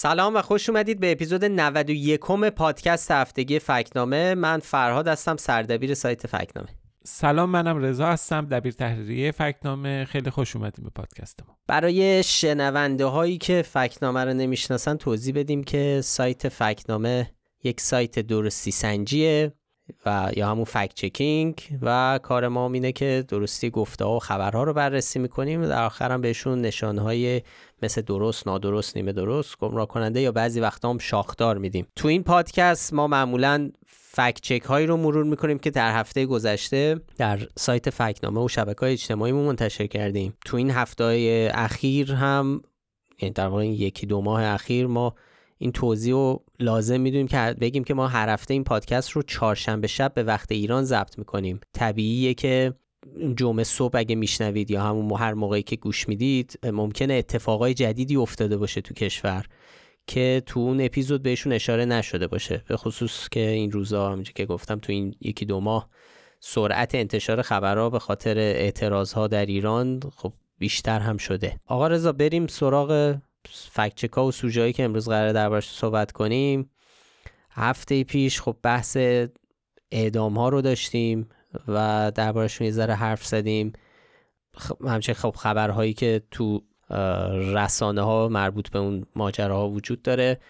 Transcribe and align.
سلام 0.00 0.36
و 0.36 0.42
خوش 0.42 0.68
اومدید 0.68 1.00
به 1.00 1.12
اپیزود 1.12 1.44
91 1.44 2.20
پادکست 2.56 3.10
هفتگی 3.10 3.58
فکنامه. 3.58 4.34
من 4.34 4.58
فرهاد 4.58 5.08
هستم 5.08 5.36
سردبیر 5.36 5.94
سایت 5.94 6.26
فکنامه. 6.26 6.68
سلام 7.04 7.50
منم 7.50 7.78
رضا 7.78 8.06
هستم 8.06 8.46
دبیر 8.46 8.72
تحریریه 8.72 9.32
فکنامه. 9.32 10.04
خیلی 10.04 10.30
خوش 10.30 10.56
اومدیم 10.56 10.84
به 10.84 10.90
پادکست 10.90 11.40
ما 11.48 11.56
برای 11.66 12.22
شنونده 12.22 13.04
هایی 13.04 13.38
که 13.38 13.62
فکنامه 13.62 14.24
رو 14.24 14.34
نمی‌شناسن 14.34 14.96
توضیح 14.96 15.34
بدیم 15.34 15.64
که 15.64 16.00
سایت 16.04 16.48
فکنامه 16.48 17.30
یک 17.64 17.80
سایت 17.80 18.18
درستی 18.18 18.70
سنجیه 18.70 19.52
و 20.06 20.30
یا 20.36 20.50
همون 20.50 20.64
فکت 20.64 20.94
چکینگ 20.94 21.78
و 21.82 22.20
کار 22.22 22.48
ما 22.48 22.72
اینه 22.72 22.92
که 22.92 23.24
درستی 23.28 23.70
گفته 23.70 24.04
و 24.04 24.18
خبرها 24.18 24.62
رو 24.62 24.72
بررسی 24.72 25.18
می‌کنیم. 25.18 25.62
و 25.62 25.66
در 25.66 25.84
آخر 25.84 26.12
هم 26.12 26.20
بهشون 26.20 26.60
نشانهای 26.60 27.42
مثل 27.82 28.02
درست 28.02 28.46
نادرست 28.46 28.96
نیمه 28.96 29.12
درست 29.12 29.58
گمراه 29.58 29.88
کننده 29.88 30.20
یا 30.20 30.32
بعضی 30.32 30.60
وقتا 30.60 30.90
هم 30.90 30.98
شاخدار 30.98 31.58
میدیم. 31.58 31.86
تو 31.96 32.08
این 32.08 32.22
پادکست 32.22 32.92
ما 32.92 33.06
معمولا 33.06 33.70
فکت 33.86 34.40
چک 34.40 34.62
هایی 34.62 34.86
رو 34.86 34.96
مرور 34.96 35.24
می‌کنیم 35.24 35.58
که 35.58 35.70
در 35.70 36.00
هفته 36.00 36.26
گذشته 36.26 37.00
در 37.16 37.48
سایت 37.56 37.90
فکنامه 37.90 38.40
و 38.40 38.48
شبکه 38.48 38.80
های 38.80 38.92
اجتماعی 38.92 39.32
منتشر 39.32 39.86
کردیم. 39.86 40.34
تو 40.44 40.56
این 40.56 40.70
هفته 40.70 41.50
اخیر 41.54 42.12
هم 42.12 42.62
یعنی 43.22 43.32
در 43.32 43.46
واقع 43.46 43.66
یکی 43.66 44.06
دو 44.06 44.20
ماه 44.20 44.44
اخیر 44.44 44.86
ما 44.86 45.14
این 45.58 45.72
توضیح 45.72 46.14
رو 46.14 46.44
لازم 46.60 47.00
می‌دونیم 47.00 47.28
که 47.28 47.56
بگیم 47.60 47.84
که 47.84 47.94
ما 47.94 48.08
هر 48.08 48.28
هفته 48.28 48.54
این 48.54 48.64
پادکست 48.64 49.10
رو 49.10 49.22
چهارشنبه 49.22 49.86
شب 49.86 50.14
به 50.14 50.22
وقت 50.22 50.52
ایران 50.52 50.84
ضبط 50.84 51.18
می‌کنیم. 51.18 51.60
طبیعیه 51.72 52.34
که 52.34 52.74
جمعه 53.36 53.64
صبح 53.64 53.98
اگه 53.98 54.14
میشنوید 54.14 54.70
یا 54.70 54.82
همون 54.82 55.12
هر 55.12 55.34
موقعی 55.34 55.62
که 55.62 55.76
گوش 55.76 56.08
می‌دید 56.08 56.58
ممکنه 56.72 57.14
اتفاقای 57.14 57.74
جدیدی 57.74 58.16
افتاده 58.16 58.56
باشه 58.56 58.80
تو 58.80 58.94
کشور 58.94 59.46
که 60.06 60.42
تو 60.46 60.60
اون 60.60 60.80
اپیزود 60.80 61.22
بهشون 61.22 61.52
اشاره 61.52 61.84
نشده 61.84 62.26
باشه. 62.26 62.64
به 62.68 62.76
خصوص 62.76 63.28
که 63.28 63.48
این 63.48 63.70
روزا 63.70 64.06
همونجوری 64.06 64.32
که 64.32 64.46
گفتم 64.46 64.78
تو 64.78 64.92
این 64.92 65.14
یکی 65.20 65.44
دو 65.44 65.60
ماه 65.60 65.88
سرعت 66.40 66.94
انتشار 66.94 67.42
خبرها 67.42 67.90
به 67.90 67.98
خاطر 67.98 68.38
اعتراض 68.38 69.12
ها 69.12 69.26
در 69.26 69.46
ایران 69.46 70.00
خب 70.16 70.32
بیشتر 70.58 71.00
هم 71.00 71.16
شده. 71.16 71.60
آقا 71.66 71.86
رضا 71.86 72.12
بریم 72.12 72.46
سراغ 72.46 73.16
فکچکا 73.46 74.26
و 74.26 74.32
سوژه‌ای 74.32 74.72
که 74.72 74.84
امروز 74.84 75.08
قرار 75.08 75.32
دربارش 75.32 75.70
صحبت 75.70 76.12
کنیم. 76.12 76.70
هفته 77.50 78.04
پیش 78.04 78.40
خب 78.40 78.56
بحث 78.62 78.96
اعدام 79.90 80.38
ها 80.38 80.48
رو 80.48 80.62
داشتیم 80.62 81.28
و 81.68 82.12
دربارشون 82.14 82.64
یه 82.64 82.72
ذره 82.72 82.94
حرف 82.94 83.26
زدیم. 83.26 83.72
همچنین 84.86 85.16
خب 85.16 85.34
خبرهایی 85.36 85.92
که 85.92 86.22
تو 86.30 86.62
رسانه 87.54 88.02
ها 88.02 88.28
مربوط 88.28 88.70
به 88.70 88.78
اون 88.78 89.06
ماجراها 89.16 89.68
وجود 89.68 90.02
داره. 90.02 90.40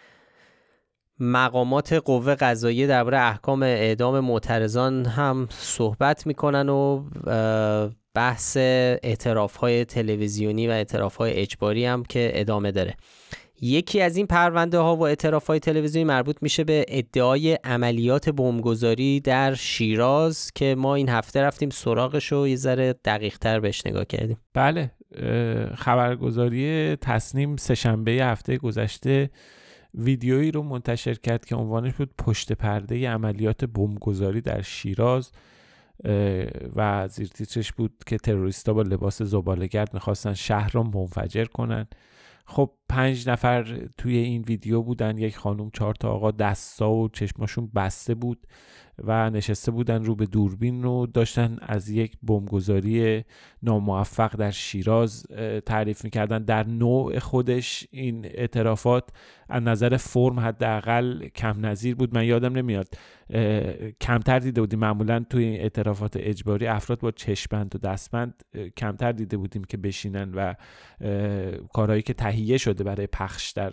مقامات 1.21 1.93
قوه 1.93 2.35
قضاییه 2.35 2.87
درباره 2.87 3.19
احکام 3.19 3.63
اعدام 3.63 4.21
معترضان 4.21 5.07
هم 5.07 5.49
صحبت 5.51 6.27
می‌کنن 6.27 6.69
و 6.69 7.05
بحث 8.19 8.57
اعتراف 8.57 9.57
های 9.57 9.85
تلویزیونی 9.85 10.69
و 10.69 10.71
اعتراف 10.71 11.17
های 11.17 11.33
اجباری 11.33 11.85
هم 11.85 12.03
که 12.03 12.31
ادامه 12.35 12.73
داره. 12.73 12.95
یکی 13.61 14.01
از 14.01 14.17
این 14.17 14.27
پرونده 14.27 14.79
ها 14.79 14.97
و 14.97 15.07
اعتراف 15.07 15.47
های 15.47 15.59
تلویزیونی 15.59 16.05
مربوط 16.05 16.37
میشه 16.41 16.65
به 16.65 16.85
ادعای 16.89 17.59
عملیات 17.65 18.29
بمبگذاری 18.29 19.21
در 19.21 19.55
شیراز 19.55 20.51
که 20.55 20.75
ما 20.79 20.95
این 20.95 21.09
هفته 21.09 21.43
رفتیم 21.43 21.71
سراغش 21.71 22.33
و 22.33 22.49
یه 22.49 22.57
ذره 22.57 22.95
دقیق 23.05 23.39
تر 23.39 23.61
بهش 23.61 23.87
نگاه 23.87 24.05
کردیم. 24.05 24.37
بله 24.55 24.91
خبرگزاری 25.75 26.97
تصنیم 26.97 27.57
سهشنبه 27.57 28.13
هفته 28.13 28.57
گذشته 28.57 29.31
ویدیویی 29.95 30.51
رو 30.51 30.63
منتشر 30.63 31.15
کرد 31.15 31.45
که 31.45 31.57
عنوانش 31.57 31.95
بود 31.95 32.11
پشت 32.19 32.53
پرده 32.53 33.11
عملیات 33.11 33.65
بمبگذاری 33.65 34.41
در 34.41 34.63
شیراز. 34.63 35.33
و 36.77 37.09
زیر 37.09 37.29
تیترش 37.29 37.73
بود 37.73 37.93
که 38.07 38.19
تروریستا 38.19 38.73
با 38.73 38.83
لباس 38.83 39.23
زبالهگرد 39.23 39.95
می‌خواستن 39.95 40.35
شهر 40.35 40.71
رو 40.73 40.83
منفجر 40.83 41.45
کنن. 41.45 41.87
خب 42.45 42.71
پنج 42.89 43.29
نفر 43.29 43.89
توی 43.99 44.17
این 44.17 44.43
ویدیو 44.43 44.83
بودن 44.83 45.19
یک 45.19 45.37
خانم 45.37 45.71
چهار 45.71 45.95
تا 45.95 46.11
آقا 46.11 46.31
دستا 46.31 46.91
و 46.91 47.09
چشماشون 47.09 47.71
بسته 47.75 48.15
بود. 48.15 48.47
و 49.05 49.31
نشسته 49.31 49.71
بودن 49.71 50.05
رو 50.05 50.15
به 50.15 50.27
دوربین 50.27 50.83
رو 50.83 51.07
داشتن 51.07 51.59
از 51.63 51.89
یک 51.89 52.17
بمبگذاری 52.23 53.25
ناموفق 53.63 54.37
در 54.37 54.51
شیراز 54.51 55.27
تعریف 55.67 56.05
می‌کردن. 56.05 56.45
در 56.45 56.67
نوع 56.67 57.19
خودش 57.19 57.87
این 57.91 58.25
اعترافات 58.25 59.11
از 59.49 59.63
نظر 59.63 59.97
فرم 59.97 60.41
حداقل 60.41 61.29
کم 61.29 61.67
نظیر 61.67 61.95
بود. 61.95 62.15
من 62.15 62.25
یادم 62.25 62.53
نمیاد 62.53 62.89
کمتر 64.01 64.39
دیده 64.39 64.61
بودیم. 64.61 64.79
معمولا 64.79 65.25
توی 65.31 65.45
این 65.45 65.61
اعترافات 65.61 66.17
اجباری 66.17 66.67
افراد 66.67 67.01
با 67.01 67.11
چشمند 67.11 67.75
و 67.75 67.79
دستبند 67.79 68.43
کمتر 68.77 69.13
دیده 69.13 69.37
بودیم 69.37 69.65
که 69.65 69.77
بشینن 69.77 70.35
و 70.35 70.55
کارهایی 71.73 72.03
که 72.03 72.13
تهیه 72.13 72.59
شده 72.59 72.85
برای 72.85 73.07
پخش 73.07 73.51
در 73.51 73.73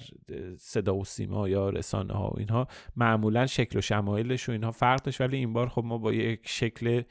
صدا 0.57 0.95
و 0.95 1.05
سیما 1.05 1.49
یا 1.49 1.69
رسانه 1.69 2.13
ها 2.13 2.27
و 2.29 2.39
اینها 2.39 2.67
معمولا 2.95 3.45
شکل 3.45 3.77
و 3.77 3.81
شمایلش 3.81 4.49
و 4.49 4.51
اینها 4.51 4.71
فرق 4.71 5.09
داشت 5.17 5.29
ولی 5.29 5.37
این 5.37 5.53
بار 5.53 5.69
خب 5.69 5.83
ما 5.85 5.97
با 5.97 6.13
یک 6.13 6.39
شکل 6.43 7.03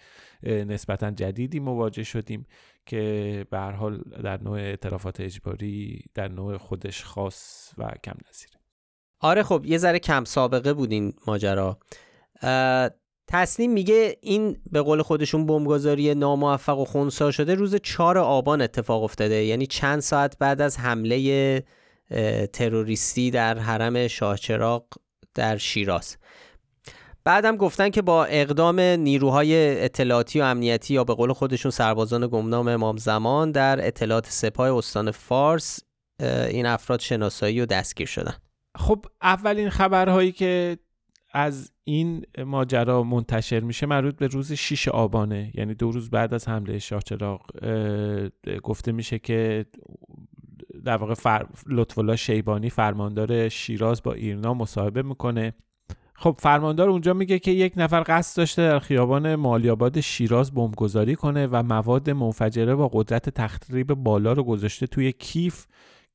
نسبتا 0.42 1.10
جدیدی 1.10 1.60
مواجه 1.60 2.02
شدیم 2.02 2.46
که 2.86 3.46
به 3.50 3.58
هر 3.58 3.72
حال 3.72 3.98
در 3.98 4.42
نوع 4.42 4.58
اعترافات 4.58 5.20
اجباری 5.20 6.04
در 6.14 6.28
نوع 6.28 6.56
خودش 6.56 7.04
خاص 7.04 7.70
و 7.78 7.90
کم 8.04 8.16
نظیره. 8.28 8.60
آره 9.20 9.42
خب 9.42 9.64
یه 9.66 9.78
ذره 9.78 9.98
کم 9.98 10.24
سابقه 10.24 10.72
بود 10.72 10.92
این 10.92 11.12
ماجرا. 11.26 11.78
تصنیم 13.28 13.72
میگه 13.72 14.16
این 14.20 14.56
به 14.72 14.82
قول 14.82 15.02
خودشون 15.02 15.46
بمبگذاری 15.46 16.14
ناموفق 16.14 16.78
و 16.78 16.84
خونسا 16.84 17.30
شده 17.30 17.54
روز 17.54 17.74
4 17.74 18.18
آبان 18.18 18.62
اتفاق 18.62 19.02
افتاده. 19.02 19.44
یعنی 19.44 19.66
چند 19.66 20.00
ساعت 20.00 20.38
بعد 20.38 20.60
از 20.60 20.78
حمله 20.78 21.64
تروریستی 22.52 23.30
در 23.30 23.58
حرم 23.58 24.08
شاهچراغ 24.08 24.84
در 25.34 25.56
شیراز. 25.56 26.16
بعدم 27.24 27.56
گفتن 27.56 27.90
که 27.90 28.02
با 28.02 28.24
اقدام 28.24 28.80
نیروهای 28.80 29.84
اطلاعاتی 29.84 30.40
و 30.40 30.42
امنیتی 30.42 30.94
یا 30.94 31.04
به 31.04 31.14
قول 31.14 31.32
خودشون 31.32 31.70
سربازان 31.70 32.26
گمنام 32.26 32.68
امام 32.68 32.96
زمان 32.96 33.50
در 33.50 33.86
اطلاعات 33.86 34.26
سپاه 34.26 34.76
استان 34.76 35.10
فارس 35.10 35.80
این 36.20 36.66
افراد 36.66 37.00
شناسایی 37.00 37.60
و 37.60 37.66
دستگیر 37.66 38.06
شدن. 38.06 38.34
خب 38.76 39.06
اولین 39.22 39.70
خبرهایی 39.70 40.32
که 40.32 40.78
از 41.32 41.72
این 41.84 42.26
ماجرا 42.44 43.02
منتشر 43.02 43.60
میشه 43.60 43.86
مربوط 43.86 44.16
به 44.16 44.26
روز 44.26 44.52
6 44.52 44.88
آبانه 44.88 45.52
یعنی 45.54 45.74
دو 45.74 45.90
روز 45.90 46.10
بعد 46.10 46.34
از 46.34 46.48
حمله 46.48 46.78
شاهچراغ 46.78 47.40
گفته 48.62 48.92
میشه 48.92 49.18
که 49.18 49.66
در 50.84 50.96
واقع 50.96 51.14
فر... 51.14 51.46
لطفالله 51.66 52.16
شیبانی 52.16 52.70
فرماندار 52.70 53.48
شیراز 53.48 54.02
با 54.02 54.12
ایرنا 54.12 54.54
مصاحبه 54.54 55.02
می‌کنه. 55.02 55.54
خب 56.16 56.36
فرماندار 56.38 56.88
اونجا 56.88 57.14
میگه 57.14 57.38
که 57.38 57.50
یک 57.50 57.72
نفر 57.76 58.04
قصد 58.06 58.36
داشته 58.36 58.62
در 58.62 58.78
خیابان 58.78 59.34
مالیاباد 59.34 60.00
شیراز 60.00 60.54
بمبگذاری 60.54 61.14
کنه 61.14 61.46
و 61.46 61.62
مواد 61.62 62.10
منفجره 62.10 62.74
با 62.74 62.88
قدرت 62.92 63.28
تخریب 63.28 63.94
بالا 63.94 64.32
رو 64.32 64.44
گذاشته 64.44 64.86
توی 64.86 65.12
کیف 65.12 65.66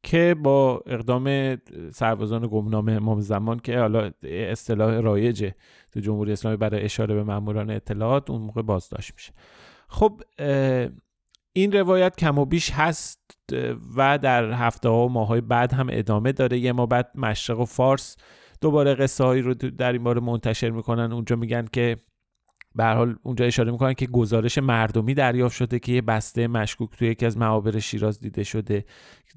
که 0.04 0.36
با 0.44 0.84
اقدام 0.86 1.58
سربازان 1.92 2.48
گمنام 2.48 2.90
امام 2.90 3.22
زمان 3.22 3.60
که 3.60 3.80
حالا 3.80 4.12
اصطلاح 4.24 5.00
رایجه 5.00 5.56
تو 5.92 6.00
جمهوری 6.00 6.32
اسلامی 6.32 6.58
برای 6.58 6.82
اشاره 6.82 7.16
به 7.16 7.24
ماموران 7.24 7.70
اطلاعات 7.70 8.30
اون 8.30 8.42
موقع 8.42 8.62
بازداشت 8.62 9.14
میشه. 9.16 9.34
خب 9.88 10.22
این 11.54 11.72
روایت 11.72 12.16
کم 12.16 12.38
و 12.38 12.46
بیش 12.46 12.72
هست 12.72 13.20
و 13.96 14.18
در 14.18 14.52
هفته 14.52 14.90
ها 14.90 15.06
و 15.06 15.10
ماه 15.10 15.28
های 15.28 15.42
بعد 15.42 15.74
هم 15.74 15.88
ادامه 15.92 16.32
داره. 16.32 16.58
یه 16.58 16.72
ما 16.72 16.86
بعد 16.86 17.12
مشرق 17.16 17.60
و 17.60 17.66
فارس 17.66 18.18
دوباره 18.62 18.96
قصه 18.96 19.24
هایی 19.24 19.42
رو 19.42 19.54
در 19.54 19.92
این 19.92 20.04
باره 20.04 20.22
منتشر 20.22 20.70
می‌کنن. 20.70 21.12
اونجا 21.12 21.36
میگن 21.36 21.66
که 21.74 21.98
به 22.76 22.86
حال 22.86 23.16
اونجا 23.24 23.46
اشاره 23.46 23.72
می‌کنن 23.72 23.94
که 23.94 24.06
گزارش 24.06 24.58
مردمی 24.58 25.14
دریافت 25.14 25.56
شده 25.56 25.80
که 25.80 25.92
یه 25.92 26.02
بسته 26.02 26.48
مشکوک 26.48 26.90
توی 26.98 27.08
یکی 27.08 27.26
از 27.26 27.38
معابر 27.38 27.80
شیراز 27.80 28.20
دیده 28.20 28.44
شده. 28.44 28.86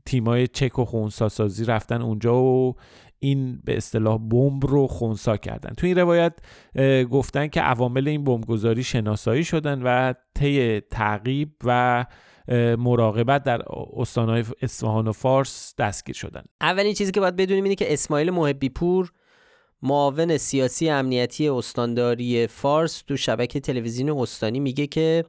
تیمای 0.06 0.46
چک 0.46 0.78
و 0.78 0.84
خونساسازی 0.84 1.64
رفتن 1.64 2.02
اونجا 2.02 2.36
و 2.36 2.74
این 3.18 3.60
به 3.64 3.76
اصطلاح 3.76 4.18
بمب 4.18 4.66
رو 4.66 4.86
خونسا 4.86 5.36
کردن. 5.36 5.74
تو 5.74 5.86
این 5.86 5.98
روایت 5.98 6.32
گفتن 7.10 7.46
که 7.46 7.60
عوامل 7.60 8.08
این 8.08 8.24
بمبگذاری 8.24 8.82
شناسایی 8.82 9.44
شدن 9.44 9.82
و 9.82 10.14
طی 10.34 10.80
تعقیب 10.80 11.52
و 11.64 12.04
مراقبت 12.78 13.42
در 13.42 13.62
استانهای 13.96 14.44
اصفهان 14.62 15.08
و 15.08 15.12
فارس 15.12 15.74
دستگیر 15.78 16.14
شدن. 16.14 16.42
اولین 16.60 16.94
چیزی 16.94 17.12
که 17.12 17.20
باید 17.20 17.36
بدونیم 17.36 17.64
اینه 17.64 17.74
که 17.74 17.92
اسماعیل 17.92 18.30
محبی 18.30 18.68
پور 18.68 19.12
معاون 19.82 20.36
سیاسی 20.36 20.88
امنیتی 20.88 21.48
استانداری 21.48 22.46
فارس 22.46 23.02
تو 23.02 23.16
شبکه 23.16 23.60
تلویزیون 23.60 24.10
استانی 24.10 24.60
میگه 24.60 24.86
که 24.86 25.24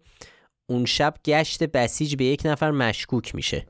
اون 0.69 0.85
شب 0.85 1.13
گشت 1.25 1.63
بسیج 1.63 2.15
به 2.15 2.25
یک 2.25 2.41
نفر 2.45 2.71
مشکوک 2.71 3.35
میشه. 3.35 3.65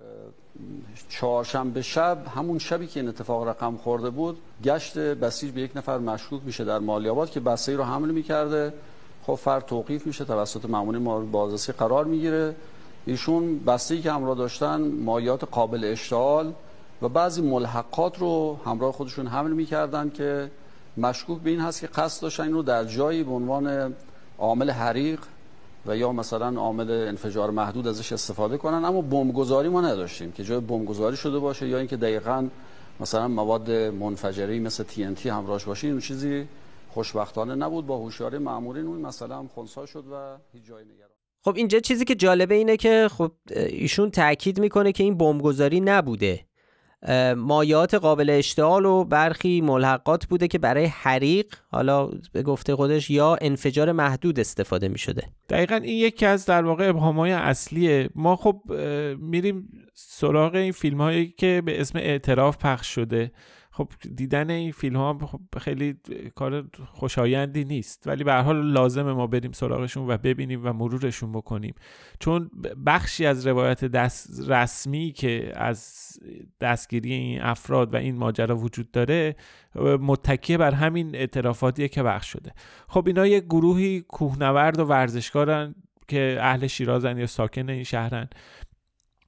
چهارشنبه 1.10 1.82
شب 1.82 2.18
همون 2.36 2.60
شبی 2.60 2.88
که 2.88 3.00
این 3.00 3.10
اتفاق 3.10 3.48
رقم 3.48 3.78
خورده 3.78 4.10
بود 4.10 4.38
گشت 4.64 4.98
بسیج 4.98 5.52
به 5.52 5.62
یک 5.62 5.72
نفر 5.76 5.98
مشکوک 5.98 6.42
میشه 6.46 6.64
در 6.64 6.80
مالیاباد 6.80 7.30
که 7.30 7.42
ای 7.68 7.74
رو 7.74 7.84
حمل 7.84 8.12
می‌کرده. 8.12 8.74
خب 9.24 9.36
فرد 9.36 9.66
توقیف 9.66 10.08
میشه 10.08 10.26
توسط 10.26 10.66
مامونی 10.66 11.00
ما 11.00 11.20
بازرسی 11.20 11.72
قرار 11.72 12.06
می‌گیره. 12.06 12.56
ایشون 13.06 13.60
بسته 13.60 13.96
ای 13.96 14.02
که 14.02 14.12
همراه 14.12 14.36
داشتن 14.36 14.82
مایات 14.82 15.44
قابل 15.44 15.84
اشتعال 15.84 16.54
و 17.02 17.10
بعضی 17.10 17.42
ملحقات 17.42 18.20
رو 18.20 18.58
همراه 18.66 18.94
خودشون 18.94 19.28
حمل 19.28 19.52
می‌کردن 19.52 20.10
که 20.10 20.52
مشکوک 20.98 21.42
به 21.42 21.50
این 21.50 21.60
هست 21.60 21.82
که 21.82 21.88
قصد 21.88 22.22
داشتن 22.22 22.44
این 22.44 22.54
رو 22.54 22.62
در 22.62 22.84
جایی 22.84 23.24
به 23.24 23.32
عنوان 23.32 23.94
عامل 24.38 24.70
حریق 24.70 25.20
و 25.86 25.98
یا 25.98 26.12
مثلا 26.12 26.60
عامل 26.60 26.92
انفجار 26.92 27.52
محدود 27.52 27.88
ازش 27.88 28.14
استفاده 28.14 28.58
کنن. 28.58 28.86
اما 28.86 29.02
بمبگذاری 29.02 29.70
ما 29.70 29.82
نداشتیم 29.82 30.32
که 30.32 30.44
جای 30.44 30.60
بمبگذاری 30.60 31.18
شده 31.18 31.40
باشه 31.40 31.68
یا 31.68 31.78
اینکه 31.78 31.98
دقیقا 31.98 32.48
مثلا 33.00 33.28
مواد 33.28 33.72
منفجری 33.72 34.60
مثل 34.60 34.84
TNT 34.84 35.26
همراهش 35.26 35.64
باشه 35.64 35.88
این 35.88 36.00
چیزی 36.00 36.48
خوشبختانه 36.90 37.56
نبود. 37.56 37.88
با 37.88 37.98
هوشیاری 37.98 38.38
مامورین 38.38 38.88
اون 38.88 39.02
مثلا 39.02 39.40
هم 39.40 39.50
شد 39.86 40.04
و 40.12 40.38
هیچ 40.54 40.66
جای 40.66 40.84
نگران 40.86 41.13
خب 41.46 41.54
اینجا 41.56 41.80
چیزی 41.80 42.06
که 42.06 42.16
جالبه 42.16 42.56
اینه 42.56 42.78
که 42.78 43.08
خب 43.12 43.32
ایشون 43.56 44.12
تاکید 44.12 44.60
می‌کنه 44.60 44.92
که 44.92 45.04
این 45.04 45.18
بمبگذاری 45.18 45.80
نبوده. 45.80 46.46
مایات 47.38 47.94
قابل 47.94 48.30
اشتعال 48.30 48.86
و 48.86 49.04
برخی 49.04 49.62
ملحقات 49.62 50.26
بوده 50.26 50.48
که 50.48 50.60
برای 50.60 50.86
حریق 50.86 51.56
حالا 51.72 52.10
به 52.34 52.44
گفته 52.44 52.76
خودش 52.76 53.10
یا 53.10 53.38
انفجار 53.42 53.92
محدود 53.92 54.40
استفاده 54.40 54.88
می 54.88 54.98
شده 54.98 55.24
دقیقا 55.50 55.76
این 55.76 55.98
یکی 55.98 56.26
از 56.26 56.46
در 56.46 56.66
واقع 56.66 56.90
ابهام 56.90 57.20
های 57.20 57.32
اصلیه. 57.32 58.10
ما 58.16 58.36
خب 58.36 58.62
میریم 59.20 59.70
سراغ 59.94 60.56
این 60.56 60.72
فیلم 60.72 61.02
هایی 61.02 61.34
که 61.38 61.62
به 61.66 61.82
اسم 61.82 61.98
اعتراف 61.98 62.58
پخش 62.58 62.88
شده. 62.88 63.32
خب 63.76 63.88
دیدن 64.16 64.50
این 64.50 64.72
فیلم 64.72 64.96
ها 64.96 65.18
خب 65.18 65.40
خیلی 65.60 65.96
کار 66.36 66.66
خوشایندی 66.92 67.64
نیست. 67.64 68.08
ولی 68.08 68.24
به 68.24 68.34
حال 68.34 68.72
لازم 68.72 69.12
ما 69.12 69.28
بریم 69.28 69.52
سراغشون 69.52 70.10
و 70.10 70.18
ببینیم 70.18 70.66
و 70.66 70.74
مرورشون 70.74 71.32
بکنیم. 71.32 71.76
چون 72.20 72.52
بخشی 72.86 73.26
از 73.26 73.48
روایت 73.48 73.86
دست 73.86 74.50
رسمی 74.50 75.12
که 75.12 75.54
از 75.56 76.10
دستگیری 76.62 77.14
این 77.14 77.42
افراد 77.42 77.94
و 77.94 77.98
این 77.98 78.18
ماجرا 78.18 78.58
وجود 78.58 78.92
داره 78.92 79.36
متکیه 80.00 80.58
بر 80.58 80.72
همین 80.72 81.16
اعترافاتیه 81.16 81.88
که 81.88 82.04
بخش 82.04 82.32
شده. 82.32 82.52
خب 82.88 83.08
اینا 83.08 83.28
یک 83.28 83.44
گروهی 83.44 84.02
کوهنورد 84.02 84.80
و 84.80 84.86
ورزشکارن 84.86 85.76
که 86.08 86.38
اهل 86.42 86.68
شیرازن 86.68 87.18
یا 87.18 87.28
ساکن 87.28 87.70
این 87.70 87.84
شهرن. 87.84 88.30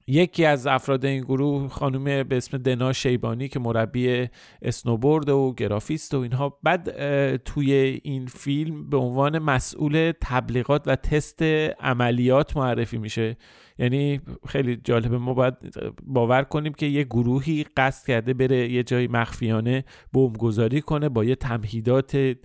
یکی 0.08 0.44
از 0.44 0.66
افراد 0.66 1.04
این 1.04 1.22
گروه 1.22 1.68
خانم 1.68 2.04
به 2.04 2.36
اسم 2.36 2.58
دنا 2.58 2.92
شیبانی 2.92 3.48
که 3.48 3.58
مربی 3.58 4.28
اسنوبورد 4.62 5.28
و 5.28 5.54
گرافیست 5.56 6.14
و 6.14 6.18
اینها 6.18 6.58
بعد 6.62 7.36
توی 7.36 7.72
این 8.02 8.26
فیلم 8.26 8.90
به 8.90 8.96
عنوان 8.96 9.38
مسئول 9.38 10.12
تبلیغات 10.20 10.82
و 10.86 10.96
تست 10.96 11.42
عملیات 11.80 12.56
معرفی 12.56 12.98
میشه. 12.98 13.36
یعنی 13.78 14.20
خیلی 14.48 14.76
جالبه 14.76 15.18
ما 15.18 15.34
باید 15.34 15.54
باور 16.02 16.42
کنیم 16.42 16.72
که 16.72 16.86
یه 16.86 17.04
گروهی 17.04 17.64
قصد 17.76 18.06
کرده 18.06 18.34
بره 18.34 18.72
یه 18.72 18.82
جای 18.82 19.06
مخفیانه 19.06 19.84
بمبگذاری 20.12 20.80
کنه 20.80 21.08
با 21.08 21.24
یه 21.24 21.34
تمهیدات 21.34 22.36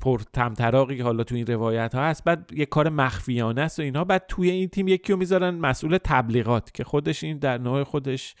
پر 0.00 0.20
تمطراقی 0.32 0.96
که 0.96 1.02
حالا 1.02 1.24
تو 1.24 1.34
این 1.34 1.46
روایت 1.46 1.94
ها 1.94 2.02
هست. 2.04 2.24
بعد 2.24 2.50
یه 2.56 2.66
کار 2.66 2.88
مخفیانه 2.88 3.60
است 3.60 3.78
و 3.78 3.82
اینها. 3.82 4.04
بعد 4.04 4.24
توی 4.28 4.50
این 4.50 4.68
تیم 4.68 4.88
یکی 4.88 5.12
رو 5.12 5.18
می‌ذارن 5.18 5.50
مسئول 5.50 5.98
تبلیغات 6.04 6.70
که 6.74 6.84
خودش 6.84 7.24
این 7.24 7.38
در 7.38 7.58
نوع 7.58 7.84
خودش 7.84 8.34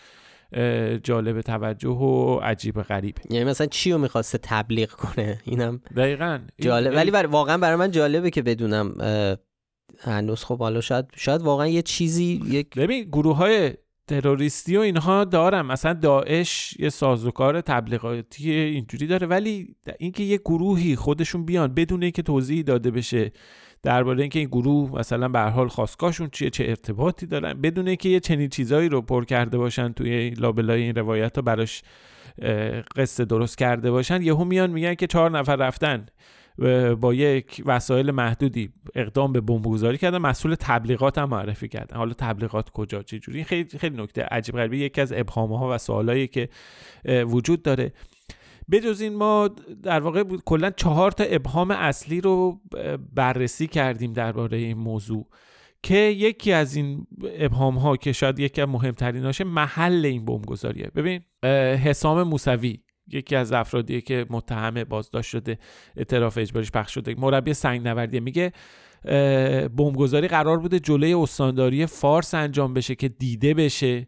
جالب 1.02 1.40
توجه 1.40 1.88
و 1.88 2.38
عجیب 2.42 2.82
غریب 2.82 3.16
یعنی 3.30 3.44
مثلا 3.44 3.66
چی 3.66 3.92
رو 3.92 3.98
می‌خواسته 3.98 4.38
تبلیغ 4.38 4.90
کنه؟ 4.90 5.40
اینم 5.44 5.80
دقیقا. 5.96 6.40
جالب. 6.60 6.94
ولی 6.96 7.10
بر... 7.10 7.26
واقعا 7.26 7.58
برای 7.58 7.76
من 7.76 7.90
جالبه 7.90 8.30
که 8.30 8.42
بدونم 8.42 8.94
هنوز 10.00 10.44
خب 10.44 10.58
حالا 10.58 10.80
شاید 10.80 11.04
شاید 11.16 11.42
واقعا 11.42 11.66
یه 11.66 11.82
چیزی 11.82 12.42
یک 12.46 12.74
ببین 12.74 13.04
گروه 13.04 13.36
های 13.36 13.74
تروریستی 14.06 14.76
و 14.76 14.80
اینها 14.80 15.24
دارم. 15.24 15.66
مثلا 15.66 15.92
داعش 15.92 16.76
یه 16.78 16.88
سازوکار 16.88 17.60
تبلیغاتی 17.60 18.50
اینجوری 18.50 19.06
داره. 19.06 19.26
ولی 19.26 19.76
اینکه 19.98 20.22
یه 20.22 20.36
گروهی 20.36 20.96
خودشون 20.96 21.44
بیان 21.44 21.74
بدون 21.74 22.02
اینکه 22.02 22.22
توضیح 22.22 22.62
داده 22.62 22.90
بشه 22.90 23.32
درباره 23.82 24.20
اینکه 24.20 24.38
این 24.38 24.48
گروه 24.48 24.98
مثلا 24.98 25.28
به 25.28 25.40
حال 25.40 25.68
خواستگاهشون 25.68 26.28
چیه 26.32 26.50
چه 26.50 26.64
ارتباطی 26.64 27.26
دارن 27.26 27.60
بدون 27.60 27.88
اینکه 27.88 28.08
یه 28.08 28.20
چنین 28.20 28.48
چیزایی 28.48 28.88
رو 28.88 29.02
پر 29.02 29.24
کرده 29.24 29.58
باشن 29.58 29.92
توی 29.92 30.30
لابلای 30.30 30.82
این 30.82 30.94
روایت 30.94 31.36
ها 31.36 31.42
براش 31.42 31.82
قصه 32.96 33.24
درست 33.24 33.58
کرده 33.58 33.90
باشن 33.90 34.22
یهو 34.22 34.44
میان 34.44 34.70
میگن 34.70 34.94
که 34.94 35.06
چهار 35.06 35.30
نفر 35.30 35.56
رفتن. 35.56 36.06
با 37.00 37.14
یک 37.14 37.62
وسایل 37.66 38.10
محدودی 38.10 38.72
اقدام 38.94 39.32
به 39.32 39.40
بمبگذاری 39.40 39.98
کردن. 39.98 40.18
مسئول 40.18 40.54
تبلیغات 40.54 41.18
هم 41.18 41.28
معرفی 41.28 41.68
کردن. 41.68 41.96
حالا 41.96 42.14
تبلیغات 42.18 42.70
کجا 42.70 43.02
چه 43.02 43.18
جوری؟ 43.18 43.44
خیلی 43.44 43.78
خیلی 43.78 44.02
نکته 44.02 44.22
عجیب 44.22 44.54
غریبی 44.54 44.78
یکی 44.78 45.00
از 45.00 45.12
ابهام 45.12 45.52
ها 45.52 45.74
و 45.74 45.78
سوالایی 45.78 46.26
که 46.26 46.48
وجود 47.26 47.62
داره. 47.62 47.92
بجز 48.70 49.00
این 49.00 49.14
ما 49.14 49.50
در 49.82 50.00
واقع 50.00 50.24
کلا 50.44 50.70
چهار 50.70 51.10
تا 51.10 51.24
ابهام 51.24 51.70
اصلی 51.70 52.20
رو 52.20 52.60
بررسی 53.14 53.66
کردیم 53.66 54.12
درباره 54.12 54.58
این 54.58 54.78
موضوع 54.78 55.26
که 55.82 55.96
یکی 55.96 56.52
از 56.52 56.76
این 56.76 57.06
ابهام 57.38 57.78
ها 57.78 57.96
که 57.96 58.12
شاید 58.12 58.38
یکی 58.38 58.60
از 58.60 58.68
مهمترین 58.68 59.24
هاشه 59.24 59.44
محل 59.44 60.06
این 60.06 60.24
بمبگذاریه. 60.24 60.90
ببین 60.96 61.20
حسام 61.76 62.22
موسوی 62.22 62.78
یکی 63.12 63.36
از 63.36 63.52
افرادیه 63.52 64.00
که 64.00 64.26
متهم 64.30 64.84
بازداشت 64.84 65.30
شده 65.30 65.58
اعتراف 65.96 66.38
اجباریش 66.38 66.70
پخش 66.70 66.94
شده. 66.94 67.14
مربی 67.18 67.54
سنگ 67.54 67.88
نوردیه 67.88 68.20
میگه 68.20 68.52
بمبگذاری 69.68 70.28
قرار 70.28 70.58
بوده 70.58 70.80
جلوی 70.80 71.14
استانداری 71.14 71.86
فارس 71.86 72.34
انجام 72.34 72.74
بشه 72.74 72.94
که 72.94 73.08
دیده 73.08 73.54
بشه. 73.54 74.06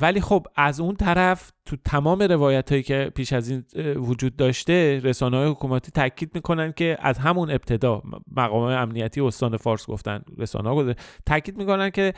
ولی 0.00 0.20
خب 0.20 0.46
از 0.56 0.80
اون 0.80 0.96
طرف 0.96 1.52
تو 1.66 1.76
تمام 1.84 2.22
روایت 2.22 2.70
هایی 2.70 2.82
که 2.82 3.10
پیش 3.14 3.32
از 3.32 3.48
این 3.48 3.64
وجود 3.96 4.36
داشته 4.36 5.00
رسانه 5.04 5.36
های 5.36 5.50
حکومتی 5.50 5.90
تاکید 5.90 6.30
می‌کنن 6.34 6.72
که 6.72 6.98
از 7.00 7.18
همون 7.18 7.50
ابتدا 7.50 8.02
مقام 8.36 8.62
امنیتی 8.62 9.20
استان 9.20 9.56
فارس 9.56 9.86
گفتن 9.86 10.22
رسانه 10.38 10.68
ها 10.68 10.94
تاکید 11.26 11.56
می‌کنن 11.56 11.90
که 11.90 12.12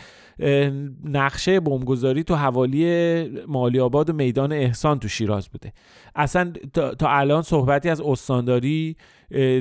نقشه 1.04 1.61
بمبگذاری 1.61 2.25
تو 2.25 2.35
حوالی 2.35 3.44
مالی 3.47 3.80
آباد 3.80 4.11
و 4.11 4.12
میدان 4.12 4.52
احسان 4.52 4.99
تو 4.99 5.09
شیراز 5.09 5.49
بوده. 5.49 5.73
اصلا 6.14 6.52
تا 6.99 7.09
الان 7.09 7.42
صحبتی 7.42 7.88
از 7.88 8.00
استانداری 8.00 8.97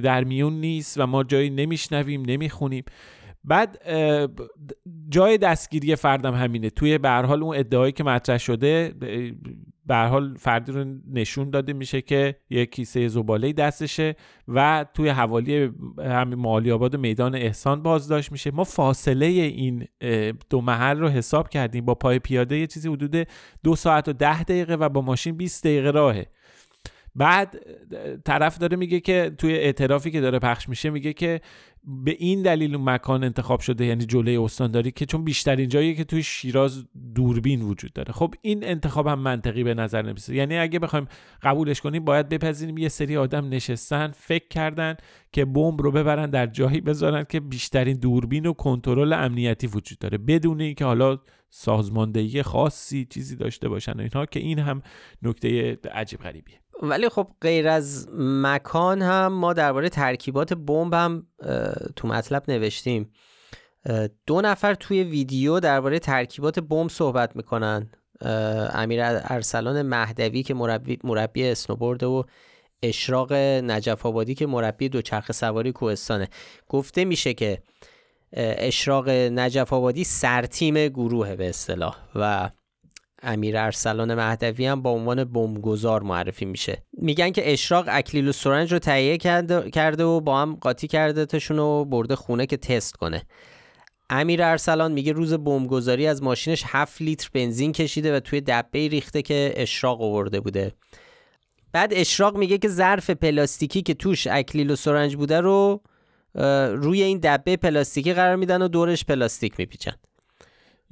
در 0.03 0.23
میون 0.23 0.53
نیست 0.53 0.99
و 0.99 1.07
ما 1.07 1.23
جایی 1.23 1.49
نمیشنویم 1.49 2.21
نمی‌خونیم. 2.21 2.83
بعد 3.43 3.81
جای 5.09 5.37
دستگیری 5.37 5.95
فردم 5.95 6.33
همینه. 6.33 6.69
توی 6.69 6.97
به 6.97 7.09
حال 7.09 7.43
اون 7.43 7.57
ادعایی 7.57 7.91
که 7.91 8.03
مطرح 8.03 8.37
شده 8.37 8.93
به 9.85 9.95
حال 9.95 10.35
فردی 10.37 10.71
رو 10.71 10.85
نشون 11.11 11.49
داده 11.49 11.73
میشه 11.73 12.01
که 12.01 12.35
یک 12.49 12.71
کیسه 12.71 13.07
زباله 13.07 13.53
دستشه 13.53 14.15
و 14.47 14.85
توی 14.93 15.09
حوالی 15.09 15.71
همین 15.97 16.39
مالی 16.39 16.71
آباد 16.71 16.95
میدان 16.95 17.35
احسان 17.35 17.83
بازداشت 17.83 18.31
میشه. 18.31 18.51
ما 18.51 18.63
فاصله 18.63 19.25
این 19.25 19.87
دو 20.49 20.61
محل 20.61 20.99
رو 20.99 21.09
حساب 21.09 21.49
کردیم. 21.49 21.85
با 21.85 21.95
پای 21.95 22.19
پیاده 22.19 22.57
یه 22.57 22.67
چیزی 22.67 22.89
حدود 22.89 23.27
دو 23.63 23.75
ساعت 23.75 24.07
و 24.07 24.13
ده 24.13 24.43
دقیقه 24.43 24.75
و 24.75 24.89
با 24.89 25.01
ماشین 25.01 25.37
20 25.37 25.63
دقیقه 25.63 25.91
راهه. 25.91 26.27
بعد 27.15 27.59
طرف 28.25 28.57
داره 28.57 28.77
میگه 28.77 28.99
که 28.99 29.31
توی 29.37 29.53
اعترافی 29.53 30.11
که 30.11 30.21
داره 30.21 30.39
پخش 30.39 30.69
میشه 30.69 30.89
میگه 30.89 31.13
که 31.13 31.41
به 31.85 32.15
این 32.19 32.41
دلیل 32.41 32.77
مکان 32.77 33.23
انتخاب 33.23 33.59
شده 33.59 33.85
یعنی 33.85 34.05
جلوی 34.05 34.37
استانداری 34.37 34.91
که 34.91 35.05
چون 35.05 35.23
بیشترین 35.23 35.69
جایی 35.69 35.95
که 35.95 36.03
توی 36.03 36.23
شیراز 36.23 36.85
دوربین 37.15 37.61
وجود 37.61 37.93
داره. 37.93 38.13
خب 38.13 38.33
این 38.41 38.63
انتخاب 38.63 39.07
هم 39.07 39.19
منطقی 39.19 39.63
به 39.63 39.73
نظر 39.73 40.01
نمیسه 40.01 40.35
یعنی 40.35 40.57
اگه 40.57 40.79
بخوایم 40.79 41.07
قبولش 41.41 41.81
کنیم 41.81 42.05
باید 42.05 42.29
بپذیریم 42.29 42.77
یه 42.77 42.89
سری 42.89 43.17
آدم 43.17 43.49
نشستن 43.49 44.11
فکر 44.11 44.47
کردن 44.47 44.95
که 45.31 45.45
بمب 45.45 45.81
رو 45.81 45.91
ببرن 45.91 46.29
در 46.29 46.47
جایی 46.47 46.81
بذارن 46.81 47.23
که 47.29 47.39
بیشترین 47.39 47.97
دوربین 47.97 48.45
و 48.45 48.53
کنترل 48.53 49.13
امنیتی 49.13 49.67
وجود 49.67 49.99
داره. 49.99 50.17
بدون 50.17 50.61
اینکه 50.61 50.85
حالا 50.85 51.19
سازماندهی 51.49 52.43
خاصی 52.43 53.05
چیزی 53.05 53.35
داشته 53.35 53.69
باشن 53.69 53.99
اینها 53.99 54.25
که 54.25 54.39
این 54.39 54.59
هم 54.59 54.81
نکته 55.21 55.79
عجیب 55.93 56.19
غریبیه. 56.19 56.62
ولی 56.83 57.09
خب 57.09 57.27
غیر 57.41 57.67
از 57.67 58.07
مکان 58.17 59.01
هم 59.01 59.27
ما 59.27 59.53
درباره 59.53 59.89
ترکیبات 59.89 60.53
بمب 60.53 60.93
هم 60.93 61.27
تو 61.95 62.07
مطلب 62.07 62.43
نوشتیم. 62.47 63.11
دو 64.27 64.41
نفر 64.41 64.73
توی 64.73 65.03
ویدیو 65.03 65.59
درباره 65.59 65.99
ترکیبات 65.99 66.59
بمب 66.59 66.89
صحبت 66.89 67.35
می‌کنن. 67.35 67.91
امیر 68.73 68.99
ارسلان 69.03 69.81
مهدوی 69.81 70.43
که 70.43 70.53
مربی, 70.53 70.99
مربی 71.03 71.47
اسنوبورد 71.47 72.03
و 72.03 72.25
اشراق 72.83 73.33
نجف 73.33 74.05
آبادی 74.05 74.35
که 74.35 74.47
مربی 74.47 74.89
دوچرخه 74.89 75.33
سواری 75.33 75.71
کوهستانه. 75.71 76.29
گفته 76.69 77.05
میشه 77.05 77.33
که 77.33 77.63
اشراق 78.33 79.09
نجف 79.09 79.73
آبادی 79.73 80.03
سرتیم 80.03 80.87
گروه 80.87 81.35
به 81.35 81.49
اصطلاح 81.49 81.97
و 82.15 82.49
امیر 83.23 83.57
ارسلان 83.57 84.15
مهدوی 84.15 84.65
هم 84.65 84.81
با 84.81 84.89
عنوان 84.89 85.23
بمبگذار 85.23 86.03
معرفی 86.03 86.45
میشه. 86.45 86.83
میگن 86.93 87.31
که 87.31 87.53
اشراق 87.53 87.85
اکلیل 87.87 88.27
و 88.27 88.31
سرنج 88.31 88.73
رو 88.73 88.79
تهیه 88.79 89.17
کرده 89.71 90.03
و 90.03 90.21
با 90.21 90.41
هم 90.41 90.55
قاطی 90.55 90.87
کرده 90.87 91.25
تاشون 91.25 91.57
رو 91.57 91.85
برده 91.85 92.15
خونه 92.15 92.45
که 92.45 92.57
تست 92.57 92.95
کنه. 92.95 93.23
امیر 94.09 94.43
ارسلان 94.43 94.91
میگه 94.91 95.11
روز 95.11 95.33
بمبگذاری 95.33 96.07
از 96.07 96.23
ماشینش 96.23 96.63
7 96.67 97.01
لیتر 97.01 97.29
بنزین 97.33 97.71
کشیده 97.71 98.15
و 98.15 98.19
توی 98.19 98.41
دبه 98.41 98.87
ریخته 98.87 99.21
که 99.21 99.53
اشراق 99.55 100.01
آورده 100.01 100.39
بوده. 100.39 100.71
بعد 101.71 101.93
اشراق 101.93 102.37
میگه 102.37 102.57
که 102.57 102.67
ظرف 102.67 103.09
پلاستیکی 103.09 103.81
که 103.81 103.93
توش 103.93 104.27
اکلیل 104.27 104.71
و 104.71 104.75
سرنج 104.75 105.15
بوده 105.15 105.41
رو 105.41 105.81
روی 106.75 107.03
این 107.03 107.19
دبه 107.23 107.57
پلاستیکی 107.57 108.13
قرار 108.13 108.35
میدن 108.35 108.61
و 108.61 108.67
دورش 108.67 109.05
پلاستیک 109.05 109.53
میپیچن. 109.57 109.93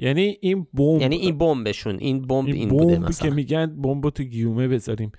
یعنی 0.02 0.38
این 0.42 0.68
بمب 0.74 1.02
یعنی 1.02 1.16
این 1.16 1.38
بمبشون 1.38 1.98
این 2.00 2.22
بمب 2.22 2.48
این, 2.48 2.56
این 2.56 2.70
بوده 2.70 3.00
مثلا. 3.00 3.30
که 3.30 3.36
میگن 3.36 3.82
بمب 3.82 4.10
تو 4.10 4.24
گیومه 4.24 4.68
بذاریم. 4.68 5.12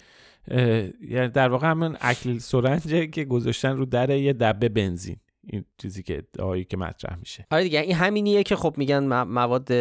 یعنی 1.09 1.29
در 1.35 1.49
واقع 1.49 1.71
همون 1.71 1.97
اکلیل 2.01 2.39
سرنجه 2.39 3.07
که 3.07 3.25
گذاشتن 3.25 3.77
رو 3.77 3.85
در 3.85 4.11
یه 4.11 4.33
دبه 4.33 4.69
بنزین. 4.69 5.17
این 5.47 5.65
چیزی 5.79 6.03
که 6.03 6.19
ادعایی 6.19 6.65
که 6.65 6.77
مطرح 6.77 7.19
میشه. 7.19 7.47
آره 7.51 7.62
دیگه 7.62 7.81
این 7.81 7.95
همینیه 7.95 8.43
که 8.43 8.57
خب 8.57 8.75
میگن 8.77 9.23
مواد 9.25 9.73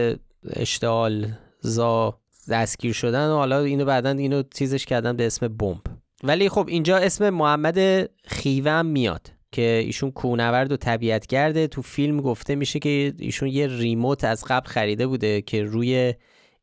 اشتعال 0.56 1.28
زا 1.62 2.20
دستگیر 2.50 2.94
شدن 2.94 3.28
و 3.28 3.36
حالا 3.36 3.60
اینو 3.60 3.86
بعدا 3.86 4.10
اینو 4.10 4.44
چیزش 4.54 4.86
کردن 4.86 5.18
به 5.18 5.26
اسم 5.26 5.48
بمب. 5.48 5.82
ولی 6.24 6.50
خب 6.50 6.66
اینجا 6.68 6.98
اسم 6.98 7.30
محمد 7.30 8.10
خیوه 8.24 8.72
هم 8.72 8.86
میاد. 8.86 9.32
که 9.52 9.62
ایشون 9.86 10.12
کونورد 10.12 10.72
و 10.72 10.78
طبیعت 10.78 11.28
گرده 11.28 11.68
تو 11.68 11.82
فیلم 11.82 12.22
گفته 12.22 12.56
میشه 12.56 12.80
که 12.80 13.14
ایشون 13.20 13.50
یه 13.50 13.68
ریموت 13.68 14.24
از 14.24 14.44
قبل 14.48 14.68
خریده 14.68 15.08
بوده 15.08 15.42
که 15.42 15.64
روی 15.64 16.14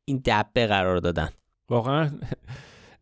این 0.04 0.22
دبه 0.24 0.66
قرار 0.66 0.98
دادن. 0.98 1.28
واقعا 1.68 2.10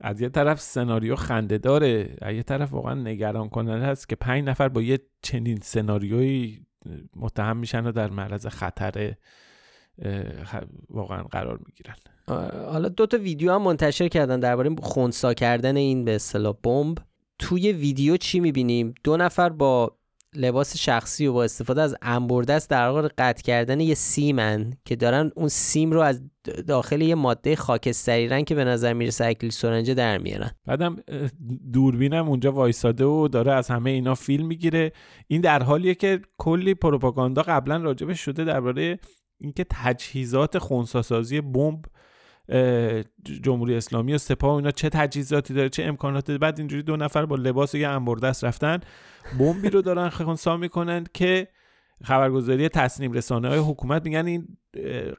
از 0.00 0.20
یه 0.20 0.28
طرف 0.28 0.60
سناریو 0.60 1.16
خنده 1.16 1.58
داره 1.58 2.16
از 2.22 2.34
یه 2.34 2.42
طرف 2.42 2.72
واقعا 2.72 2.94
نگران 2.94 3.48
کننده 3.48 3.86
هست 3.86 4.08
که 4.08 4.16
پنج 4.16 4.44
نفر 4.44 4.68
با 4.68 4.82
یه 4.82 4.98
چنین 5.22 5.58
سناریویی 5.62 6.66
متهم 7.16 7.56
میشن 7.56 7.86
و 7.86 7.92
در 7.92 8.10
معرض 8.10 8.46
خطر 8.46 9.14
واقعا 10.90 11.22
قرار 11.22 11.60
می‌گیرن. 11.66 11.96
حالا 12.70 12.88
دو 12.88 13.06
تا 13.06 13.18
ویدیو 13.18 13.52
هم 13.52 13.62
منتشر 13.62 14.08
کردن 14.08 14.40
درباره 14.40 14.76
خونسا 14.82 15.34
کردن 15.34 15.76
این 15.76 16.04
به 16.04 16.14
اصطلاح 16.14 16.54
بمب. 16.62 16.98
توی 17.38 17.72
ویدیو 17.72 18.16
چی 18.16 18.40
می‌بینیم؟ 18.40 18.94
دو 19.04 19.16
نفر 19.16 19.48
با 19.48 19.96
لباس 20.34 20.76
شخصی 20.76 21.26
و 21.26 21.32
با 21.32 21.44
استفاده 21.44 21.82
از 21.82 21.96
انبردست 22.02 22.70
در 22.70 22.88
واقع 22.88 23.08
قطع 23.18 23.42
کردن 23.42 23.80
یه 23.80 23.94
سیمن 23.94 24.72
که 24.84 24.96
دارن 24.96 25.30
اون 25.36 25.48
سیم 25.48 25.92
رو 25.92 26.00
از 26.00 26.22
داخل 26.66 27.02
یه 27.02 27.14
ماده 27.14 27.56
خاکستری 27.56 28.28
رنگ 28.28 28.44
که 28.44 28.54
به 28.54 28.64
نظر 28.64 28.92
می‌رسه 28.92 29.26
اکلیل 29.26 29.50
سرنجه 29.50 29.94
در 29.94 30.18
میارن. 30.18 30.50
بعدم 30.66 30.96
دوربینم 31.72 32.28
اونجا 32.28 32.52
وایساده 32.52 33.04
و 33.04 33.28
داره 33.28 33.52
از 33.52 33.68
همه 33.68 33.90
اینا 33.90 34.14
فیلم 34.14 34.46
می‌گیره. 34.46 34.92
این 35.28 35.40
در 35.40 35.62
حالیه 35.62 35.94
که 35.94 36.20
کلی 36.38 36.74
پروپاگاندا 36.74 37.42
قبلا 37.42 37.76
راجبش 37.76 38.20
شده 38.20 38.44
درباره 38.44 38.98
اینکه 39.40 39.66
تجهیزات 39.70 40.58
خونساسازی 40.58 41.40
بمب 41.40 41.84
جمهوری 43.42 43.76
اسلامی 43.76 44.14
و 44.14 44.18
سپاه 44.18 44.52
و 44.52 44.56
اینا 44.56 44.70
چه 44.70 44.88
تجهیزاتی 44.88 45.54
داره 45.54 45.68
چه 45.68 45.84
امکاناتی 45.84 46.26
داره. 46.26 46.38
بعد 46.38 46.58
اینجوری 46.58 46.82
دو 46.82 46.96
نفر 46.96 47.26
با 47.26 47.36
لباس 47.36 47.74
یه 47.74 47.88
انبردست 47.88 48.44
رفتن 48.44 48.80
بمبی 49.38 49.70
رو 49.70 49.82
دارن 49.82 50.08
خونسا 50.08 50.56
می‌کنن 50.56 51.04
که 51.14 51.48
خبرگزاری 52.04 52.68
تصنیم 52.68 53.12
رسانه 53.12 53.48
های 53.48 53.58
حکومت 53.58 54.04
میگن 54.04 54.26
این 54.26 54.48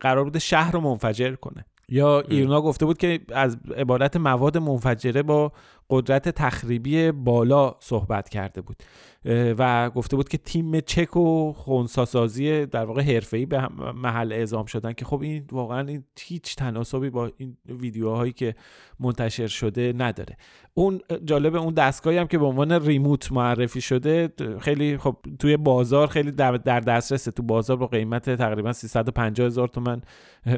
قرار 0.01 0.24
بوده 0.24 0.39
شهر 0.39 0.72
رو 0.72 0.79
منفجر 0.79 1.36
کنه. 1.36 1.65
یا 1.89 2.22
ایرنا 2.22 2.62
گفته 2.62 2.86
بود 2.86 2.98
که 2.98 3.19
از 3.34 3.57
عبارت 3.77 4.17
مواد 4.17 4.57
منفجره 4.57 5.24
با 5.24 5.51
قدرت 5.89 6.29
تخریبی 6.29 7.12
بالا 7.12 7.75
صحبت 7.79 8.29
کرده 8.29 8.62
بود. 8.62 8.84
و 9.29 9.89
گفته 9.89 10.15
بود 10.15 10.29
که 10.29 10.38
تیم 10.38 10.79
چک 10.79 11.17
و 11.17 11.53
خونساسازی 11.53 12.65
در 12.65 12.86
واقع 12.86 13.01
حرفه‌ای 13.01 13.46
به 13.46 13.67
محل 13.96 14.31
اعزام 14.31 14.65
شدن 14.65 14.93
که 14.93 15.05
خب 15.05 15.22
این 15.22 15.46
واقعا 15.51 15.88
این 15.88 16.03
هیچ 16.19 16.55
تناسبی 16.55 17.10
با 17.10 17.31
این 17.38 17.57
ویدیوهایی 17.65 18.34
که 18.34 18.55
منتشر 19.00 19.48
شده 19.48 19.93
نداره. 19.98 20.38
اون 20.74 21.01
جالب 21.25 21.55
اون 21.55 21.74
دستگاهی 21.74 22.17
هم 22.17 22.27
که 22.27 22.38
به 22.38 22.46
عنوان 22.46 22.72
ریموت 22.72 23.31
معرفی 23.31 23.81
شده 23.81 24.29
خیلی 24.60 24.98
خب 24.98 25.15
توی 25.39 25.57
بازار 25.57 26.07
خیلی 26.07 26.31
در 26.31 26.79
دسترسه. 26.79 27.31
تو 27.31 27.43
بازار 27.43 27.77
با 27.77 27.88
قیمت 27.88 28.36
تقریبا 28.36 28.74
350 28.74 29.48
هزار 29.48 29.67
تومن 29.67 30.01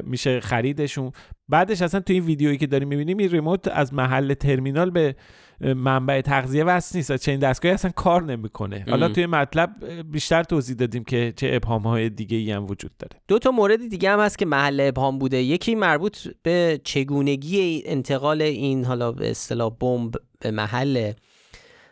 میشه 0.04 0.40
خریدشون. 0.40 1.12
بعدش 1.48 1.82
اصلا 1.82 2.00
تو 2.00 2.12
این 2.12 2.24
ویدیویی 2.24 2.56
که 2.58 2.66
داریم 2.66 2.88
می‌بینیم 2.88 3.18
این 3.18 3.30
ریموت 3.30 3.68
از 3.68 3.94
محل 3.94 4.34
ترمینال 4.34 4.90
به 4.90 5.16
منبع 5.60 6.20
تغذیه 6.20 6.64
وصل 6.64 6.98
نیست 6.98 7.16
چه 7.16 7.30
این 7.30 7.40
دستگاهی 7.40 7.74
اصلا 7.74 7.90
کار 7.90 8.22
نمی‌کنه. 8.22 8.84
حالا 8.88 9.08
توی 9.08 9.26
مطلب 9.26 9.70
بیشتر 10.12 10.42
توضیح 10.42 10.76
دادیم 10.76 11.04
که 11.04 11.32
چه 11.36 11.50
ابهام 11.52 11.82
های 11.82 12.10
دیگه 12.10 12.36
ای 12.36 12.50
هم 12.50 12.66
وجود 12.66 12.90
داره. 12.98 13.22
دو 13.28 13.38
تا 13.38 13.50
مورد 13.50 13.88
دیگه 13.88 14.10
هم 14.10 14.20
هست 14.20 14.38
که 14.38 14.46
محل 14.46 14.80
ابهام 14.80 15.18
بوده. 15.18 15.42
یکی 15.42 15.74
مربوط 15.74 16.18
به 16.42 16.80
چگونگی 16.84 17.82
انتقال 17.86 18.42
این 18.42 18.84
حالا 18.84 19.12
به 19.12 19.30
اصطلاح 19.30 19.76
بمب 19.80 20.14
به 20.40 20.50
محل. 20.50 21.12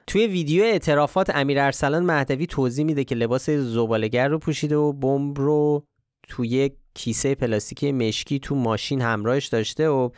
توی 0.07 0.27
ویدیو 0.27 0.63
اعترافات 0.63 1.37
امیر 1.37 1.61
ارسلان 1.61 2.03
مهدوی 2.03 2.47
توضیح 2.47 2.85
میده 2.85 3.05
که 3.05 3.15
لباس 3.15 3.51
زبالگر 3.51 4.29
رو 4.29 4.39
پوشیده 4.39 4.77
و 4.77 4.93
بمب 4.93 5.39
رو 5.39 5.85
توی 6.29 6.71
کیسه 6.95 7.35
پلاستیکی 7.35 7.93
مشکی 7.93 8.39
تو 8.39 8.55
ماشین 8.55 9.01
همراهش 9.01 9.47
داشته 9.47 9.89
و 9.89 10.11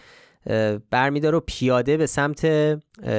برمیداره 0.91 1.37
و 1.37 1.41
پیاده 1.47 1.97
به 1.97 2.07
سمت 2.07 2.45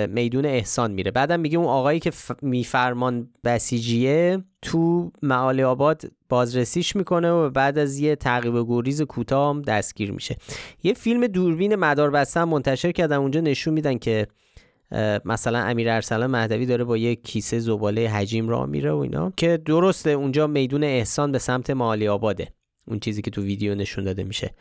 میدون 0.09 0.45
احسان 0.45 0.91
میره. 0.91 1.11
بعدم 1.11 1.39
میگه 1.39 1.57
اون 1.57 1.67
آقایی 1.67 1.99
که 1.99 2.11
میفرمان 2.41 3.29
بسیجیه 3.43 4.43
تو 4.61 5.11
معالی 5.21 5.63
آباد 5.63 6.01
بازرسیش 6.29 6.95
می‌کنه 6.95 7.31
و 7.31 7.49
بعد 7.49 7.77
از 7.77 7.99
یه 7.99 8.15
تعقیب 8.15 8.53
و 8.53 8.65
گریز 8.65 9.01
کوتاه 9.01 9.61
دستگیر 9.61 10.11
میشه. 10.11 10.35
یه 10.83 10.93
فیلم 10.93 11.27
دوربین 11.27 11.75
مدار 11.75 12.11
بسته 12.11 12.43
منتشر 12.43 12.91
کردن. 12.91 13.15
اونجا 13.15 13.41
نشون 13.41 13.73
میدن 13.73 13.97
که 13.97 14.27
مثلا 15.25 15.59
امیر 15.59 15.89
ارسلان 15.89 16.31
مهدوی 16.31 16.65
داره 16.65 16.83
با 16.83 16.97
یه 16.97 17.15
کیسه 17.15 17.59
زباله 17.59 18.09
حجیم 18.09 18.49
راه 18.49 18.65
میره 18.65 18.91
و 18.91 18.97
اینا 18.97 19.33
که 19.37 19.57
درسته 19.65 20.09
اونجا 20.09 20.47
میدون 20.47 20.83
احسان 20.83 21.31
به 21.31 21.39
سمت 21.39 21.69
معالی 21.69 22.07
آباده. 22.07 22.47
اون 22.87 22.99
چیزی 22.99 23.21
که 23.21 23.31
تو 23.31 23.41
ویدیو 23.41 23.75
نشون 23.75 24.03
داده 24.03 24.23
میشه. 24.23 24.53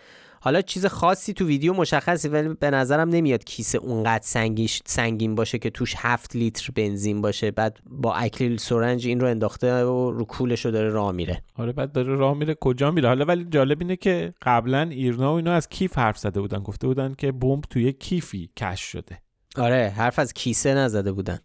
حالا 0.43 0.63
چیز 0.63 0.87
خاصی 0.87 1.33
تو 1.33 1.47
ویدیو 1.47 1.73
مشخصی 1.73 2.29
ولی 2.29 2.49
به 2.49 2.71
نظرم 2.71 3.09
نمیاد 3.09 3.45
کیسه 3.45 3.79
اونقدر 3.79 4.25
سنگیش 4.25 4.83
سنگین 4.87 5.35
باشه 5.35 5.59
که 5.59 5.71
توش 5.71 5.95
هفت 5.99 6.37
لیتر 6.37 6.69
بنزین 6.75 7.21
باشه. 7.21 7.51
بعد 7.51 7.79
با 7.87 8.15
اکلیل 8.15 8.57
سرنج 8.57 9.07
این 9.07 9.21
رو 9.21 9.27
انداخته 9.27 9.85
و 9.85 10.11
رو 10.11 10.25
کولش 10.25 10.65
رو 10.65 10.71
داره 10.71 10.91
راه 10.91 11.13
میره. 11.13 11.43
آره 11.55 11.73
بعد 11.73 11.93
داره 11.93 12.15
راه 12.15 12.35
میره. 12.35 12.55
کجا 12.55 12.91
میره؟ 12.91 13.09
حالا 13.09 13.25
ولی 13.25 13.45
جالب 13.45 13.81
اینه 13.81 13.97
که 13.97 14.35
قبلا 14.43 14.83
ایرنا 14.83 15.33
و 15.33 15.37
اینا 15.37 15.53
از 15.53 15.69
کیف 15.69 15.99
حرف 15.99 16.19
زده 16.19 16.41
بودن. 16.41 16.59
گفته 16.59 16.87
بودن 16.87 17.15
که 17.19 17.33
بمب 17.33 17.65
توی 17.71 17.93
کیفی 17.93 18.51
کش 18.57 18.81
شده. 18.81 19.19
آره 19.57 19.93
حرف 19.97 20.19
از 20.19 20.33
کیسه 20.33 20.75
نزده 20.75 21.13
بودن. 21.13 21.39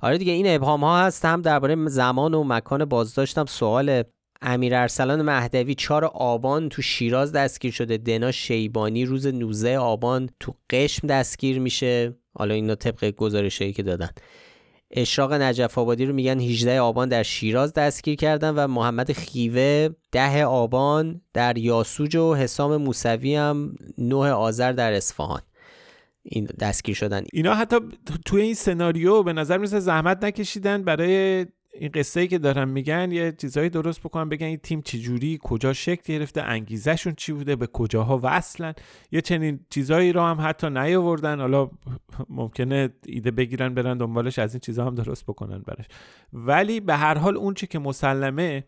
آره 0.00 0.18
دیگه 0.18 0.32
این 0.32 0.54
ابهام 0.54 0.84
ها 0.84 1.00
هست. 1.00 1.24
هم 1.24 1.42
درباره 1.42 1.88
زمان 1.88 2.34
و 2.34 2.44
مکان 2.44 2.84
بازداشتم. 2.84 3.44
سوال 3.44 4.02
امیر 4.42 4.74
ارسلان 4.74 5.22
مهدوی 5.22 5.74
4 5.74 6.04
آبان 6.04 6.68
تو 6.68 6.82
شیراز 6.82 7.32
دستگیر 7.32 7.72
شده. 7.72 7.96
دنا 7.96 8.30
شیبانی 8.30 9.04
روز 9.04 9.26
19 9.26 9.78
آبان 9.78 10.30
تو 10.40 10.54
قشم 10.70 11.06
دستگیر 11.06 11.58
میشه. 11.58 12.16
حالا 12.34 12.54
اینا 12.54 12.74
طبق 12.74 13.10
گزارشی 13.10 13.72
که 13.72 13.82
دادن. 13.82 14.10
اشراق 14.90 15.32
نجف 15.32 15.78
آبادی 15.78 16.06
رو 16.06 16.14
میگن 16.14 16.40
18 16.40 16.80
آبان 16.80 17.08
در 17.08 17.22
شیراز 17.22 17.72
دستگیر 17.72 18.14
کردن 18.14 18.50
و 18.50 18.66
محمد 18.66 19.12
خیوه 19.12 19.88
10 20.12 20.44
آبان 20.44 21.20
در 21.32 21.58
یاسوج 21.58 22.16
و 22.16 22.34
حسام 22.34 22.76
موسوی 22.76 23.34
هم 23.34 23.74
9 23.98 24.16
آذر 24.16 24.72
در 24.72 24.92
اصفهان. 24.92 25.40
این 26.22 26.48
دستگیر 26.60 26.94
شدن. 26.94 27.24
اینا 27.32 27.54
حتی 27.54 27.76
توی 28.24 28.42
این 28.42 28.54
سناریو 28.54 29.22
به 29.22 29.32
نظر 29.32 29.58
میسه 29.58 29.80
زحمت 29.80 30.24
نکشیدن 30.24 30.82
برای 30.82 31.46
این 31.72 31.90
قصه 31.94 32.20
ای 32.20 32.28
که 32.28 32.38
دارن 32.38 32.68
میگن 32.68 33.12
یه 33.12 33.32
چیزایی 33.32 33.70
درست 33.70 34.00
بکنن 34.00 34.28
بگن 34.28 34.46
این 34.46 34.56
تیم 34.56 34.82
چجوری 34.82 35.38
کجا 35.42 35.72
شکل 35.72 36.12
گرفته 36.14 36.42
انگیزشون 36.42 37.14
چی 37.14 37.32
بوده 37.32 37.56
به 37.56 37.66
کجاها 37.66 38.20
وصلن 38.22 38.74
یه 39.12 39.20
چنین 39.20 39.60
چیزایی 39.70 40.12
رو 40.12 40.20
هم 40.20 40.38
حتی 40.40 40.70
نیاوردن. 40.70 41.40
حالا 41.40 41.70
ممکنه 42.28 42.88
ایده 43.06 43.30
بگیرن 43.30 43.74
برن 43.74 43.98
دنبالش 43.98 44.38
از 44.38 44.54
این 44.54 44.60
چیزها 44.60 44.86
هم 44.86 44.94
درست 44.94 45.24
بکنن 45.24 45.58
براش. 45.58 45.86
ولی 46.32 46.80
به 46.80 46.96
هر 46.96 47.18
حال 47.18 47.36
اون 47.36 47.54
چی 47.54 47.66
که 47.66 47.78
مسلمه 47.78 48.64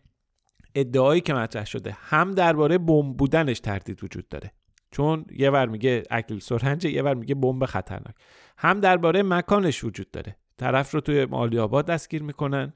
ادعایی 0.75 1.21
که 1.21 1.33
مطرح 1.33 1.65
شده 1.65 1.97
هم 1.99 2.31
درباره 2.31 2.77
بمب 2.77 3.17
بودنش 3.17 3.59
تردید 3.59 4.03
وجود 4.03 4.27
داره. 4.29 4.51
چون 4.91 5.25
یه 5.31 5.49
ور 5.49 5.65
میگه 5.65 6.03
اکل 6.11 6.39
سرنج 6.39 6.85
یه 6.85 7.03
ور 7.03 7.13
میگه 7.13 7.35
بمب 7.35 7.65
خطرناک. 7.65 8.15
هم 8.57 8.79
درباره 8.79 9.23
مکانش 9.23 9.83
وجود 9.83 10.11
داره. 10.11 10.35
طرف 10.57 10.91
رو 10.93 11.01
توی 11.01 11.25
مالی 11.25 11.59
آباد 11.59 11.85
دستگیر 11.85 12.23
می‌کنن. 12.23 12.73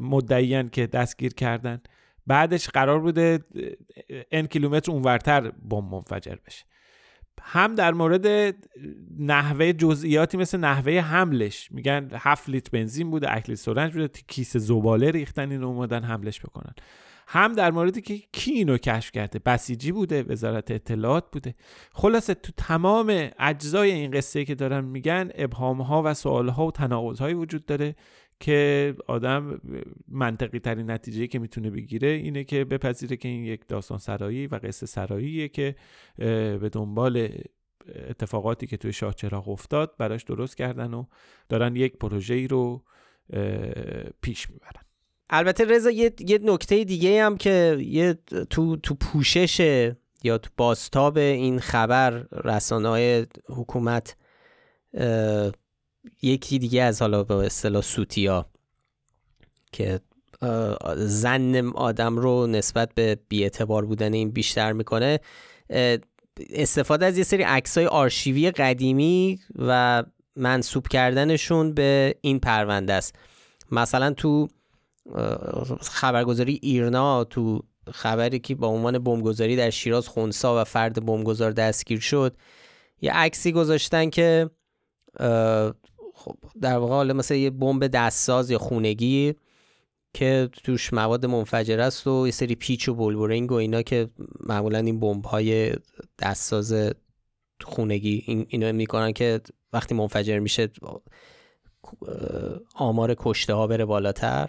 مدعیان 0.00 0.68
که 0.68 0.86
دستگیر 0.86 1.34
کردن. 1.34 1.80
بعدش 2.26 2.68
قرار 2.68 3.00
بوده 3.00 3.38
ان 4.32 4.46
کیلومتر 4.46 4.92
اونورتر 4.92 5.50
بمب 5.50 5.94
منفجر 5.94 6.36
بشه. 6.46 6.64
هم 7.42 7.74
در 7.74 7.92
مورد 7.92 8.54
نحوه 9.18 9.72
جزئیاتی 9.72 10.36
مثل 10.36 10.58
نحوه 10.58 10.92
حملش 10.92 11.72
میگن 11.72 12.08
هفت 12.12 12.48
لیتر 12.48 12.70
بنزین 12.72 13.10
بوده 13.10 13.36
اکلی 13.36 13.56
سرنج 13.56 13.92
بوده 13.92 14.08
کیسه 14.28 14.58
زباله 14.58 15.10
ریختن 15.10 15.50
اینو 15.50 15.66
اومدن 15.66 16.02
حملش 16.02 16.40
بکنن. 16.40 16.74
هم 17.26 17.52
در 17.52 17.70
موردی 17.70 18.00
که 18.00 18.18
کی 18.32 18.52
اینو 18.52 18.78
کشف 18.78 19.12
کرده 19.12 19.38
بسیجی 19.38 19.92
بوده 19.92 20.22
وزارت 20.22 20.70
اطلاعات 20.70 21.24
بوده. 21.32 21.54
خلاصه 21.92 22.34
تو 22.34 22.52
تمام 22.56 23.30
اجزای 23.38 23.90
این 23.90 24.10
قصه 24.10 24.44
که 24.44 24.54
دارن 24.54 24.84
میگن 24.84 25.30
ابهام 25.34 25.82
ها 25.82 26.02
و 26.04 26.14
سوال 26.14 26.48
ها 26.48 26.66
و 26.66 26.70
تناقض 26.70 27.20
وجود 27.20 27.66
داره. 27.66 27.94
که 28.42 28.94
آدم 29.06 29.60
منطقی 30.08 30.58
ترین 30.58 30.90
نتیجه 30.90 31.26
که 31.26 31.38
می‌تونه 31.38 31.70
بگیره 31.70 32.08
اینه 32.08 32.44
که 32.44 32.64
بپذیره 32.64 33.16
که 33.16 33.28
این 33.28 33.44
یک 33.44 33.60
داستان 33.68 33.98
سرایی 33.98 34.46
و 34.46 34.54
قصه 34.54 34.86
سراییه 34.86 35.48
که 35.48 35.74
به 36.16 36.70
دنبال 36.72 37.28
اتفاقاتی 38.08 38.66
که 38.66 38.76
توی 38.76 38.92
شاه 38.92 39.14
چراغ 39.14 39.48
افتاد 39.48 39.94
براش 39.98 40.22
درست 40.22 40.56
کردن 40.56 40.94
و 40.94 41.04
دارن 41.48 41.76
یک 41.76 41.96
پروژه 41.96 42.34
ای 42.34 42.48
رو 42.48 42.84
پیش 44.22 44.50
می‌برن. 44.50 44.82
البته 45.30 45.64
رضا 45.64 45.90
یه, 45.90 46.12
یه 46.18 46.38
نکته 46.42 46.84
دیگه 46.84 47.24
هم 47.24 47.36
که 47.36 47.76
یه 47.80 48.18
تو 48.50 48.76
تو 48.76 48.94
پوشش 48.94 49.60
یا 50.24 50.38
تو 50.38 50.50
باستاب 50.56 51.18
این 51.18 51.58
خبر 51.58 52.26
رسانه 52.44 52.88
های 52.88 53.26
حکومت 53.48 54.16
یکی 56.22 56.58
دیگه 56.58 56.82
از 56.82 57.02
حالا 57.02 57.24
به 57.24 57.34
اصطلاح 57.34 57.82
سوتیا 57.82 58.46
که 59.72 60.00
زن 60.96 61.66
آدم 61.66 62.16
رو 62.16 62.46
نسبت 62.46 62.94
به 62.94 63.18
بیاعتبار 63.28 63.84
بودن 63.84 64.12
این 64.12 64.30
بیشتر 64.30 64.72
می‌کنه 64.72 65.20
استفاده 66.50 67.06
از 67.06 67.18
یه 67.18 67.24
سری 67.24 67.42
عکسای 67.42 67.86
آرشیوی 67.86 68.50
قدیمی 68.50 69.40
و 69.58 70.02
منصوب 70.36 70.88
کردنشون 70.88 71.74
به 71.74 72.14
این 72.20 72.38
پرونده 72.38 72.92
است. 72.92 73.16
مثلا 73.70 74.12
تو 74.12 74.48
خبرگزاری 75.80 76.58
ایرنا 76.62 77.24
تو 77.24 77.62
خبری 77.92 78.38
که 78.38 78.54
با 78.54 78.66
عنوان 78.66 78.98
بمبگذاری 78.98 79.56
در 79.56 79.70
شیراز 79.70 80.08
خونسا 80.08 80.60
و 80.60 80.64
فرد 80.64 81.06
بمبگذار 81.06 81.50
دستگیر 81.50 82.00
شد 82.00 82.36
یه 83.00 83.12
عکسی 83.12 83.52
گذاشتن 83.52 84.10
که 84.10 84.50
خب 86.24 86.36
در 86.60 86.78
واقع 86.78 86.92
حالا 86.92 87.14
مثل 87.14 87.34
یه 87.34 87.50
بمب 87.50 87.86
دستساز 87.86 88.50
یا 88.50 88.58
خونگی 88.58 89.34
که 90.14 90.48
توش 90.64 90.92
مواد 90.92 91.26
منفجر 91.26 91.80
است 91.80 92.06
و 92.06 92.26
یه 92.26 92.32
سری 92.32 92.54
پیچ 92.54 92.88
و 92.88 92.94
بلبرینگ 92.94 93.52
و 93.52 93.54
اینا 93.54 93.82
که 93.82 94.08
معمولا 94.40 94.78
این 94.78 95.00
بمب 95.00 95.24
های 95.24 95.74
دستساز 96.18 96.92
خونگی 97.62 98.24
این 98.26 98.46
اینا 98.48 98.72
می‌کنن 98.72 99.12
که 99.12 99.40
وقتی 99.72 99.94
منفجر 99.94 100.38
میشه 100.38 100.70
آمار 102.74 103.14
کشته 103.18 103.54
ها 103.54 103.66
بره 103.66 103.84
بالاتر. 103.84 104.48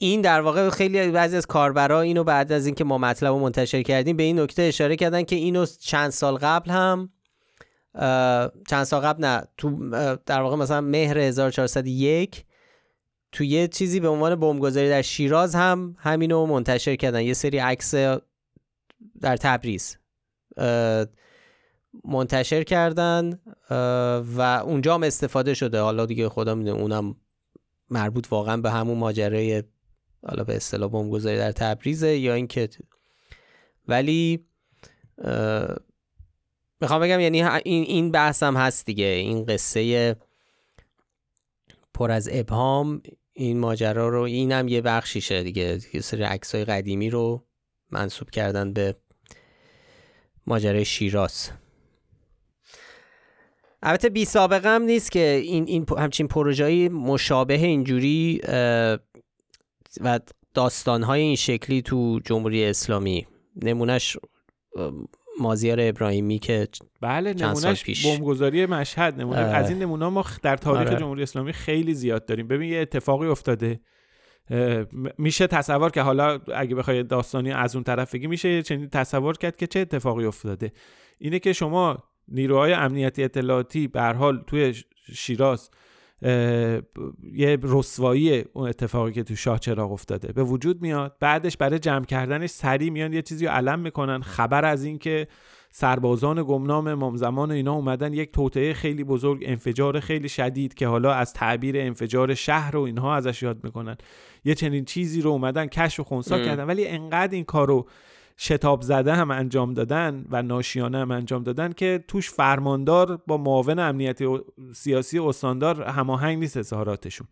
این 0.00 0.20
در 0.20 0.40
واقع 0.40 0.70
خیلی 0.70 1.10
بعضی 1.10 1.36
از 1.36 1.46
کاربرا 1.46 2.00
اینو 2.00 2.24
بعد 2.24 2.52
از 2.52 2.66
اینکه 2.66 2.84
ما 2.84 2.98
مطلب 2.98 3.32
رو 3.32 3.38
منتشر 3.38 3.82
کردیم 3.82 4.16
به 4.16 4.22
این 4.22 4.40
نکته 4.40 4.62
اشاره 4.62 4.96
کردن 4.96 5.22
که 5.22 5.36
اینو 5.36 5.66
چند 5.66 6.10
سال 6.10 6.36
قبل 6.36 6.70
هم 6.70 7.10
چند 8.68 8.84
سال 8.84 9.00
قبل 9.00 9.24
نه 9.24 9.42
تو 9.56 9.90
در 10.26 10.40
واقع 10.40 10.56
مثلا 10.56 10.80
مهر 10.80 11.18
1401 11.18 12.44
تو 13.32 13.44
یه 13.44 13.68
چیزی 13.68 14.00
به 14.00 14.08
عنوان 14.08 14.34
بمبگذاری 14.34 14.88
در 14.88 15.02
شیراز 15.02 15.54
هم 15.54 15.96
همینو 15.98 16.46
منتشر 16.46 16.96
کردن. 16.96 17.22
یه 17.22 17.34
سری 17.34 17.58
عکس 17.58 17.94
در 19.20 19.36
تبریز 19.36 19.96
منتشر 22.04 22.62
کردن 22.62 23.38
و 24.36 24.62
اونجا 24.64 24.94
هم 24.94 25.02
استفاده 25.02 25.54
شده. 25.54 25.80
حالا 25.80 26.06
دیگه 26.06 26.28
خدا 26.28 26.54
می‌دونه 26.54 26.80
اونم 26.80 27.16
مربوط 27.90 28.26
واقعا 28.30 28.56
به 28.56 28.70
همون 28.70 28.98
ماجرای 28.98 29.62
حالا 30.26 30.44
به 30.44 30.56
اصطلاح 30.56 30.90
بمبگذاری 30.90 31.38
در 31.38 31.52
تبریزه 31.52 32.16
یا 32.16 32.34
اینکه 32.34 32.68
ولی 33.88 34.46
می‌خوام 36.80 37.00
بگم 37.00 37.20
یعنی 37.20 37.42
این 37.42 37.84
این 37.84 38.10
بحث 38.10 38.42
هم 38.42 38.56
هست 38.56 38.86
دیگه. 38.86 39.04
این 39.04 39.44
قصه 39.44 40.16
پر 41.94 42.10
از 42.10 42.28
ابهام 42.32 43.02
این 43.32 43.58
ماجرا 43.58 44.08
رو 44.08 44.20
اینم 44.20 44.68
یه 44.68 44.80
بخشیشه 44.80 45.42
دیگه. 45.42 45.78
یه 45.94 46.00
سری 46.00 46.22
عکسای 46.22 46.64
قدیمی 46.64 47.10
رو 47.10 47.44
منصوب 47.90 48.30
کردن 48.30 48.72
به 48.72 48.96
ماجرای 50.46 50.84
شیراز. 50.84 51.50
البته 53.82 54.08
بی 54.08 54.24
سابقه 54.24 54.68
هم 54.68 54.82
نیست 54.82 55.12
که 55.12 55.40
این, 55.44 55.64
این 55.64 55.86
همچین 55.98 56.28
پروژه‌ای 56.28 56.88
مشابه 56.88 57.54
اینجوری 57.54 58.40
و 60.00 60.20
داستانهای 60.54 61.20
این 61.20 61.36
شکلی 61.36 61.82
تو 61.82 62.20
جمهوری 62.24 62.64
اسلامی. 62.64 63.26
نمونهش 63.62 64.16
مازیار 65.40 65.78
ابراهیمی 65.80 66.38
که 66.38 66.68
بله 67.00 67.34
نمونهش 67.34 68.06
بمبگذاری 68.06 68.66
مشهد 68.66 69.20
نمونه. 69.20 69.38
از 69.38 69.70
این 69.70 69.78
نمونه 69.78 70.08
ما 70.08 70.24
در 70.42 70.56
تاریخ 70.56 70.88
آره. 70.88 71.00
جمهوری 71.00 71.22
اسلامی 71.22 71.52
خیلی 71.52 71.94
زیاد 71.94 72.26
داریم. 72.26 72.48
ببین 72.48 72.70
یه 72.70 72.80
اتفاقی 72.80 73.26
افتاده. 73.26 73.80
میشه 75.18 75.46
تصور 75.46 75.90
که 75.90 76.02
حالا 76.02 76.40
اگه 76.54 76.74
بخوای 76.74 77.02
داستانی 77.02 77.52
از 77.52 77.74
اون 77.76 77.84
طرف 77.84 78.14
بگی 78.14 78.26
میشه 78.26 78.62
چنین 78.62 78.88
تصور 78.88 79.36
کرد 79.36 79.56
که 79.56 79.66
چه 79.66 79.80
اتفاقی 79.80 80.24
افتاده. 80.24 80.72
اینه 81.18 81.38
که 81.38 81.52
شما 81.52 81.98
نیروهای 82.28 82.72
امنیتی 82.72 83.24
اطلاعاتی 83.24 83.88
به 83.88 84.02
حال 84.02 84.44
توی 84.46 84.74
شیراز 85.14 85.70
یه 87.32 87.58
رسوایی 87.62 88.44
اون 88.52 88.68
اتفاقی 88.68 89.12
که 89.12 89.22
تو 89.22 89.36
شاه 89.36 89.58
چراغ 89.58 89.92
افتاده. 89.92 90.32
به 90.32 90.44
وجود 90.44 90.82
میاد 90.82 91.16
بعدش 91.20 91.56
برای 91.56 91.78
جمع 91.78 92.04
کردنش 92.04 92.50
سریع 92.50 92.90
میان 92.90 93.12
یه 93.12 93.22
چیزی 93.22 93.46
رو 93.46 93.52
علم 93.52 93.78
می‌کنن. 93.78 94.22
خبر 94.22 94.64
از 94.64 94.84
این 94.84 94.98
که 94.98 95.28
سربازان 95.70 96.42
گمنام 96.42 96.86
امام 96.86 97.16
زمان 97.16 97.50
اینا 97.50 97.72
اومدن 97.72 98.12
یک 98.12 98.32
توطعه 98.32 98.72
خیلی 98.72 99.04
بزرگ 99.04 99.42
انفجار 99.46 100.00
خیلی 100.00 100.28
شدید 100.28 100.74
که 100.74 100.86
حالا 100.86 101.12
از 101.12 101.32
تعبیر 101.32 101.80
انفجار 101.80 102.34
شهر 102.34 102.76
و 102.76 102.80
اینها 102.80 103.14
ازش 103.14 103.42
یاد 103.42 103.64
می‌کنن. 103.64 103.96
یه 104.44 104.54
چنین 104.54 104.84
چیزی 104.84 105.20
رو 105.20 105.30
اومدن 105.30 105.66
کشف 105.66 106.00
و 106.00 106.04
خونسا 106.04 106.38
کردن. 106.38 106.64
ولی 106.64 106.86
انقدر 106.86 107.34
این 107.34 107.44
کارو 107.44 107.88
شتاب 108.40 108.82
زده 108.82 109.14
هم 109.14 109.30
انجام 109.30 109.74
دادن 109.74 110.24
و 110.30 110.42
ناشیانه 110.42 110.98
هم 110.98 111.10
انجام 111.10 111.42
دادن 111.42 111.72
که 111.72 112.04
توش 112.08 112.30
فرماندار 112.30 113.16
با 113.26 113.36
معاون 113.36 113.78
امنیتی 113.78 114.24
و 114.24 114.40
سیاسی 114.74 115.18
استاندار 115.18 115.82
هماهنگ 115.82 116.38
نیست 116.38 116.56
اظهاراتشون. 116.56 117.26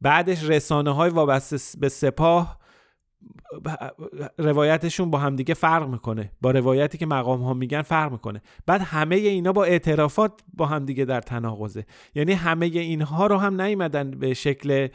بعدش 0.00 0.44
رسانه 0.44 0.90
های 0.90 1.10
وابسته 1.10 1.78
به 1.80 1.88
سپاه 1.88 2.60
روایتشون 4.38 5.10
با 5.10 5.18
همدیگه 5.18 5.54
فرق 5.54 5.88
می‌کنه. 5.88 6.32
با 6.40 6.50
روایتی 6.50 6.98
که 6.98 7.06
مقام 7.06 7.42
ها 7.42 7.54
میگن 7.54 7.82
فرق 7.82 8.12
می‌کنه. 8.12 8.42
بعد 8.66 8.80
همه 8.80 9.16
اینا 9.16 9.52
با 9.52 9.64
اعترافات 9.64 10.32
با 10.54 10.66
همدیگه 10.66 11.04
در 11.04 11.20
تناقضه. 11.20 11.86
یعنی 12.14 12.32
همه 12.32 12.66
اینها 12.66 13.26
رو 13.26 13.36
هم 13.36 13.60
نیومدن 13.60 14.10
به 14.10 14.34
شکل 14.34 14.88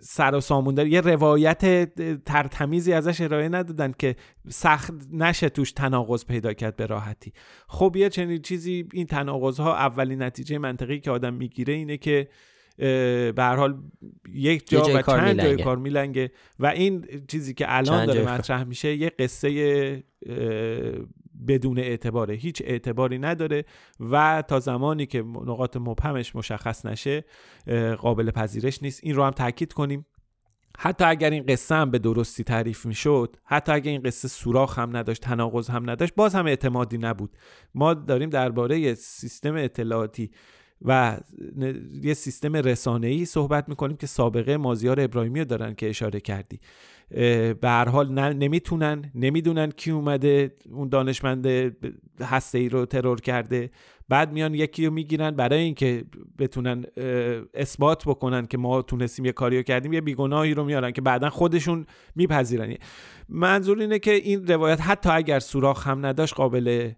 سر 0.00 0.34
و 0.34 0.40
سامون 0.40 0.78
یه 0.78 1.00
روایت 1.00 1.94
ترتمیزی 2.24 2.92
ازش 2.92 3.20
ارائه 3.20 3.48
ندادن 3.48 3.92
که 3.98 4.16
سخت 4.48 4.92
نشه 5.12 5.48
توش 5.48 5.72
تناقض 5.72 6.24
پیدا 6.26 6.52
کرد 6.52 6.76
به 6.76 6.86
راحتی. 6.86 7.32
خب 7.68 7.96
یه 7.96 8.08
چنین 8.08 8.42
چیزی 8.42 8.88
این 8.92 9.06
تناقض 9.06 9.60
ها 9.60 9.76
اولین 9.76 10.22
نتیجه 10.22 10.58
منطقی 10.58 11.00
که 11.00 11.10
آدم 11.10 11.34
می‌گیره 11.34 11.74
اینه 11.74 11.96
که 11.96 12.28
به 12.76 13.34
هر 13.38 13.56
حال 13.56 13.78
یک 14.34 14.68
جا 14.68 14.82
و 14.94 15.02
چند 15.02 15.42
جای 15.42 15.62
کار 15.62 15.76
میلنگه. 15.76 16.30
و 16.58 16.66
این 16.66 17.06
چیزی 17.28 17.54
که 17.54 17.64
الان 17.68 18.06
داره 18.06 18.34
مطرح 18.34 18.64
میشه 18.64 18.96
یه 18.96 19.10
قصه 19.18 20.04
بدون 21.48 21.78
اعتباره. 21.78 22.34
هیچ 22.34 22.62
اعتباری 22.64 23.18
نداره 23.18 23.64
و 24.00 24.42
تا 24.48 24.60
زمانی 24.60 25.06
که 25.06 25.22
نقاط 25.22 25.76
مبهمش 25.76 26.36
مشخص 26.36 26.86
نشه 26.86 27.24
قابل 27.98 28.30
پذیرش 28.30 28.82
نیست. 28.82 29.00
این 29.02 29.14
رو 29.14 29.24
هم 29.24 29.30
تاکید 29.30 29.72
کنیم. 29.72 30.06
حتی 30.78 31.04
اگر 31.04 31.30
این 31.30 31.44
قصه 31.46 31.74
هم 31.74 31.90
به 31.90 31.98
درستی 31.98 32.44
تعریف 32.44 32.86
می‌شد 32.86 33.36
حتی 33.44 33.72
اگر 33.72 33.90
این 33.90 34.02
قصه 34.02 34.28
سوراخ 34.28 34.78
هم 34.78 34.96
نداشت 34.96 35.22
تناقض 35.22 35.70
هم 35.70 35.90
نداشت 35.90 36.14
باز 36.14 36.34
هم 36.34 36.46
اعتمادی 36.46 36.98
نبود. 36.98 37.36
ما 37.74 37.94
داریم 37.94 38.30
درباره 38.30 38.94
سیستم 38.94 39.54
اطلاعاتی 39.56 40.30
و 40.84 41.18
یه 42.02 42.14
سیستم 42.14 42.56
رسانه‌ای 42.56 43.24
صحبت 43.24 43.68
می‌کنیم 43.68 43.96
که 43.96 44.06
سابقه 44.06 44.56
مازیار 44.56 45.00
ابراهیمی 45.00 45.38
رو 45.38 45.44
دارن 45.44 45.74
که 45.74 45.90
اشاره 45.90 46.20
کردی. 46.20 46.60
به 47.10 47.68
هر 47.68 47.88
حال 47.88 48.32
نمی‌تونن 48.32 49.10
نمی‌دونن 49.14 49.70
کی 49.70 49.90
اومده 49.90 50.54
اون 50.70 50.88
دانشمند 50.88 51.46
هسته 52.20 52.58
ای 52.58 52.68
رو 52.68 52.86
ترور 52.86 53.20
کرده. 53.20 53.70
بعد 54.08 54.32
میان 54.32 54.54
یکی 54.54 54.86
رو 54.86 54.92
می‌گیرن 54.92 55.30
برای 55.30 55.60
اینکه 55.60 56.04
بتونن 56.38 56.84
اثبات 57.54 58.04
بکنن 58.04 58.46
که 58.46 58.58
ما 58.58 58.82
تونستیم 58.82 59.24
یه 59.24 59.32
کاریو 59.32 59.62
کردیم 59.62 59.92
یه 59.92 60.00
بیگناهی 60.00 60.54
رو 60.54 60.64
میارن 60.64 60.90
که 60.90 61.00
بعدا 61.00 61.30
خودشون 61.30 61.86
میپذیرن. 62.16 62.74
منظور 63.28 63.80
اینه 63.80 63.98
که 63.98 64.12
این 64.12 64.46
روایت 64.46 64.80
حتی 64.80 65.10
اگر 65.10 65.38
سوراخ 65.38 65.86
هم 65.86 66.06
نداشت 66.06 66.34
قابل 66.34 66.90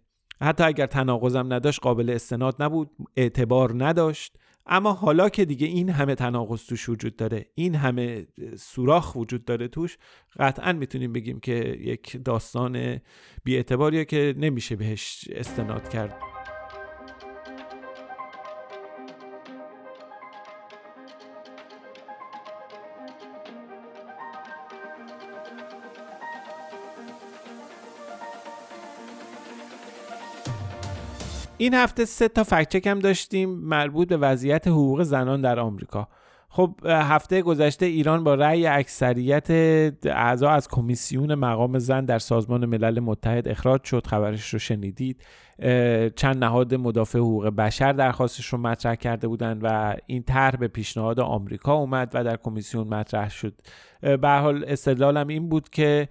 حتی 0.42 0.64
اگر 0.64 0.86
تناقضم 0.86 1.52
نداشت 1.52 1.80
قابل 1.80 2.10
استناد 2.10 2.62
نبود 2.62 2.90
اعتبار 3.16 3.84
نداشت. 3.84 4.36
اما 4.66 4.92
حالا 4.92 5.28
که 5.28 5.44
دیگه 5.44 5.66
این 5.66 5.90
همه 5.90 6.14
تناقض 6.14 6.66
توش 6.66 6.88
وجود 6.88 7.16
داره 7.16 7.46
این 7.54 7.74
همه 7.74 8.26
سوراخ 8.56 9.16
وجود 9.16 9.44
داره 9.44 9.68
توش 9.68 9.98
قطعا 10.38 10.72
می‌تونیم 10.72 11.12
بگیم 11.12 11.40
که 11.40 11.54
یک 11.80 12.24
داستان 12.24 13.00
بیاعتباریه 13.44 14.04
که 14.04 14.34
نمیشه 14.38 14.76
بهش 14.76 15.28
استناد 15.32 15.88
کرد. 15.88 16.33
این 31.58 31.74
هفته 31.74 32.04
سه 32.04 32.28
تا 32.28 32.44
فکچک 32.44 32.86
هم 32.86 32.98
داشتیم 32.98 33.50
مربوط 33.50 34.08
به 34.08 34.16
وضعیت 34.16 34.68
حقوق 34.68 35.02
زنان 35.02 35.40
در 35.40 35.60
آمریکا. 35.60 36.08
خب 36.48 36.74
هفته 36.86 37.42
گذشته 37.42 37.86
ایران 37.86 38.24
با 38.24 38.34
رأی 38.34 38.66
اکثریت 38.66 39.50
اعضا 40.04 40.50
از 40.50 40.68
کمیسیون 40.68 41.34
مقام 41.34 41.78
زن 41.78 42.04
در 42.04 42.18
سازمان 42.18 42.66
ملل 42.66 43.00
متحد 43.00 43.48
اخراج 43.48 43.84
شد. 43.84 44.06
خبرش 44.06 44.50
رو 44.50 44.58
شنیدید. 44.58 45.22
چند 46.16 46.44
نهاد 46.44 46.74
مدافع 46.74 47.18
حقوق 47.18 47.46
بشر 47.46 47.92
درخواستش 47.92 48.46
رو 48.46 48.58
مطرح 48.58 48.94
کرده 48.94 49.28
بودند 49.28 49.60
و 49.62 49.96
این 50.06 50.22
طرح 50.22 50.56
به 50.56 50.68
پیشنهاد 50.68 51.20
آمریکا 51.20 51.74
اومد 51.74 52.10
و 52.14 52.24
در 52.24 52.36
کمیسیون 52.36 52.88
مطرح 52.88 53.30
شد. 53.30 53.54
به 54.20 54.28
حال 54.28 54.64
استدلالم 54.68 55.28
این 55.28 55.48
بود 55.48 55.68
که 55.68 56.08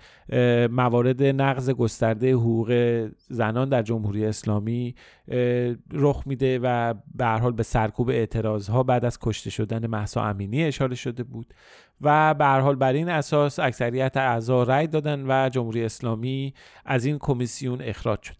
موارد 0.71 1.23
نقض 1.23 1.69
گسترده 1.69 2.33
حقوق 2.33 3.09
زنان 3.29 3.69
در 3.69 3.81
جمهوری 3.81 4.25
اسلامی 4.25 4.95
رخ 5.91 6.23
میده 6.25 6.59
و 6.63 6.93
به 7.15 7.25
حال 7.25 7.51
به 7.51 7.63
سرکوب 7.63 8.09
اعتراض 8.09 8.69
ها 8.69 8.83
بعد 8.83 9.05
از 9.05 9.19
کشته 9.21 9.49
شدن 9.49 9.87
محسا 9.87 10.23
امینی 10.23 10.63
اشاره 10.63 10.95
شده 10.95 11.23
بود 11.23 11.53
و 12.01 12.33
به 12.33 12.45
حال 12.45 12.75
بر 12.75 12.93
این 12.93 13.09
اساس 13.09 13.59
اکثریت 13.59 14.17
اعضا 14.17 14.63
رأی 14.63 14.87
دادن 14.87 15.25
و 15.27 15.49
جمهوری 15.49 15.85
اسلامی 15.85 16.53
از 16.85 17.05
این 17.05 17.17
کمیسیون 17.17 17.81
اخراج 17.81 18.21
شد. 18.21 18.35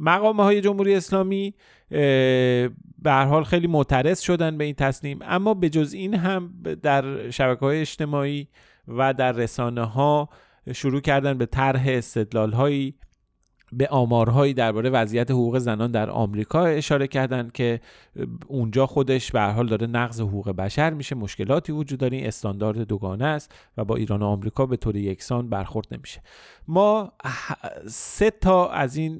مقامه 0.00 0.42
های 0.42 0.60
جمهوری 0.60 0.94
اسلامی 0.94 1.54
به 3.02 3.12
حال 3.12 3.44
خیلی 3.44 3.66
معترض 3.66 4.20
شدن 4.20 4.58
به 4.58 4.64
این 4.64 4.74
تصمیم 4.74 5.18
اما 5.22 5.54
به 5.54 5.68
جز 5.68 5.92
این 5.92 6.14
هم 6.14 6.54
در 6.82 7.30
شبکه 7.30 7.60
های 7.60 7.80
اجتماعی 7.80 8.48
و 8.88 9.14
در 9.14 9.32
رسانه 9.32 9.84
ها 9.84 10.28
شروع 10.72 11.00
کردن 11.00 11.38
به 11.38 11.46
طرح 11.46 11.82
استدلال 11.86 12.52
هایی 12.52 12.94
به 13.72 13.88
آمارهایی 13.88 14.54
درباره 14.54 14.90
وضعیت 14.90 15.30
حقوق 15.30 15.58
زنان 15.58 15.90
در 15.90 16.10
آمریکا 16.10 16.64
اشاره 16.64 17.06
کردند 17.06 17.52
که 17.52 17.80
اونجا 18.46 18.86
خودش 18.86 19.32
به 19.32 19.40
حال 19.40 19.66
داره 19.66 19.86
نقض 19.86 20.20
حقوق 20.20 20.50
بشر 20.50 20.90
میشه 20.90 21.14
مشکلاتی 21.14 21.72
وجود 21.72 21.98
داره 21.98 22.16
این 22.16 22.26
استاندارد 22.26 22.78
دوگانه 22.78 23.24
است 23.24 23.54
و 23.76 23.84
با 23.84 23.96
ایران 23.96 24.22
و 24.22 24.26
آمریکا 24.26 24.66
به 24.66 24.76
طور 24.76 24.96
یکسان 24.96 25.48
برخورد 25.48 25.86
نمیشه. 25.90 26.22
ما 26.68 27.12
سه 27.86 28.30
تا 28.30 28.68
از 28.68 28.96
این 28.96 29.18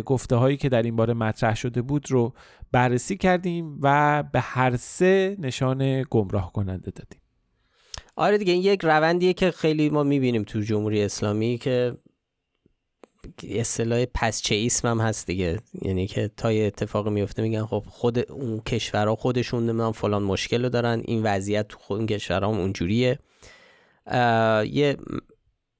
گفته 0.00 0.36
هایی 0.36 0.56
که 0.56 0.68
در 0.68 0.82
این 0.82 0.96
باره 0.96 1.14
مطرح 1.14 1.54
شده 1.56 1.82
بود 1.82 2.10
رو 2.10 2.32
بررسی 2.72 3.16
کردیم 3.16 3.78
و 3.82 4.22
به 4.32 4.40
هر 4.40 4.76
سه 4.76 5.36
نشان 5.38 6.02
گمراه 6.10 6.52
کننده 6.52 6.90
دادیم. 6.90 7.20
آره 8.16 8.38
دیگه 8.38 8.52
این 8.52 8.62
یک 8.62 8.80
روندیه 8.84 9.32
که 9.32 9.50
خیلی 9.50 9.90
ما 9.90 10.02
می‌بینیم 10.02 10.42
تو 10.42 10.60
جمهوری 10.60 11.02
اسلامی 11.02 11.58
که 11.58 11.96
اصطلاح 13.48 14.04
پس 14.14 14.42
چه 14.42 14.62
اسم 14.66 14.88
هم 14.88 15.00
هست 15.00 15.26
دیگه. 15.26 15.58
یعنی 15.82 16.06
که 16.06 16.30
تا 16.36 16.52
یه 16.52 16.66
اتفاقی 16.66 17.10
میفته 17.10 17.42
میگن 17.42 17.66
خب 17.66 17.84
خود 17.88 18.32
اون 18.32 18.60
کشورها 18.60 19.16
خودشون 19.16 19.66
نمی‌دونم 19.66 19.92
فلان 19.92 20.22
مشکل 20.22 20.62
رو 20.62 20.68
دارن. 20.68 21.02
این 21.04 21.22
وضعیت 21.22 21.68
تو 21.68 21.78
خود 21.78 21.96
اون 21.96 22.06
کشورها 22.06 22.52
هم 22.52 22.58
اونجوریه 22.58 23.18
یه 24.64 24.96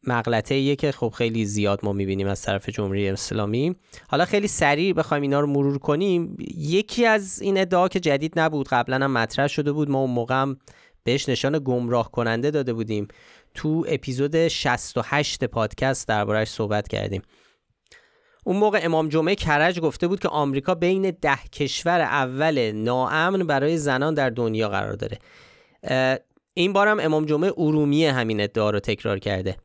مغلطه 0.07 0.55
ایه 0.55 0.77
که 0.77 0.93
خب 0.93 1.09
خیلی 1.09 1.45
زیاد 1.45 1.81
ما 1.83 1.93
می‌بینیم 1.93 2.27
از 2.27 2.43
طرف 2.43 2.69
جمهوری 2.69 3.09
اسلامی. 3.09 3.77
حالا 4.09 4.25
خیلی 4.25 4.49
سریع 4.49 4.93
بخوایم 4.93 5.23
اینا 5.23 5.41
رو 5.41 5.47
مرور 5.47 5.79
کنیم. 5.79 6.37
یکی 6.57 7.07
از 7.07 7.43
این 7.43 7.59
ادعا 7.59 7.89
که 7.89 8.01
جدید 8.01 8.33
نبود 8.37 8.69
قبلا 8.69 9.05
هم 9.05 9.13
مطرح 9.13 9.47
شده 9.47 9.73
بود. 9.73 9.91
ما 9.91 10.01
اون 10.01 10.11
موقع 10.11 10.35
هم 10.35 10.59
بهش 11.05 11.29
نشان 11.29 11.59
گمراه 11.65 12.11
کننده 12.11 12.51
داده 12.51 12.73
بودیم. 12.73 13.09
تو 13.55 13.85
اپیزود 13.89 14.49
68 14.49 15.45
پادکست 15.45 16.09
دربارهش 16.09 16.49
صحبت 16.49 16.89
کردیم. 16.89 17.23
اون 18.45 18.57
موقع 18.57 18.81
امام 18.83 19.09
جمعه 19.09 19.35
کرج 19.35 19.81
گفته 19.81 20.09
بود 20.09 20.21
که 20.21 20.29
آمریکا 20.29 20.75
بین 20.75 21.11
ده 21.11 21.39
کشور 21.53 22.01
اول 22.01 22.73
ناامن 22.73 23.47
برای 23.47 23.79
زنان 23.79 24.15
در 24.15 24.31
دنیا 24.31 24.69
قرار 24.69 24.93
داره. 24.93 25.19
این 26.55 26.73
بارم 26.73 27.01
امام 27.01 27.25
جمعه 27.25 27.53
ارومی 27.57 28.05
همین 28.05 28.41
ادعا 28.41 28.71
رو 28.71 28.81
تکرار 28.81 29.19
کرده. 29.19 29.57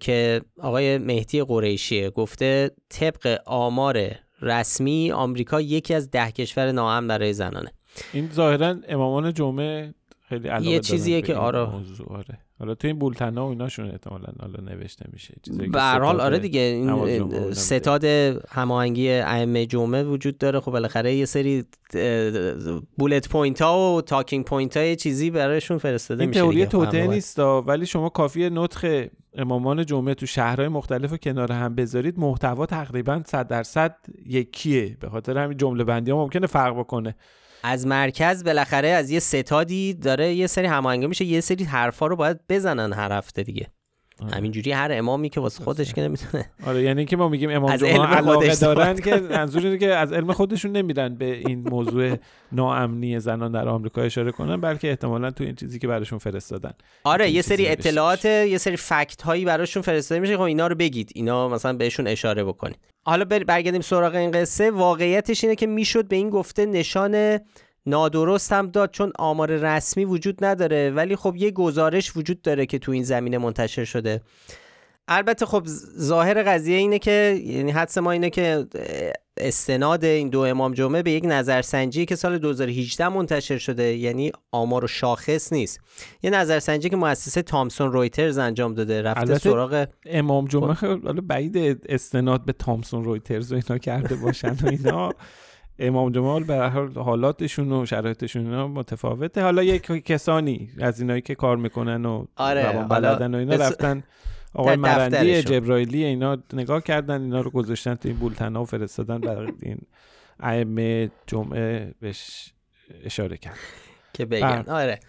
که 0.00 0.40
آقای 0.60 0.98
مهدی 0.98 1.42
قریشیه 1.42 2.10
گفته 2.10 2.70
طبق 2.88 3.40
آمار 3.46 4.10
رسمی 4.42 5.12
آمریکا 5.12 5.60
یکی 5.60 5.94
از 5.94 6.10
ده 6.10 6.30
کشور 6.30 6.72
ناامن 6.72 7.08
برای 7.08 7.32
زنانه. 7.32 7.72
این 8.12 8.30
ظاهرا 8.32 8.76
امامان 8.88 9.34
جمعه 9.34 9.94
خیلی 10.28 10.48
علاقه 10.48 10.66
یه 10.66 10.80
چیزیه 10.80 11.22
که 11.22 11.34
آره. 11.34 11.68
حالا 12.58 12.74
تو 12.74 12.88
این 12.88 12.98
بولتنا 12.98 13.46
و 13.46 13.50
ایناشون 13.50 13.90
احتمالاً 13.90 14.28
حالا 14.40 14.74
نوشته 14.74 15.06
میشه. 15.12 15.34
به 15.72 15.80
حال 15.80 16.20
آره 16.20 16.38
دیگه 16.38 16.60
این 16.60 17.52
ستاد 17.52 18.04
هماهنگی 18.48 19.10
ائمه 19.10 19.66
جمعه 19.66 20.02
وجود 20.02 20.38
داره. 20.38 20.60
خب 20.60 20.72
بالاخره 20.72 21.14
یه 21.14 21.24
سری 21.24 21.64
bullet 22.98 23.28
point 23.28 23.62
ها 23.62 23.96
و 23.96 24.00
talking 24.02 24.44
point 24.44 24.76
های 24.76 24.96
چیزی 24.96 25.30
برایشون 25.30 25.78
فرستاده 25.78 26.26
میشه 26.26 26.42
این 26.42 26.50
تئوری 26.50 26.66
توطئه 26.66 27.06
نیست 27.06 27.38
ولی 27.38 27.86
شما 27.86 28.08
کافیه 28.08 28.50
نطق 28.50 29.06
امامان 29.34 29.86
جمعه 29.86 30.14
تو 30.14 30.26
شهرهای 30.26 30.68
مختلف 30.68 31.10
رو 31.10 31.16
کنار 31.16 31.52
هم 31.52 31.74
بذارید. 31.74 32.18
محتوا 32.18 32.66
تقریبا 32.66 33.22
100 33.26 33.48
درصد 33.48 33.96
یکیه. 34.26 34.96
به 35.00 35.08
خاطر 35.08 35.38
همین 35.38 35.56
جمله 35.56 35.84
بندی 35.84 36.10
ها 36.10 36.16
ممکنه 36.16 36.46
فرق 36.46 36.78
بکنه. 36.78 37.16
از 37.62 37.86
مرکز 37.86 38.44
بالاخره 38.44 38.88
از 38.88 39.10
یه 39.10 39.20
ستادی 39.20 39.94
داره 39.94 40.34
یه 40.34 40.46
سری 40.46 40.66
هماهنگی 40.66 41.06
میشه 41.06 41.24
یه 41.24 41.40
سری 41.40 41.64
حرفا 41.64 42.06
رو 42.06 42.16
باید 42.16 42.40
بزنن 42.48 42.92
هر 42.92 43.12
هفته 43.12 43.42
دیگه. 43.42 43.66
همینجوری 44.32 44.72
هر 44.72 44.88
امامی 44.92 45.28
که 45.28 45.40
واسه 45.40 45.64
خودش 45.64 45.94
که 45.94 46.02
نمی‌تونه. 46.02 46.50
آره 46.66 46.82
یعنی 46.82 47.04
که 47.04 47.16
ما 47.16 47.28
میگیم 47.28 47.50
امام 47.50 47.76
جمعه 47.76 48.00
علاقه 48.00 48.54
دارن 48.54 48.94
که 48.96 49.16
منظور 49.16 49.76
که 49.76 49.94
از 49.94 50.12
علم 50.12 50.32
خودشون 50.32 50.72
نمیرن 50.72 51.14
به 51.14 51.24
این 51.24 51.68
موضوع 51.68 52.16
ناامنی 52.52 53.20
زنان 53.20 53.52
در 53.52 53.68
آمریکا 53.68 54.02
اشاره 54.02 54.32
کنن 54.32 54.60
بلکه 54.60 54.88
احتمالا 54.88 55.30
تو 55.30 55.44
این 55.44 55.54
چیزی 55.54 55.78
که 55.78 55.88
براشون 55.88 56.18
فرستادن. 56.18 56.72
آره 57.04 57.30
یه 57.30 57.42
سری 57.42 57.68
اطلاعات 57.68 58.24
یه 58.24 58.58
سری 58.58 58.76
فکت 58.76 59.22
هایی 59.22 59.44
براشون 59.44 59.82
فرستاده 59.82 60.20
میشه. 60.20 60.36
خب 60.36 60.42
اینا 60.42 60.66
رو 60.66 60.74
بگید. 60.74 61.10
اینا 61.14 61.48
مثلا 61.48 61.72
بهشون 61.72 62.06
اشاره 62.06 62.44
بکنید. 62.44 62.78
حالا 63.04 63.24
برگردیم 63.24 63.80
سراغ 63.80 64.14
این 64.14 64.30
قصه. 64.30 64.70
واقعیتش 64.70 65.44
اینه 65.44 65.56
که 65.56 65.66
می‌شد 65.66 66.08
به 66.08 66.16
این 66.16 66.30
گفته 66.30 66.66
نشان 66.66 67.38
نادرست 67.86 68.52
هم 68.52 68.70
داد 68.70 68.90
چون 68.90 69.12
آمار 69.18 69.56
رسمی 69.56 70.04
وجود 70.04 70.44
نداره 70.44 70.90
ولی 70.90 71.16
خب 71.16 71.36
یه 71.36 71.50
گزارش 71.50 72.16
وجود 72.16 72.42
داره 72.42 72.66
که 72.66 72.78
تو 72.78 72.92
این 72.92 73.02
زمینه 73.02 73.38
منتشر 73.38 73.84
شده. 73.84 74.20
البته 75.08 75.46
خب 75.46 75.62
ظاهر 75.98 76.42
قضیه 76.42 76.76
اینه 76.76 76.98
که 76.98 77.40
یعنی 77.44 77.70
حدس 77.70 77.98
ما 77.98 78.10
اینه 78.10 78.30
که 78.30 78.66
استناد 79.36 80.04
این 80.04 80.28
دو 80.28 80.40
امام 80.40 80.74
جمعه 80.74 81.02
به 81.02 81.10
یک 81.10 81.24
نظرسنجی 81.26 82.06
که 82.06 82.16
سال 82.16 82.38
2018 82.38 83.08
منتشر 83.08 83.58
شده 83.58 83.96
یعنی 83.96 84.32
آمار 84.52 84.84
و 84.84 84.88
شاخص 84.88 85.52
نیست. 85.52 85.80
یه 86.22 86.30
نظرسنجی 86.30 86.88
که 86.88 86.96
مؤسسه 86.96 87.42
تامسون 87.42 87.92
رویترز 87.92 88.38
انجام 88.38 88.74
داده 88.74 89.02
رفته 89.02 89.38
سراغ 89.38 89.86
امام 90.06 90.46
جمعه 90.46 90.74
حالا 90.74 91.20
بعید 91.26 91.80
استناد 91.88 92.44
به 92.44 92.52
تامسون 92.52 93.04
رویترز 93.04 93.52
و 93.52 93.54
اینا 93.54 93.78
کرده 93.78 94.16
باشن 94.16 94.56
و 94.62 94.68
اینا. 94.68 95.12
امام 95.78 96.12
جمال 96.12 96.44
به 96.44 96.58
حالاتشون 96.94 97.72
و 97.72 97.86
شرایطشون 97.86 98.46
اینا 98.46 98.68
متفاوته. 98.68 99.42
حالا 99.42 99.62
یک 99.62 99.82
کسانی 99.82 100.70
از 100.80 101.00
اینایی 101.00 101.20
که 101.20 101.34
کار 101.34 101.56
می‌کنن 101.56 102.06
و 102.06 102.24
آره 102.36 102.86
بلدن 102.90 103.34
و 103.34 103.38
اینا 103.38 103.54
رفتن 103.54 104.02
آقای 104.54 104.76
مرندی 104.76 105.42
جبرائیلی 105.42 106.04
اینا 106.04 106.38
نگاه 106.52 106.82
کردن 106.82 107.22
اینا 107.22 107.40
رو 107.40 107.50
گذاشتن 107.50 107.94
تو 107.94 108.08
این 108.08 108.16
بولتنا 108.16 108.62
و 108.62 108.64
فرستادن 108.64 109.18
برای 109.18 109.52
این 109.62 109.78
ائمه 110.40 111.10
جمعه 111.26 111.94
بهش 112.00 112.52
اشاره 113.04 113.36
کرد 113.36 113.58
که 114.12 114.24
بگن. 114.24 114.62
بله. 114.62 114.74
آره. 114.74 115.00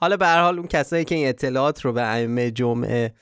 حالا 0.00 0.16
به 0.16 0.26
هر 0.26 0.42
حال 0.42 0.58
اون 0.58 0.68
کسایی 0.68 1.04
که 1.04 1.14
این 1.14 1.28
اطلاعات 1.28 1.84
رو 1.84 1.92
به 1.92 2.02
ائمه 2.02 2.50
جمعه 2.50 3.14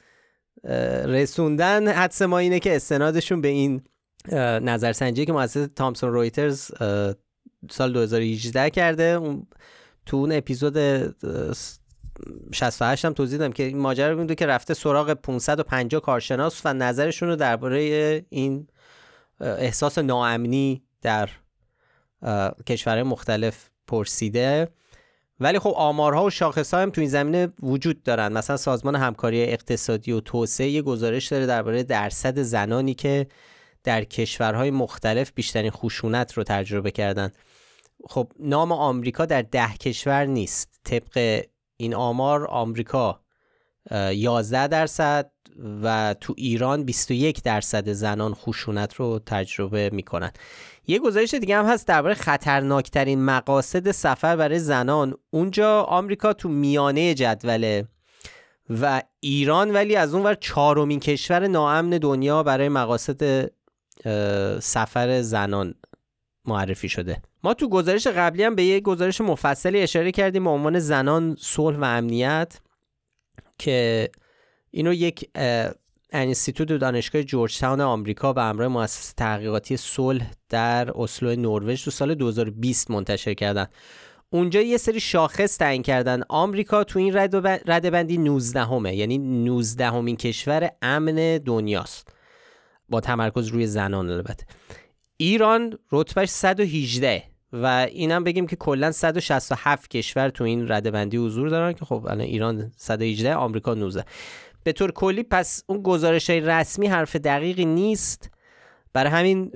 رسوندن 1.04 1.88
حدس 1.88 2.22
ما 2.22 2.38
اینه 2.38 2.60
که 2.60 2.76
استنادشون 2.76 3.40
به 3.40 3.48
این 3.48 3.82
نظرسنجی 4.34 5.24
که 5.24 5.32
مؤسسه 5.32 5.66
تامسون 5.66 6.12
رویترز 6.12 6.70
سال 7.70 7.92
2018 7.92 8.70
کرده. 8.70 9.20
تو 10.06 10.16
اون 10.16 10.32
اپیزود 10.32 10.76
68 12.52 13.04
هم 13.04 13.12
توضیح 13.12 13.38
دادم 13.38 13.52
که 13.52 13.70
ماجرا 13.74 14.14
میده 14.14 14.34
که 14.34 14.46
رفته 14.46 14.74
سراغ 14.74 15.12
550 15.12 16.00
کارشناس 16.00 16.62
و 16.64 16.74
نظرشون 16.74 17.28
رو 17.28 17.36
درباره 17.36 18.24
این 18.28 18.66
احساس 19.40 19.98
ناامنی 19.98 20.82
در 21.02 21.28
کشورهای 22.66 23.02
مختلف 23.02 23.70
پرسیده. 23.86 24.68
ولی 25.40 25.58
خب 25.58 25.72
آمارها 25.76 26.24
و 26.24 26.30
شاخصها 26.30 26.80
هم 26.80 26.90
تو 26.90 27.00
این 27.00 27.10
زمینه 27.10 27.48
وجود 27.62 28.02
دارن. 28.02 28.32
مثلا 28.32 28.56
سازمان 28.56 28.96
همکاری 28.96 29.42
اقتصادی 29.42 30.12
و 30.12 30.20
توسعه 30.20 30.68
یه 30.68 30.82
گزارش 30.82 31.26
داره 31.26 31.46
درباره 31.46 31.82
درصد 31.82 32.42
زنانی 32.42 32.94
که 32.94 33.26
در 33.86 34.04
کشورهای 34.04 34.70
مختلف 34.70 35.32
بیشترین 35.34 35.70
خشونت 35.70 36.32
رو 36.32 36.44
تجربه 36.44 36.90
کردن. 36.90 37.30
خب 38.08 38.32
نام 38.38 38.72
آمریکا 38.72 39.26
در 39.26 39.42
ده 39.42 39.72
کشور 39.80 40.24
نیست. 40.24 40.80
طبق 40.84 41.44
این 41.76 41.94
آمار 41.94 42.46
آمریکا 42.46 43.20
11 43.90 44.68
درصد 44.68 45.30
و 45.82 46.14
تو 46.20 46.34
ایران 46.36 46.84
21 46.84 47.42
درصد 47.42 47.92
زنان 47.92 48.34
خشونت 48.34 48.94
رو 48.94 49.20
تجربه 49.26 49.90
می‌کنن. 49.92 50.30
یه 50.86 50.98
گزارش 50.98 51.34
دیگه 51.34 51.56
هم 51.56 51.66
هست 51.66 51.86
درباره 51.86 52.14
خطرناکترین 52.14 53.24
مقاصد 53.24 53.90
سفر 53.90 54.36
برای 54.36 54.58
زنان. 54.58 55.14
اونجا 55.30 55.82
آمریکا 55.82 56.32
تو 56.32 56.48
میانه 56.48 57.14
جدوله 57.14 57.88
و 58.70 59.02
ایران 59.20 59.72
ولی 59.72 59.96
از 59.96 60.14
اون 60.14 60.22
ور 60.22 60.34
چهارمین 60.34 61.00
کشور 61.00 61.46
ناامن 61.46 61.90
دنیا 61.90 62.42
برای 62.42 62.68
مقاصد 62.68 63.50
سفر 64.60 65.22
زنان 65.22 65.74
معرفی 66.44 66.88
شده. 66.88 67.22
ما 67.44 67.54
تو 67.54 67.68
گزارش 67.68 68.06
قبلی 68.06 68.42
هم 68.42 68.54
به 68.54 68.64
یه 68.64 68.80
گزارش 68.80 69.20
مفصلی 69.20 69.80
اشاره 69.80 70.12
کردیم 70.12 70.44
به 70.44 70.50
عنوان 70.50 70.78
زنان 70.78 71.36
صلح 71.40 71.76
و 71.76 71.84
امنیت 71.84 72.60
که 73.58 74.10
اینو 74.70 74.92
یک 74.92 75.30
انستیتوت 76.12 76.72
دانشگاه 76.72 77.22
جورج 77.22 77.58
تاون 77.58 77.80
آمریکا 77.80 78.32
به 78.32 78.42
همراه 78.42 78.68
مؤسسه 78.68 79.14
تحقیقاتی 79.16 79.76
صلح 79.76 80.30
در 80.48 81.00
اسلو 81.00 81.36
نروژ 81.36 81.84
تو 81.84 81.90
سال 81.90 82.14
2020 82.14 82.90
منتشر 82.90 83.34
کردن. 83.34 83.66
اونجا 84.30 84.60
یه 84.60 84.76
سری 84.76 85.00
شاخص 85.00 85.58
تعیین 85.58 85.82
کردن. 85.82 86.22
آمریکا 86.28 86.84
تو 86.84 86.98
این 86.98 87.14
رده 87.66 87.90
بندی 87.90 88.18
19 88.18 88.64
همه 88.64 88.96
یعنی 88.96 89.18
19 89.18 89.90
همین 89.90 90.16
کشور 90.16 90.70
امن 90.82 91.38
دنیاست. 91.38 92.15
با 92.88 93.00
تمرکز 93.00 93.48
روی 93.48 93.66
زنان 93.66 94.10
البته. 94.10 94.46
ایران 95.16 95.78
رتبهش 95.92 96.28
118 96.28 97.22
و 97.52 97.86
اینم 97.90 98.24
بگیم 98.24 98.46
که 98.46 98.56
کلا 98.56 98.92
167 98.92 99.90
کشور 99.90 100.28
تو 100.28 100.44
این 100.44 100.72
رده 100.72 100.90
بندی 100.90 101.16
حضور 101.16 101.48
دارن 101.48 101.72
که 101.72 101.84
خب 101.84 102.06
الان 102.06 102.20
ایران 102.20 102.72
118 102.76 103.34
آمریکا 103.34 103.74
19 103.74 104.04
به 104.64 104.72
طور 104.72 104.92
کلی 104.92 105.22
پس 105.22 105.64
اون 105.66 105.82
گزارش 105.82 106.30
های 106.30 106.40
رسمی 106.40 106.86
حرف 106.86 107.16
دقیقی 107.16 107.64
نیست. 107.64 108.30
برای 108.92 109.12
همین 109.12 109.52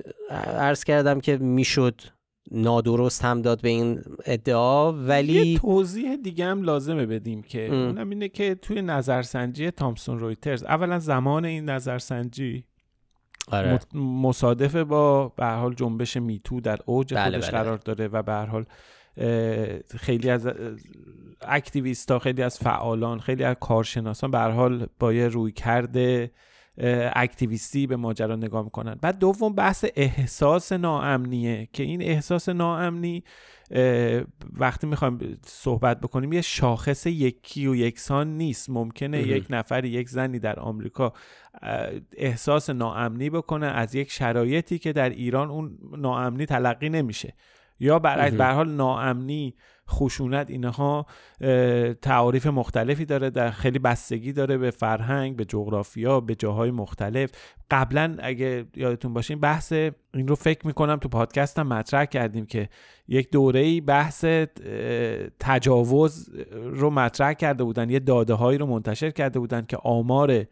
عرض 0.57 0.83
کردم 0.83 1.19
که 1.19 1.37
می‌شد 1.37 2.01
نادرست 2.51 3.25
هم 3.25 3.41
داد 3.41 3.61
به 3.61 3.69
این 3.69 4.01
ادعا 4.25 4.93
ولی 4.93 5.33
یه 5.33 5.59
توضیح 5.59 6.15
دیگه 6.15 6.45
هم 6.45 6.63
لازمه 6.63 7.05
بدیم 7.05 7.41
که 7.41 7.67
اونم 7.67 8.09
اینه 8.09 8.29
که 8.29 8.55
توی 8.55 8.81
نظرسنجی 8.81 9.71
تامسون 9.71 10.19
رویترز 10.19 10.63
اولا 10.63 10.99
زمان 10.99 11.45
این 11.45 11.69
نظرسنجی 11.69 12.63
آره. 13.47 13.79
مصادف 13.95 14.75
با 14.75 15.27
به 15.27 15.45
حال 15.45 15.73
جنبش 15.73 16.17
میتو 16.17 16.61
در 16.61 16.79
اوج 16.85 17.13
بله 17.13 17.23
خودش 17.23 17.49
بله. 17.49 17.63
قرار 17.63 17.77
داره 17.77 18.07
و 18.07 18.23
به 18.23 18.33
حال 18.33 18.65
خیلی 19.97 20.29
از 20.29 20.47
اکتیویست 21.41 22.11
ها 22.11 22.19
خیلی 22.19 22.43
از 22.43 22.59
فعالان 22.59 23.19
خیلی 23.19 23.43
از 23.43 23.55
کارشناسان 23.59 24.31
به 24.31 24.39
حال 24.39 24.87
با 24.99 25.13
یه 25.13 25.27
روی 25.27 25.51
کرده 25.51 26.31
اکتیویستی 27.15 27.87
به 27.87 27.95
ماجرا 27.95 28.35
نگاه 28.35 28.63
می‌کنن 28.63 28.95
بعد 29.01 29.19
دوم 29.19 29.55
بحث 29.55 29.85
احساس 29.95 30.71
ناامنیه 30.71 31.67
که 31.73 31.83
این 31.83 32.01
احساس 32.01 32.49
ناامنی 32.49 33.23
وقتی 34.59 34.87
می‌خوایم 34.87 35.37
صحبت 35.45 35.99
بکنیم 35.99 36.33
یه 36.33 36.41
شاخص 36.41 37.05
یکی 37.05 37.67
و 37.67 37.75
یکسان 37.75 38.37
نیست. 38.37 38.69
ممکنه 38.69 39.21
یک 39.21 39.45
نفر 39.49 39.85
یک 39.85 40.09
زنی 40.09 40.39
در 40.39 40.59
آمریکا 40.59 41.13
احساس 42.17 42.69
ناامنی 42.69 43.29
بکنه 43.29 43.65
از 43.65 43.95
یک 43.95 44.11
شرایطی 44.11 44.79
که 44.79 44.93
در 44.93 45.09
ایران 45.09 45.49
اون 45.49 45.77
ناامنی 45.97 46.45
تلقی 46.45 46.89
نمیشه. 46.89 47.33
یا 47.79 47.99
برعکس 47.99 48.35
به 48.35 48.45
حال 48.45 48.71
ناامنی 48.71 49.55
خشونت 49.91 50.49
اینها 50.49 51.05
تعاریف 52.01 52.47
مختلفی 52.47 53.05
داره 53.05 53.29
در 53.29 53.51
خیلی 53.51 53.79
بستگی 53.79 54.33
داره 54.33 54.57
به 54.57 54.71
فرهنگ 54.71 55.35
به 55.35 55.45
جغرافیا 55.45 56.19
به 56.19 56.35
جاهای 56.35 56.71
مختلف. 56.71 57.31
قبلا 57.71 58.17
اگه 58.19 58.65
یادتون 58.75 59.13
باشه 59.13 59.35
بحث 59.35 59.73
این 60.13 60.27
رو 60.27 60.35
فکر 60.35 60.67
می‌کنم 60.67 60.95
تو 60.95 61.09
پادکستم 61.09 61.67
مطرح 61.67 62.05
کردیم 62.05 62.45
که 62.45 62.69
یک 63.07 63.31
دوره 63.31 63.81
بحث 63.81 64.25
تجاوز 65.39 66.29
رو 66.53 66.89
مطرح 66.89 67.33
کرده 67.33 67.63
بودن 67.63 67.89
یه 67.89 67.99
داده 67.99 68.33
هایی 68.33 68.57
رو 68.57 68.65
منتشر 68.65 69.09
کرده 69.09 69.39
بودن 69.39 69.65
که 69.65 69.77
آمار 69.77 70.45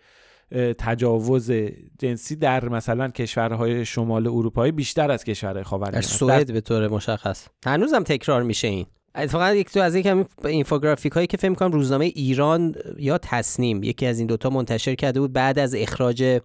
تجاوز 0.77 1.51
جنسی 1.99 2.35
در 2.35 2.69
مثلا 2.69 3.07
کشورهای 3.07 3.85
شمال 3.85 4.27
اروپایی 4.27 4.71
بیشتر 4.71 5.11
از 5.11 5.23
کشورهای 5.23 5.63
خاورمیانه. 5.63 6.01
در 6.01 6.07
سوئد 6.07 6.53
به 6.53 6.61
طور 6.61 6.87
مشخص. 6.87 7.47
هنوزم 7.65 8.03
تکرار 8.03 8.43
میشه 8.43 8.67
این. 8.67 8.85
اتفاقا 9.15 9.53
یک 9.53 9.69
تو 9.69 9.79
از 9.79 9.95
یک 9.95 10.05
همین 10.05 10.25
اینفوگرافیک 10.45 11.13
هایی 11.13 11.27
که 11.27 11.37
فکر 11.37 11.53
کنم 11.53 11.71
روزنامه 11.71 12.05
ایران 12.05 12.75
یا 12.97 13.17
تصنیم 13.17 13.83
یکی 13.83 14.05
از 14.05 14.19
این 14.19 14.27
دوتا 14.27 14.49
منتشر 14.49 14.95
کرده 14.95 15.19
بود 15.19 15.33
بعد 15.33 15.59
از 15.59 15.75
اخراج 15.75 16.39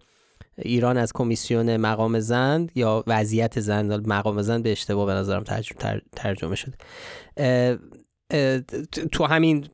ایران 0.58 0.96
از 0.96 1.12
کمیسیون 1.12 1.76
مقام 1.76 2.20
زن 2.20 2.66
یا 2.74 3.04
وضعیت 3.06 3.60
زن 3.60 3.96
مقام 4.06 4.42
زن 4.42 4.62
به 4.62 4.72
اشتباه 4.72 5.06
به 5.06 5.12
نظرم 5.12 5.44
ترجمه 6.16 6.56
شده. 6.56 6.76
تو 9.12 9.24
همین 9.24 9.66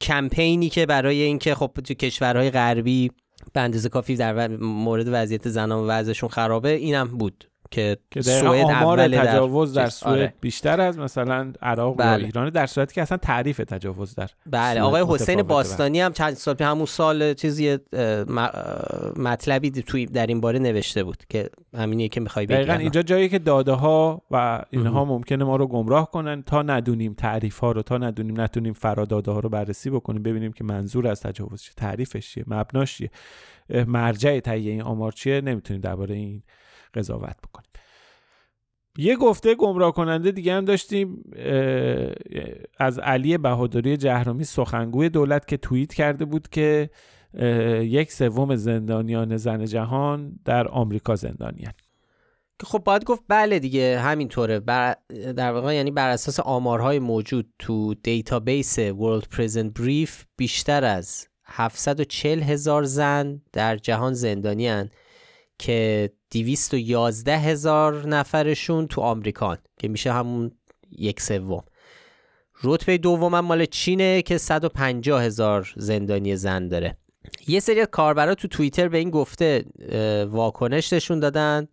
کمپینی 0.00 0.68
که 0.68 0.86
برای 0.86 1.22
اینکه 1.22 1.54
خب 1.54 1.70
تو 1.84 1.94
کشورهای 1.94 2.50
غربی 2.50 3.10
به 3.52 3.60
اندازه 3.60 3.88
کافی 3.88 4.16
در 4.16 4.48
مورد 4.56 5.06
وضعیت 5.08 5.48
زنان 5.48 5.84
و 5.84 5.86
وضعشون 5.86 6.28
خرابه 6.28 6.70
اینم 6.70 7.08
بود. 7.08 7.50
که, 7.70 7.96
سوئد 8.20 8.64
آمار 8.64 9.08
تجاوز 9.08 9.74
در, 9.74 9.82
در 9.82 9.88
سوئد 9.88 10.12
آره. 10.12 10.34
بیشتر 10.40 10.80
از 10.80 10.98
مثلا 10.98 11.52
عراق 11.62 11.96
بله. 11.98 12.22
و 12.22 12.26
ایران 12.26 12.50
در 12.50 12.66
صورتی 12.66 12.94
که 12.94 13.02
اصلا 13.02 13.18
تعریف 13.18 13.56
تجاوز 13.56 14.14
در 14.14 14.30
بله 14.46 14.80
آقای 14.80 15.04
حسین 15.08 15.42
باستانی 15.42 16.00
هم 16.00 16.12
چند 16.12 16.34
سال 16.34 16.56
همون 16.60 16.86
سال 16.86 17.34
چیزی 17.34 17.78
مطلبی 19.16 19.70
توی 19.70 20.06
در 20.06 20.26
این 20.26 20.40
باره 20.40 20.58
نوشته 20.58 21.04
بود 21.04 21.22
که 21.28 21.50
همینیه 21.76 22.08
که 22.08 22.20
می‌خوای 22.20 22.46
بگی 22.46 22.70
اینجا 22.70 23.02
جایی 23.02 23.28
که 23.28 23.38
داده 23.38 23.72
ها 23.72 24.22
و 24.30 24.62
اینها 24.70 25.04
ممکنه 25.04 25.44
ما 25.44 25.56
رو 25.56 25.66
گمراه 25.66 26.10
کنن 26.10 26.42
تا 26.42 26.62
ندونیم 26.62 27.14
تعریف 27.14 27.58
ها 27.58 27.72
رو 27.72 27.82
تا 27.82 27.98
ندونیم 27.98 28.40
نتونیم 28.40 28.72
فراداده 28.72 29.30
ها 29.30 29.40
رو 29.40 29.48
بررسی 29.48 29.90
بکنیم 29.90 30.22
ببینیم 30.22 30.52
که 30.52 30.64
منظور 30.64 31.08
از 31.08 31.20
تجاوز 31.20 31.62
چیه 31.62 31.74
تعریفش 31.76 32.30
چیه 32.30 32.44
مبناش 32.46 32.96
چیه 32.96 33.10
مرجع 33.86 34.40
تهیه 34.40 34.72
این 34.72 34.82
آمار 34.82 35.12
چیه 35.12 35.40
نمی‌تونیم 35.40 35.80
درباره 35.80 36.14
این 36.14 36.42
قضاوت 36.94 37.36
بکنیم. 37.48 37.68
یه 38.98 39.16
گفته 39.16 39.54
گمراه 39.54 39.92
کننده 39.92 40.30
دیگه 40.30 40.54
هم 40.54 40.64
داشتیم 40.64 41.24
از 42.78 42.98
علی 42.98 43.38
بهادری 43.38 43.96
جهرومی 43.96 44.44
سخنگوی 44.44 45.08
دولت 45.08 45.48
که 45.48 45.56
توییت 45.56 45.94
کرده 45.94 46.24
بود 46.24 46.48
که 46.48 46.90
یک 47.82 48.12
سوم 48.12 48.56
زندانیان 48.56 49.36
زن 49.36 49.64
جهان 49.64 50.40
در 50.44 50.68
آمریکا 50.68 51.16
زندانیان. 51.16 51.72
که 52.60 52.66
خب 52.66 52.78
باید 52.78 53.04
گفت 53.04 53.22
بله 53.28 53.58
دیگه 53.58 53.98
همینطوره. 54.00 54.60
بر 54.60 54.96
در 55.36 55.52
واقع 55.52 55.74
یعنی 55.74 55.90
بر 55.90 56.08
اساس 56.08 56.40
آمارهای 56.40 56.98
موجود 56.98 57.52
تو 57.58 57.94
دیتابیس 57.94 58.80
World 58.80 59.24
Prison 59.36 59.80
Brief 59.80 60.10
بیشتر 60.36 60.84
از 60.84 61.28
740 61.44 62.42
هزار 62.42 62.82
زن 62.82 63.42
در 63.52 63.76
جهان 63.76 64.12
زندانیان 64.12 64.90
که 65.58 66.10
211 66.30 67.38
هزار 67.38 68.06
نفرشون 68.06 68.86
تو 68.86 69.00
آمریکان 69.00 69.58
که 69.78 69.88
میشه 69.88 70.12
همون 70.12 70.50
یک 70.90 71.20
سوم. 71.20 71.64
رتبه 72.64 72.98
دوم 72.98 73.40
مال 73.40 73.64
چینه 73.64 74.22
که 74.22 74.38
150 74.38 75.22
هزار 75.22 75.72
زندانی 75.76 76.36
زن 76.36 76.68
داره. 76.68 76.96
یه 77.48 77.60
سری 77.60 77.86
کاربرا 77.86 78.34
تو 78.34 78.48
توییتر 78.48 78.88
به 78.88 78.98
این 78.98 79.10
گفته 79.10 79.64
واکنش 80.30 80.92
نشون 80.92 81.20
دادن 81.20 81.68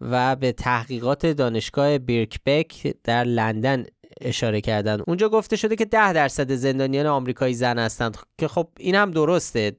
و 0.00 0.36
به 0.36 0.52
تحقیقات 0.52 1.26
دانشگاه 1.26 1.98
بیرکبک 1.98 2.94
در 3.04 3.24
لندن 3.24 3.84
اشاره 4.20 4.60
کردن. 4.60 5.00
اونجا 5.06 5.28
گفته 5.28 5.56
شده 5.56 5.76
که 5.76 5.84
ده 5.84 6.12
درصد 6.12 6.52
زندانیان 6.52 7.06
آمریکایی 7.06 7.54
زن 7.54 7.78
هستند. 7.78 8.16
که 8.38 8.48
خب 8.48 8.68
این 8.78 8.94
هم 8.94 9.10
درسته. 9.10 9.76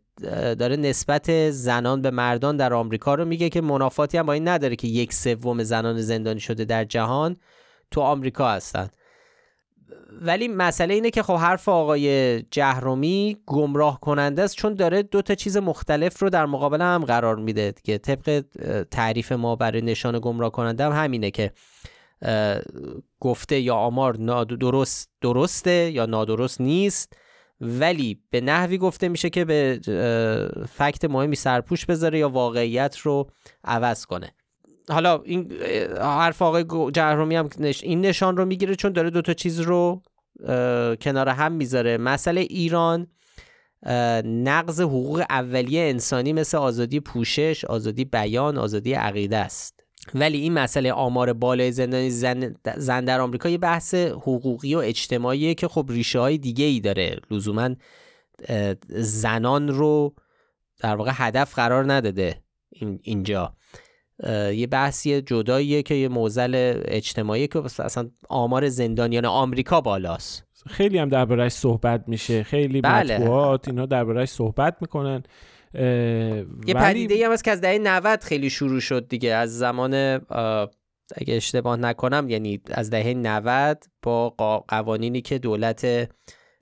داره 0.60 0.76
نسبت 0.76 1.50
زنان 1.52 2.02
به 2.02 2.12
مردان 2.12 2.58
در 2.58 2.74
آمریکا 2.74 3.16
رو 3.16 3.26
میگه 3.26 3.50
که 3.50 3.62
منافاتی 3.62 4.18
هم 4.18 4.26
با 4.26 4.34
این 4.34 4.48
نداره 4.48 4.76
که 4.76 4.88
یک 4.88 5.14
سوم 5.14 5.64
زنان 5.64 6.02
زندانی 6.02 6.40
شده 6.40 6.66
در 6.66 6.84
جهان 6.84 7.38
تو 7.92 8.02
آمریکا 8.02 8.50
هستند. 8.50 8.96
ولی 10.22 10.48
مسئله 10.48 10.94
اینه 10.94 11.10
که 11.10 11.24
خب 11.24 11.34
حرف 11.36 11.70
آقای 11.70 12.42
جهرومی 12.42 13.38
گمراه 13.46 14.00
کننده 14.00 14.42
است 14.42 14.56
چون 14.56 14.74
داره 14.74 15.04
دو 15.04 15.22
تا 15.22 15.36
چیز 15.36 15.58
مختلف 15.58 16.22
رو 16.22 16.30
در 16.30 16.46
مقابل 16.46 16.82
هم 16.82 17.06
قرار 17.06 17.36
میده 17.36 17.74
که 17.84 17.98
طبق 17.98 18.44
تعریف 18.92 19.32
ما 19.32 19.56
برای 19.56 19.82
نشان 19.82 20.20
گمراه 20.20 20.52
کننده 20.52 20.86
هم 20.86 21.04
همینه 21.04 21.32
که 21.32 21.52
گفته 23.20 23.60
یا 23.60 23.76
آمار 23.76 24.14
درست 24.44 25.10
درسته 25.22 25.92
یا 25.92 26.06
نادرست 26.06 26.62
نیست 26.62 27.14
ولی 27.62 28.22
به 28.30 28.42
نحوی 28.42 28.78
گفته 28.78 29.08
میشه 29.08 29.30
که 29.30 29.46
به 29.46 29.80
فکت 30.70 31.06
مهمی 31.06 31.36
سرپوش 31.36 31.86
بذاره 31.86 32.20
یا 32.20 32.30
واقعیت 32.30 32.98
رو 32.98 33.30
عوض 33.64 34.06
کنه. 34.06 34.32
حالا 34.90 35.22
این 35.24 35.52
حرف 36.02 36.42
آقای 36.42 36.92
جهرومی 36.92 37.36
هم 37.36 37.50
این 37.84 38.02
نشان 38.02 38.38
رو 38.38 38.46
می‌گیره 38.46 38.76
چون 38.76 38.92
داره 38.92 39.10
دوتا 39.10 39.34
چیز 39.34 39.60
رو 39.60 40.02
کنار 41.02 41.30
هم 41.30 41.52
می‌ذاره. 41.52 41.98
مسئله 41.98 42.42
ایران 42.42 43.08
نقض 44.26 44.82
حقوق 44.82 45.24
اولیه 45.30 45.82
انسانی 45.82 46.34
مثل 46.34 46.58
آزادی 46.58 47.00
پوشش، 47.00 47.66
آزادی 47.66 48.06
بیان، 48.06 48.58
آزادی 48.58 48.94
عقیده 48.94 49.38
است. 49.38 49.77
ولی 50.16 50.38
این 50.38 50.54
مسئله 50.54 50.92
آمار 50.92 51.34
بالای 51.34 51.72
زندانی 51.72 52.10
زن, 52.10 52.56
زن 52.78 53.06
در 53.06 53.20
آمریکا 53.20 53.50
یه 53.50 53.58
بحث 53.58 53.96
حقوقی 53.96 54.76
و 54.76 54.78
اجتماعیه 54.78 55.54
که 55.54 55.68
خب 55.68 55.86
ریشه 55.90 56.20
های 56.20 56.38
دیگه 56.38 56.66
ای 56.66 56.80
داره. 56.80 57.20
لزوما 57.32 57.70
زنان 58.90 59.68
رو 59.68 60.16
در 60.80 60.96
واقع 60.96 61.12
هدف 61.14 61.56
قرار 61.56 61.94
نداده 61.94 62.42
اینجا. 63.02 63.54
یه 64.54 64.68
بحثی 64.68 65.22
جداییه 65.22 65.84
که 65.84 65.96
یه 65.96 66.08
موزل 66.08 66.82
اجتماعی 66.86 67.48
که 67.48 67.60
اصلا 67.60 68.10
آمار 68.30 68.70
زندانیان 68.70 69.26
آمریکا 69.26 69.82
بالاست. 69.82 70.44
خیلی 70.68 70.98
هم 70.98 71.10
دربارهش 71.10 71.52
صحبت 71.52 72.04
میشه. 72.08 72.44
خیلی 72.44 72.82
بله. 72.82 73.18
مطبوعات 73.18 73.68
اینا 73.68 73.86
دربارهش 73.86 74.30
صحبت 74.30 74.78
می‌کنن. 74.82 75.24
یه 75.74 76.46
ولی... 76.68 76.74
پدیده 76.74 77.26
هم 77.26 77.32
هست 77.32 77.44
که 77.44 77.52
از 77.52 77.62
دهه 77.62 77.80
90 77.84 78.24
خیلی 78.24 78.50
شروع 78.50 78.80
شد 78.80 79.08
دیگه. 79.08 79.34
از 79.34 79.58
زمان 79.58 79.94
اگه 81.16 81.36
اشتباه 81.36 81.76
نکنم 81.76 82.30
یعنی 82.30 82.62
از 82.72 82.90
دهه 82.90 83.14
90 83.14 83.84
با 84.04 84.30
قوانینی 84.68 85.22
که 85.22 85.40
دولت 85.40 86.10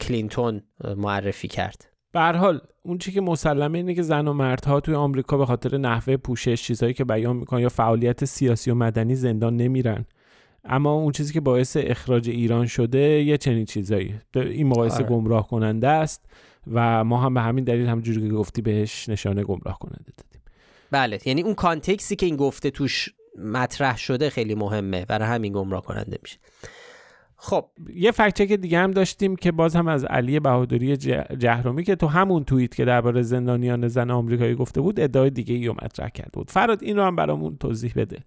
کلینتون 0.02 0.62
معرفی 0.98 1.48
کرد. 1.48 1.90
به 2.12 2.22
حال 2.22 2.62
اون 2.84 2.98
چی 2.98 3.12
که 3.12 3.22
مسلمه 3.22 3.78
اینه 3.78 3.94
که 3.94 4.02
زن 4.02 4.28
و 4.28 4.34
مردها 4.34 4.80
توی 4.80 4.96
آمریکا 4.96 5.38
به 5.38 5.46
خاطر 5.46 5.78
نحوه 5.78 6.18
پوشش 6.18 6.64
چیزهایی 6.64 6.94
که 6.94 7.04
بیان 7.04 7.36
می‌کنن 7.36 7.60
یا 7.60 7.70
فعالیت 7.70 8.26
سیاسی 8.26 8.72
و 8.72 8.76
مدنی 8.76 9.16
زندان 9.16 9.58
نمیرن. 9.58 10.06
اما 10.64 10.94
اون 10.94 11.12
چیزی 11.12 11.34
که 11.34 11.42
باعث 11.42 11.78
اخراج 11.80 12.30
ایران 12.30 12.66
شده 12.66 13.00
یه 13.00 13.38
چنین 13.38 13.66
چیزایی. 13.66 14.16
این 14.36 14.68
مقایسه 14.68 14.96
آره. 14.96 15.06
گمراه 15.06 15.48
کننده 15.48 15.88
است. 15.88 16.26
و 16.74 17.04
ما 17.04 17.22
هم 17.22 17.34
به 17.34 17.42
همین 17.42 17.64
دلیل 17.64 17.88
همونجوری 17.88 18.28
که 18.28 18.34
گفتی 18.34 18.62
بهش 18.62 19.10
نشانه 19.10 19.44
گمراه 19.44 19.80
کننده 19.80 20.12
دادیم. 20.18 20.42
بله 20.92 21.20
یعنی 21.26 21.42
اون 21.42 21.54
کانتکسی 21.54 22.16
که 22.16 22.26
این 22.26 22.36
گفته 22.36 22.70
توش 22.70 23.10
مطرح 23.38 23.98
شده 23.98 24.30
خیلی 24.30 24.56
مهمه 24.56 25.06
برای 25.06 25.28
همین 25.28 25.54
گمراه 25.54 25.82
کننده 25.82 26.18
میشه. 26.24 26.38
خب. 27.38 27.66
یه 27.94 28.12
فکچک 28.12 28.52
دیگه 28.52 28.80
هم 28.80 28.92
داشتیم 28.92 29.36
که 29.36 29.52
باز 29.52 29.76
هم 29.76 29.88
از 29.88 30.06
علی 30.06 30.40
بهادری 30.40 30.98
جهرومی 31.38 31.84
که 31.84 31.96
تو 31.96 32.08
همون 32.08 32.44
توییت 32.44 32.76
که 32.76 32.86
درباره 32.86 33.22
زندانیان 33.22 33.88
زن 33.88 34.12
آمریکایی 34.12 34.56
گفته 34.56 34.82
بود 34.82 35.00
ادعای 35.00 35.30
دیگه 35.30 35.56
ای 35.56 35.68
رو 35.68 35.74
مطرح 35.74 36.10
کرده 36.10 36.32
بود. 36.34 36.52
فراد 36.52 36.84
این 36.84 36.98
رو 36.98 37.04
هم 37.04 37.16
برامون 37.16 37.58
توضیح 37.58 37.94
بده. 37.96 38.20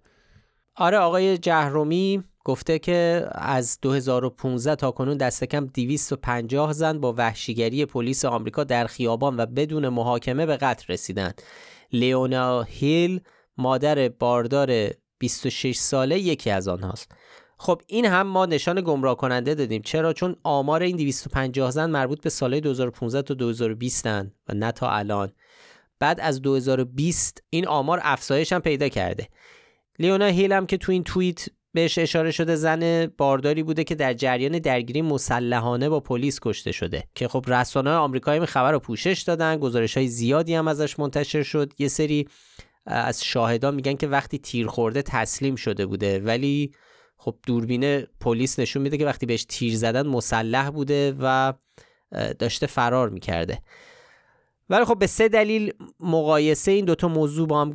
آره 0.76 0.98
آقای 0.98 1.38
جهرومی 1.38 2.24
گفته 2.48 2.78
که 2.78 3.28
از 3.32 3.78
2015 3.82 4.76
تا 4.76 4.90
کنون 4.90 5.16
دست 5.16 5.44
کم 5.44 5.66
250 5.66 6.72
زن 6.72 7.00
با 7.00 7.14
وحشیگری 7.16 7.86
پلیس 7.86 8.24
آمریکا 8.24 8.64
در 8.64 8.86
خیابان 8.86 9.40
و 9.40 9.46
بدون 9.46 9.88
محاکمه 9.88 10.46
به 10.46 10.56
قتل 10.56 10.92
رسیدند. 10.92 11.42
لیونا 11.92 12.62
هیل 12.62 13.20
مادر 13.58 14.08
باردار 14.08 14.90
26 15.18 15.76
ساله 15.76 16.18
یکی 16.18 16.50
از 16.50 16.68
آنهاست. 16.68 17.12
خب 17.58 17.82
این 17.86 18.04
هم 18.04 18.26
ما 18.26 18.46
نشان 18.46 18.80
گمراه 18.80 19.16
کننده 19.16 19.54
دادیم 19.54 19.82
چرا 19.82 20.12
چون 20.12 20.36
آمار 20.42 20.82
این 20.82 20.96
250 20.96 21.70
زن 21.70 21.90
مربوط 21.90 22.22
به 22.22 22.30
سال 22.30 22.60
2015 22.60 23.22
تا 23.22 23.34
2020 23.34 24.06
و 24.06 24.24
نه 24.54 24.72
تا 24.72 24.90
الان 24.90 25.32
بعد 25.98 26.20
از 26.20 26.42
2020 26.42 27.42
این 27.50 27.66
آمار 27.66 28.00
افزایش 28.02 28.52
هم 28.52 28.60
پیدا 28.60 28.88
کرده 28.88 29.28
لیونا 29.98 30.26
هیل 30.26 30.52
هم 30.52 30.66
که 30.66 30.76
تو 30.76 30.92
این 30.92 31.04
توییت 31.04 31.48
بهش 31.74 31.98
اشاره 31.98 32.30
شده 32.30 32.56
زن 32.56 33.06
بارداری 33.06 33.62
بوده 33.62 33.84
که 33.84 33.94
در 33.94 34.14
جریان 34.14 34.58
درگیری 34.58 35.02
مسلحانه 35.02 35.88
با 35.88 36.00
پلیس 36.00 36.40
کشته 36.42 36.72
شده. 36.72 37.04
که 37.14 37.28
خب 37.28 37.44
رسانه‌های 37.48 37.98
آمریکایی 37.98 38.46
خبر 38.46 38.72
رو 38.72 38.78
پوشش 38.78 39.22
دادن 39.26 39.56
گزارش 39.56 39.96
های 39.96 40.08
زیادی 40.08 40.54
هم 40.54 40.68
ازش 40.68 40.98
منتشر 40.98 41.42
شد. 41.42 41.72
یه 41.78 41.88
سری 41.88 42.28
از 42.86 43.24
شاهدان 43.24 43.74
میگن 43.74 43.94
که 43.94 44.06
وقتی 44.06 44.38
تیر 44.38 44.66
خورده 44.66 45.02
تسلیم 45.02 45.56
شده 45.56 45.86
بوده 45.86 46.18
ولی 46.20 46.72
خب 47.16 47.36
دوربین 47.46 48.00
پلیس 48.20 48.58
نشون 48.58 48.82
میده 48.82 48.96
که 48.96 49.06
وقتی 49.06 49.26
بهش 49.26 49.44
تیر 49.48 49.76
زدن 49.76 50.06
مسلح 50.06 50.70
بوده 50.70 51.16
و 51.20 51.52
داشته 52.38 52.66
فرار 52.66 53.08
می‌کرده. 53.08 53.58
ولی 54.70 54.84
خب 54.84 54.98
به 54.98 55.06
سه 55.06 55.28
دلیل 55.28 55.72
مقایسه 56.00 56.70
این 56.70 56.84
دوتا 56.84 57.08
موضوع 57.08 57.48
با 57.48 57.60
هم 57.60 57.72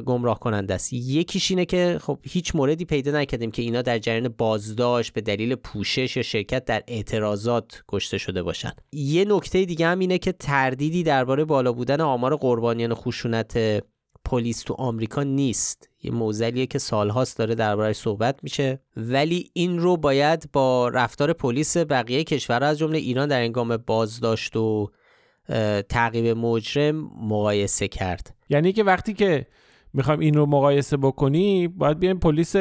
گمراه 0.00 0.38
کننده 0.38 0.74
است. 0.74 0.92
یکیش 0.92 1.50
اینه 1.50 1.64
که 1.64 1.98
خب 2.02 2.18
هیچ 2.22 2.56
موردی 2.56 2.84
پیدا 2.84 3.10
نکردیم 3.10 3.50
که 3.50 3.62
اینا 3.62 3.82
در 3.82 3.98
جریان 3.98 4.28
بازداشت 4.28 5.12
به 5.12 5.20
دلیل 5.20 5.54
پوشش 5.54 6.16
یا 6.16 6.22
شرکت 6.22 6.64
در 6.64 6.82
اعتراضات 6.88 7.82
کشته 7.88 8.18
شده 8.18 8.42
باشن. 8.42 8.72
یه 8.92 9.24
نکته 9.28 9.64
دیگه 9.64 9.86
هم 9.86 9.98
اینه 9.98 10.18
که 10.18 10.32
تردیدی 10.32 11.02
درباره 11.02 11.44
بالا 11.44 11.72
بودن 11.72 12.00
آمار 12.00 12.36
قربانیان 12.36 12.94
خشونت 12.94 13.82
پلیس 14.24 14.62
تو 14.62 14.74
آمریکا 14.74 15.22
نیست. 15.22 15.88
یه 16.02 16.10
موزلیه 16.10 16.66
که 16.66 16.78
سالهاست 16.78 17.38
داره 17.38 17.54
دربارهش 17.54 17.96
صحبت 17.96 18.38
میشه. 18.42 18.82
ولی 18.96 19.50
این 19.52 19.78
رو 19.78 19.96
باید 19.96 20.48
با 20.52 20.88
رفتار 20.88 21.32
پلیس 21.32 21.76
بقیه 21.76 22.24
کشورها 22.24 22.68
از 22.68 22.78
جمله 22.78 22.98
ایران 22.98 23.28
در 23.28 23.40
انگام 23.40 23.76
بازداشت 23.76 24.56
و 24.56 24.90
تعقیب 25.88 26.26
مجرم 26.26 27.10
مقایسه 27.20 27.88
کرد. 27.88 28.34
یعنی 28.48 28.72
که 28.72 28.84
وقتی 28.84 29.12
که 29.12 29.46
می‌خوایم 29.94 30.20
این 30.20 30.34
رو 30.34 30.46
مقایسه 30.46 30.96
بکنی 30.96 31.68
باید 31.68 31.98
بیایم 31.98 32.18
پلیس 32.18 32.56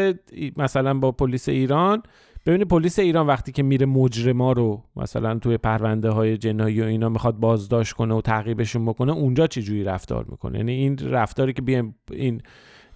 مثلا 0.58 0.94
با 0.94 1.12
پلیس 1.12 1.50
ایران 1.50 2.04
ببینی 2.48 2.66
پلیس 2.66 3.00
ایران 3.00 3.28
وقتی 3.28 3.52
که 3.52 3.64
میره 3.64 3.86
مجرما 3.86 4.52
رو 4.52 4.84
مثلا 4.96 5.40
توی 5.40 5.58
پرونده 5.58 6.10
های 6.10 6.38
جنایی 6.38 6.82
و 6.82 6.86
اینا 6.86 7.10
می‌خواد 7.10 7.36
بازداشت 7.36 7.94
کنه 7.94 8.16
و 8.16 8.22
تعقیبشون 8.22 8.86
بکنه 8.86 9.12
اونجا 9.12 9.48
چه 9.48 9.62
جوری 9.62 9.84
رفتار 9.84 10.26
می‌کنه؟ 10.30 10.58
یعنی 10.58 10.72
این 10.72 10.98
رفتاری 10.98 11.54
که 11.54 11.62
بیایم 11.62 11.96
این 12.12 12.42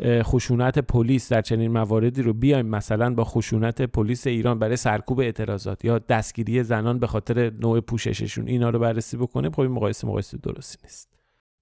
خشونت 0.03 0.79
پلیس 0.79 1.31
در 1.31 1.41
چنین 1.41 1.71
مواردی 1.71 2.21
رو 2.21 2.33
بیایم 2.33 2.65
مثلا 2.65 3.13
با 3.13 3.23
خشونت 3.23 3.81
پلیس 3.81 4.27
ایران 4.27 4.59
برای 4.59 4.75
سرکوب 4.75 5.19
اعتراضات 5.19 5.85
یا 5.85 5.99
دستگیری 5.99 6.63
زنان 6.63 6.99
به 6.99 7.07
خاطر 7.07 7.51
نوع 7.59 7.79
پوشششون 7.79 8.47
اینا 8.47 8.69
رو 8.69 8.79
بررسی 8.79 9.17
بکنیم 9.17 9.51
خب 9.51 9.59
این 9.59 9.71
مقایسه 9.71 10.07
مقایسه 10.07 10.37
درستی 10.37 10.77
نیست. 10.83 11.09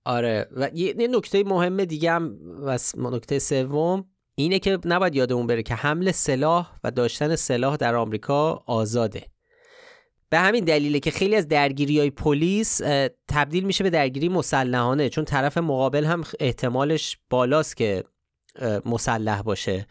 آره 0.06 0.48
و 0.56 0.70
یه 0.74 1.08
نکته 1.12 1.44
مهم 1.44 1.86
دیگه 1.86 2.12
هم 2.12 2.38
و 2.66 2.78
نکته 2.98 3.40
سوم 3.40 4.06
اینه 4.42 4.60
که 4.60 4.80
نباید 4.86 5.16
یادمون 5.16 5.48
بره 5.48 5.64
که 5.64 5.76
حمل 5.76 6.12
سلاح 6.12 6.72
و 6.84 6.92
داشتن 6.92 7.36
سلاح 7.36 7.76
در 7.76 7.96
آمریکا 7.96 8.64
آزاده. 8.66 9.24
به 10.30 10.40
همین 10.40 10.66
دلیله 10.66 11.00
که 11.00 11.12
خیلی 11.12 11.36
از 11.36 11.48
درگیری 11.48 12.00
های 12.00 12.10
پلیس 12.10 12.82
تبدیل 13.28 13.64
میشه 13.64 13.84
به 13.84 13.90
درگیری 13.90 14.30
مسلحانه 14.30 15.10
چون 15.10 15.26
طرف 15.26 15.58
مقابل 15.58 16.06
هم 16.06 16.24
احتمالش 16.40 17.18
بالاست 17.30 17.78
که 17.78 18.04
مسلح 18.86 19.42
باشه. 19.42 19.88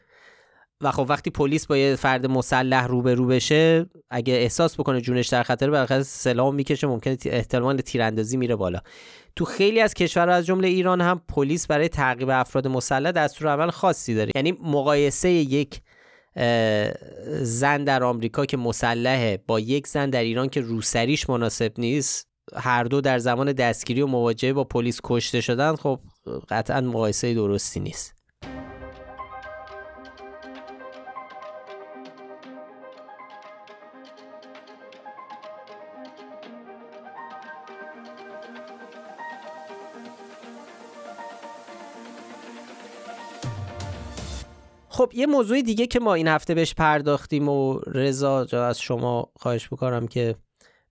و 0.80 0.92
خب 0.92 1.06
وقتی 1.08 1.30
پلیس 1.30 1.66
با 1.66 1.76
یه 1.76 1.96
فرد 1.96 2.26
مسلح 2.26 2.86
روبرو 2.86 3.26
بشه 3.26 3.86
اگه 4.10 4.34
احساس 4.34 4.80
بکنه 4.80 5.00
جونش 5.00 5.28
در 5.28 5.42
خطر 5.42 5.70
بالاخره 5.70 6.02
سلاح 6.02 6.54
می‌کشه 6.54 6.86
ممکنه 6.86 7.16
احتمال 7.24 7.76
تیراندازی 7.76 8.36
میره 8.36 8.56
بالا. 8.56 8.80
تو 9.38 9.44
خیلی 9.44 9.80
از 9.80 9.94
کشورها 9.94 10.34
از 10.34 10.46
جمله 10.46 10.68
ایران 10.68 11.00
هم 11.00 11.20
پلیس 11.28 11.66
برای 11.66 11.88
تعقیب 11.88 12.30
افراد 12.30 12.68
مسلح 12.68 13.12
دستور 13.12 13.48
عمل 13.48 13.70
خاصی 13.70 14.14
داره. 14.14 14.30
یعنی 14.34 14.52
مقایسه 14.52 15.30
یک 15.30 15.80
زن 17.42 17.84
در 17.84 18.02
آمریکا 18.02 18.46
که 18.46 18.56
مسلحه 18.56 19.42
با 19.46 19.60
یک 19.60 19.86
زن 19.86 20.10
در 20.10 20.22
ایران 20.22 20.48
که 20.48 20.60
روسریش 20.60 21.30
مناسب 21.30 21.72
نیست 21.78 22.28
هر 22.54 22.84
دو 22.84 23.00
در 23.00 23.18
زمان 23.18 23.52
دستگیری 23.52 24.02
و 24.02 24.06
مواجهه 24.06 24.52
با 24.52 24.64
پلیس 24.64 25.00
کشته 25.04 25.40
شدن 25.40 25.76
خب 25.76 26.00
قطعا 26.48 26.80
مقایسه 26.80 27.34
درستی 27.34 27.80
نیست. 27.80 28.17
خب 44.98 45.12
یه 45.14 45.26
موضوع 45.26 45.62
دیگه 45.62 45.86
که 45.86 46.00
ما 46.00 46.14
این 46.14 46.28
هفته 46.28 46.54
بهش 46.54 46.74
پرداختیم 46.74 47.48
و 47.48 47.80
رضا 47.86 48.44
جا 48.44 48.66
از 48.66 48.80
شما 48.80 49.32
خواهش 49.36 49.68
بکنم 49.68 50.08
که 50.08 50.34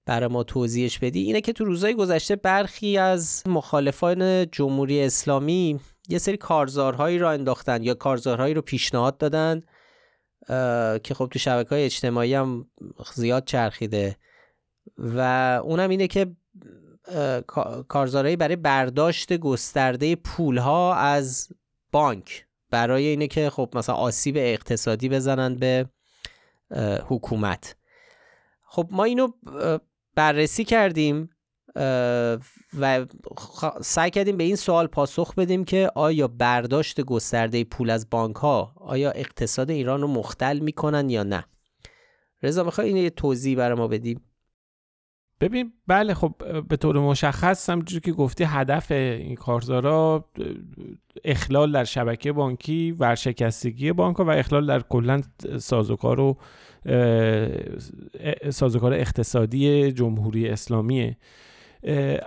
برای 0.06 0.28
ما 0.28 0.44
توضیحش 0.44 1.00
بدی 1.00 1.22
اینه 1.22 1.42
که 1.42 1.54
تو 1.54 1.66
روزهای 1.66 1.94
گذشته 1.94 2.36
برخی 2.36 2.98
از 2.98 3.44
مخالفان 3.46 4.50
جمهوری 4.52 5.04
اسلامی 5.04 5.80
یه 6.10 6.18
سری 6.18 6.38
کارزارهایی 6.38 7.18
را 7.18 7.32
انداختن 7.32 7.84
یا 7.84 7.94
کارزارهایی 7.94 8.54
رو 8.54 8.62
پیشنهاد 8.62 9.18
دادن 9.18 9.62
که 11.04 11.14
خب 11.14 11.28
تو 11.32 11.40
شبکه 11.40 11.70
های 11.70 11.84
اجتماعی 11.84 12.34
هم 12.34 12.66
زیاد 13.14 13.46
چرخیده 13.46 14.18
و 14.98 15.20
اونم 15.64 15.90
اینه 15.90 16.08
که 16.08 16.36
کارزارهایی 17.88 18.36
برای 18.36 18.56
برداشت 18.56 19.34
گسترده 19.34 20.16
پولها 20.16 20.96
از 20.96 21.50
بانک 21.92 22.47
برای 22.70 23.06
اینه 23.06 23.28
که 23.28 23.50
خب 23.50 23.70
مثلا 23.76 23.96
آسیب 23.96 24.36
اقتصادی 24.38 25.10
بزنن 25.10 25.56
به 25.56 25.90
حکومت. 27.08 27.76
خب 28.64 28.88
ما 28.92 29.04
اینو 29.04 29.28
بررسی 30.16 30.64
کردیم 30.64 31.30
و 32.80 33.06
سعی 33.82 34.12
کردیم 34.12 34.38
به 34.38 34.44
این 34.44 34.56
سوال 34.56 34.88
پاسخ 34.88 35.36
بدیم 35.36 35.66
که 35.66 35.92
آیا 35.96 36.28
برداشت 36.28 37.02
گسترده 37.02 37.64
پول 37.64 37.90
از 37.90 38.10
بانک 38.10 38.36
ها 38.36 38.74
آیا 38.76 39.12
اقتصاد 39.12 39.72
ایران 39.72 40.02
رو 40.02 40.08
مختل 40.08 40.60
می‌کنن 40.60 41.10
یا 41.10 41.24
نه. 41.24 41.46
رضا 42.44 42.64
می‌خوای 42.64 42.88
این 42.88 42.98
یه 42.98 43.10
توضیح 43.10 43.58
برای 43.58 43.78
ما 43.78 43.88
بدیم 43.88 44.27
ببین 45.42 45.74
بله 45.88 46.14
خب 46.14 46.34
به 46.70 46.78
طور 46.78 47.00
مشخص 47.00 47.70
همونجوری 47.70 48.02
که 48.02 48.12
گفتی 48.12 48.44
هدف 48.44 48.92
این 48.92 49.36
کارزارا 49.36 50.26
اخلال 51.26 51.72
در 51.72 51.84
شبکه 51.84 52.32
بانکی 52.32 52.92
ورشکستگی 52.92 53.92
بانک 53.92 54.20
و 54.20 54.30
اخلال 54.30 54.68
در 54.68 54.80
کلا 54.80 55.22
سازوکار 55.58 56.20
و 56.20 56.38
سازوکار 58.50 58.94
اقتصادی 58.94 59.92
جمهوری 59.92 60.50
اسلامیه. 60.50 61.18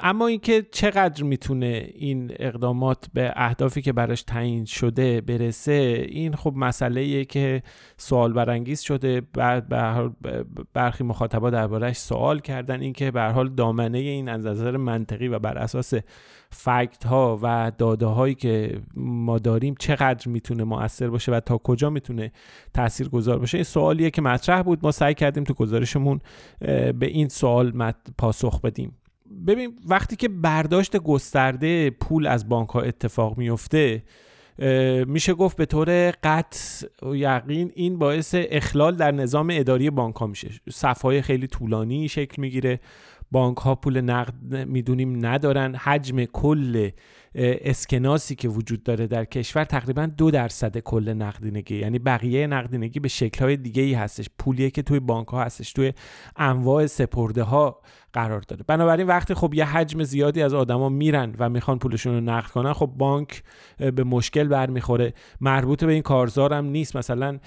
اما 0.01 0.27
اینکه 0.27 0.67
چقدر 0.73 1.23
می‌تونه 1.23 1.91
این 1.95 2.33
اقدامات 2.39 3.07
به 3.15 3.33
اهدافی 3.37 3.83
که 3.83 3.93
براش 3.93 4.23
تعیین 4.23 4.65
شده 4.65 5.21
برسه 5.21 6.07
این 6.09 6.37
خب 6.37 6.53
مسئله 6.57 7.25
که 7.25 7.63
سوال 7.97 8.33
برانگیز 8.33 8.81
شده. 8.81 9.21
بعد 9.21 9.69
برخی 10.73 11.05
مخاطبا 11.05 11.51
دربارهش 11.51 11.97
سوال 11.97 12.41
کردن. 12.41 12.81
اینکه 12.81 13.11
به 13.11 13.23
حال 13.23 13.49
دامنه 13.49 13.99
این 13.99 14.29
از 14.29 14.47
نظر 14.47 14.77
منطقی 14.77 15.29
و 15.29 15.39
بر 15.39 15.59
اساس 15.59 15.95
فکت 16.53 17.05
ها 17.05 17.39
و 17.43 17.73
داده 17.79 18.07
هایی 18.07 18.35
که 18.35 18.81
ما 18.97 19.39
داریم 19.39 19.75
چقدر 19.79 20.29
می‌تونه 20.29 20.65
مؤثر 20.65 21.11
باشه 21.11 21.33
و 21.33 21.41
تا 21.41 21.59
کجا 21.59 21.91
می‌تونه 21.91 22.33
تاثیر 22.75 23.09
گذار 23.09 23.39
باشه 23.39 23.59
این 23.59 23.65
سوالیه 23.65 24.11
که 24.11 24.23
مطرح 24.23 24.63
بود. 24.63 24.79
ما 24.83 24.91
سعی 24.91 25.15
کردیم 25.15 25.45
تو 25.45 25.55
گزارشمون 25.55 26.21
به 26.99 27.07
این 27.07 27.29
سوال 27.29 27.93
پاسخ 28.19 28.61
بدیم. 28.61 28.97
ببین 29.47 29.79
وقتی 29.87 30.17
که 30.17 30.29
برداشت 30.29 30.97
گسترده 30.97 31.91
پول 31.91 32.27
از 32.27 32.49
بانک 32.49 32.69
ها 32.69 32.81
اتفاق 32.81 33.39
میفته 33.39 34.03
میشه 35.07 35.35
گفت 35.35 35.57
به 35.57 35.67
طور 35.67 36.11
قطع 36.11 36.87
و 37.03 37.17
یقین 37.17 37.73
این 37.75 37.99
باعث 37.99 38.35
اخلال 38.39 38.97
در 38.97 39.11
نظام 39.11 39.49
اداری 39.53 39.91
بانک 39.91 40.17
ها 40.17 40.27
میشه. 40.27 40.51
صفهای 40.71 41.23
خیلی 41.23 41.47
طولانی 41.47 42.09
شکل 42.09 42.43
می‌گیره. 42.43 42.81
بانک 43.31 43.57
ها 43.57 43.75
پول 43.75 44.01
نقد 44.01 44.55
می‌دونیم 44.69 45.27
ندارن. 45.27 45.75
حجم 45.75 46.25
کل 46.25 46.91
اسکناسی 47.35 48.35
که 48.35 48.49
وجود 48.49 48.83
داره 48.83 49.07
در 49.07 49.25
کشور 49.25 49.65
تقریبا 49.65 50.07
دو 50.07 50.31
درصد 50.31 50.79
کل 50.79 51.09
نقدینگی 51.09 51.79
یعنی 51.79 51.99
بقیه 51.99 52.47
نقدینگی 52.47 53.01
به 53.01 53.09
های 53.41 53.57
دیگه 53.57 53.83
ای 53.83 53.95
هستش. 53.95 54.31
پولیه 54.39 54.71
که 54.71 54.83
توی 54.83 55.01
بانک 55.01 55.29
ها 55.29 55.45
هستش 55.45 55.73
توی 55.73 55.93
انواع 56.37 56.87
سپرده 56.87 57.43
ها 57.43 57.81
قرار 58.13 58.41
داره. 58.41 58.65
بنابراین 58.67 59.07
وقتی 59.07 59.35
خب 59.35 59.55
یه 59.55 59.65
حجم 59.65 60.03
زیادی 60.03 60.43
از 60.43 60.55
آدما 60.55 60.89
میرن 60.89 61.35
و 61.39 61.49
می‌خوان 61.49 61.79
پولشون 61.79 62.15
رو 62.15 62.21
نقد 62.21 62.51
کنن 62.51 62.73
خب 62.73 62.87
بانک 62.87 63.43
به 63.79 64.05
مشکل 64.05 64.49
برمیخوره. 64.49 65.13
مربوط 65.41 65.85
به 65.85 65.93
این 65.93 66.03
کارزار 66.03 66.55
هم 66.55 66.65
نیست. 66.65 66.97
مثلا 66.97 67.39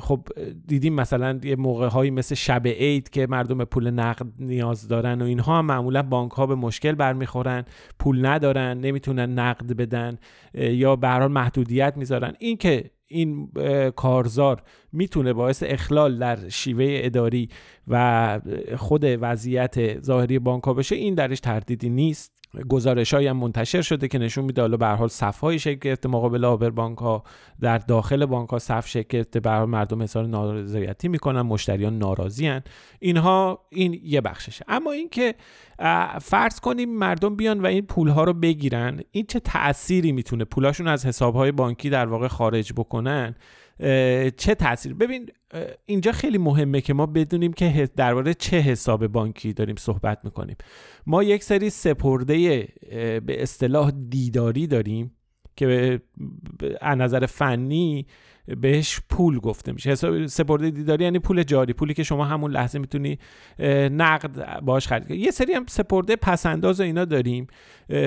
خب 0.00 0.28
دیدیم 0.66 0.94
مثلا 0.94 1.40
یه 1.42 1.56
موقع 1.56 1.88
هایی 1.88 2.10
مثل 2.10 2.34
شب 2.34 2.66
عید 2.66 3.10
که 3.10 3.26
مردم 3.26 3.64
پول 3.64 3.90
نقد 3.90 4.26
نیاز 4.38 4.88
دارن 4.88 5.22
و 5.22 5.24
اینها 5.24 5.58
هم 5.58 5.66
معمولا 5.66 6.02
بانک 6.02 6.32
ها 6.32 6.46
به 6.46 6.54
مشکل 6.54 6.92
برمیخورن. 6.92 7.64
پول 7.98 8.26
ندارن. 8.26 8.77
نمی‌تونن 8.80 9.38
نقد 9.38 9.72
بدن 9.72 10.18
یا 10.54 10.96
به 10.96 11.26
محدودیت 11.26 11.94
می‌ذارن. 11.96 12.34
این 12.38 12.56
که 12.56 12.90
این 13.06 13.50
کارزار 13.96 14.62
می‌تونه 14.92 15.32
باعث 15.32 15.62
اخلال 15.66 16.18
در 16.18 16.48
شیوه 16.48 16.86
اداری 16.90 17.48
و 17.88 18.40
خود 18.76 19.04
وضعیت 19.04 20.00
ظاهری 20.00 20.38
بانک 20.38 20.64
ها 20.64 20.74
بشه 20.74 20.96
این 20.96 21.14
درش 21.14 21.40
تردیدی 21.40 21.88
نیست. 21.88 22.37
گزارش 22.68 23.14
هم 23.14 23.36
منتشر 23.36 23.82
شده 23.82 24.08
که 24.08 24.18
نشون 24.18 24.44
میده 24.44 24.60
حالا 24.60 24.76
به 24.76 24.86
حال 24.86 25.08
صف 25.08 25.40
های 25.40 25.58
شکل 25.58 25.78
گرفته 25.78 26.08
مقابل 26.08 26.44
آبر 26.44 26.70
بانک 26.70 26.98
ها 26.98 27.24
در 27.60 27.78
داخل 27.78 28.26
بانک 28.26 28.48
ها 28.48 28.58
صف 28.58 28.88
شکل 28.88 29.08
گرفته 29.08 29.40
به 29.40 29.64
مردم 29.64 30.02
حساب 30.02 30.26
نارضایتی 30.26 31.08
می‌کنن 31.08 31.40
مشتریان 31.42 31.98
ناراضی 31.98 32.60
اینها 32.98 33.66
این 33.70 34.00
یه 34.02 34.20
بخششه. 34.20 34.64
اما 34.68 34.92
اینکه 34.92 35.34
فرض 36.20 36.60
کنیم 36.60 36.98
مردم 36.98 37.36
بیان 37.36 37.60
و 37.60 37.66
این 37.66 37.86
پول 37.86 38.08
ها 38.08 38.24
رو 38.24 38.32
بگیرن 38.32 39.00
این 39.10 39.24
چه 39.28 39.40
تأثیری 39.40 40.12
می‌تونه؟ 40.12 40.44
پولاشون 40.44 40.88
از 40.88 41.06
حساب 41.06 41.34
های 41.34 41.52
بانکی 41.52 41.90
در 41.90 42.06
واقع 42.06 42.28
خارج 42.28 42.72
بکنن؟ 42.72 43.34
چه 44.36 44.54
تاثیر 44.58 44.94
ببین 44.94 45.30
اینجا 45.86 46.12
خیلی 46.12 46.38
مهمه 46.38 46.80
که 46.80 46.94
ما 46.94 47.06
بدونیم 47.06 47.52
که 47.52 47.88
درباره 47.96 48.34
چه 48.34 48.56
حساب 48.56 49.06
بانکی 49.06 49.52
داریم 49.52 49.76
صحبت 49.76 50.18
می‌کنیم. 50.24 50.56
ما 51.06 51.22
یک 51.22 51.44
سری 51.44 51.70
سپرده 51.70 52.68
به 53.26 53.42
اصطلاح 53.42 53.92
دیداری 54.08 54.66
داریم 54.66 55.16
که 55.56 56.00
از 56.80 56.98
نظر 56.98 57.26
فنی 57.26 58.06
بهش 58.56 59.00
پول 59.10 59.38
گفته 59.38 59.72
میشه. 59.72 59.90
حساب 59.90 60.26
سپرده 60.26 60.70
دیداری 60.70 61.04
یعنی 61.04 61.18
پول 61.18 61.42
جاری 61.42 61.72
پولی 61.72 61.94
که 61.94 62.02
شما 62.02 62.24
همون 62.24 62.50
لحظه 62.50 62.78
می‌تونی 62.78 63.18
نقد 63.90 64.60
باش 64.60 64.88
خرید 64.88 65.08
کنی. 65.08 65.16
یه 65.16 65.30
سری 65.30 65.52
هم 65.52 65.64
سپرده 65.68 66.16
پسنداز 66.16 66.80
و 66.80 66.82
اینا 66.82 67.04
داریم. 67.04 67.46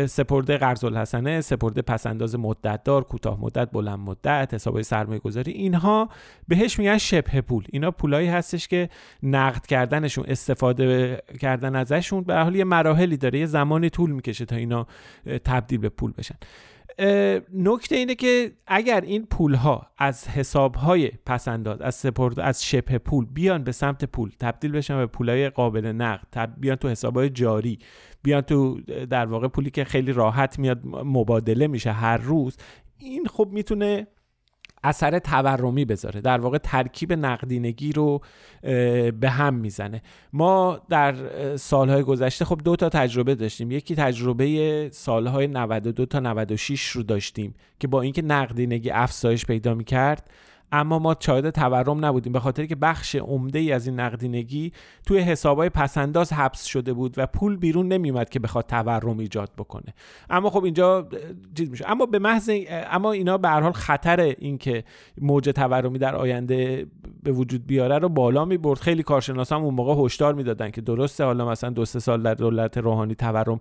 سپرده 0.08 0.58
قرض 0.58 0.84
الحسنه 0.84 1.42
سپرده 1.42 1.82
پسنداز 1.82 2.36
مدت 2.36 2.84
دار 2.84 3.04
کوتاه 3.04 3.42
مدت 3.42 3.72
بلند 3.72 4.00
مدت 4.00 4.54
حساب 4.54 4.82
سرمایه 4.82 5.20
گذاری 5.20 5.52
اینها 5.52 6.10
بهش 6.48 6.80
میگن 6.80 6.98
شبه 6.98 7.42
پول. 7.42 7.64
اینا 7.72 7.92
پولایی 7.92 8.28
هستش 8.28 8.68
که 8.68 8.90
نقد 9.24 9.66
کردنشون 9.66 10.26
استفاده 10.28 11.18
کردن 11.40 11.76
ازشون 11.76 12.24
به 12.24 12.36
حال 12.36 12.56
یه 12.56 12.64
مراحلی 12.64 13.18
داره 13.18 13.40
یه 13.40 13.46
زمانی 13.46 13.90
طول 13.90 14.12
می‌کشه 14.12 14.46
تا 14.46 14.56
اینا 14.56 14.88
تبدیل 15.46 15.80
به 15.80 15.90
پول 15.90 16.12
بشن. 16.18 16.36
نکته 17.54 17.96
اینه 17.96 18.16
که 18.16 18.52
اگر 18.68 19.02
این 19.02 19.26
پول 19.26 19.54
ها 19.54 19.88
از 19.98 20.28
حساب 20.28 20.76
های 20.76 21.12
پسنداز 21.26 21.82
از 21.82 21.96
سپرد 21.96 22.40
از 22.40 22.66
شبه 22.66 22.98
پول 22.98 23.26
بیان 23.26 23.64
به 23.64 23.72
سمت 23.72 24.06
پول 24.06 24.32
تبدیل 24.40 24.72
بشن 24.72 24.98
به 24.98 25.06
پول 25.06 25.30
های 25.30 25.50
قابل 25.50 25.86
نقد 25.86 26.50
بیان 26.58 26.76
تو 26.76 26.90
حساب 26.90 27.18
های 27.18 27.30
جاری 27.30 27.80
بیان 28.24 28.42
تو 28.42 28.82
در 29.10 29.26
واقع 29.26 29.48
پولی 29.48 29.70
که 29.70 29.84
خیلی 29.84 30.14
راحت 30.14 30.60
میاد 30.60 30.80
مبادله 30.86 31.68
میشه 31.68 31.92
هر 31.92 32.18
روز 32.18 32.58
این 32.98 33.26
خب 33.26 33.50
می‌تونه 33.52 34.08
اثر 34.84 35.20
تورمی 35.20 35.86
بذاره. 35.86 36.22
در 36.22 36.40
واقع 36.40 36.58
ترکیب 36.58 37.14
نقدینگی 37.14 37.94
رو 37.94 38.22
به 39.20 39.30
هم 39.30 39.54
می‌زنه. 39.54 40.02
ما 40.34 40.82
در 40.90 41.16
سالهای 41.58 42.04
گذشته 42.04 42.46
خب 42.46 42.62
دو 42.64 42.76
تا 42.76 42.90
تجربه 42.90 43.36
داشتیم. 43.36 43.72
یکی 43.72 43.96
تجربه 43.96 44.90
سالهای 44.94 45.48
92 45.48 46.06
تا 46.06 46.20
96 46.20 46.88
رو 46.88 47.04
داشتیم 47.04 47.56
که 47.80 47.88
با 47.88 48.02
اینکه 48.02 48.22
نقدینگی 48.22 48.90
افزایش 48.90 49.46
پیدا 49.46 49.74
می‌کرد 49.74 50.30
اما 50.72 51.00
ما 51.00 51.16
شاهد 51.20 51.50
تورم 51.50 52.06
نبودیم 52.06 52.34
به 52.34 52.40
خاطر 52.40 52.66
که 52.66 52.76
بخش 52.76 53.16
عمده 53.16 53.60
ای 53.60 53.72
از 53.72 53.88
این 53.88 54.00
نقدینگی 54.00 54.72
توی 55.06 55.20
حسابای 55.20 55.70
پسنداز 55.70 56.34
حبس 56.34 56.66
شده 56.66 56.94
بود 56.94 57.14
و 57.18 57.28
پول 57.28 57.58
بیرون 57.58 57.88
نمیومد 57.88 58.30
که 58.30 58.40
بخواد 58.40 58.66
تورم 58.66 59.20
ایجاد 59.20 59.50
بکنه. 59.58 59.94
اما 60.30 60.50
خب 60.50 60.64
اینجا 60.64 61.08
چیز 61.58 61.70
میشه. 61.70 61.86
اما 61.92 62.06
به 62.06 62.20
محض 62.20 62.52
اما 62.70 63.12
اینا 63.12 63.38
به 63.38 63.50
هر 63.50 63.62
حال 63.62 63.72
خطر 63.72 64.20
اینکه 64.20 64.84
موج 65.22 65.50
تورمی 65.50 66.00
در 66.00 66.16
آینده 66.16 66.86
به 67.24 67.32
وجود 67.32 67.68
بیاره 67.68 67.98
رو 67.98 68.10
بالا 68.10 68.46
می‌برد. 68.46 68.80
خیلی 68.80 69.04
کارشناسان 69.04 69.62
اون 69.62 69.74
موقع 69.74 70.06
هشدار 70.06 70.34
می‌دادن 70.34 70.72
که 70.72 70.82
درسته 70.82 71.24
حالا 71.24 71.50
مثلا 71.50 71.70
دو 71.70 71.86
سه 71.86 72.00
سال 72.00 72.24
در 72.24 72.34
دولت 72.34 72.78
روحانی 72.78 73.16
تورم 73.16 73.60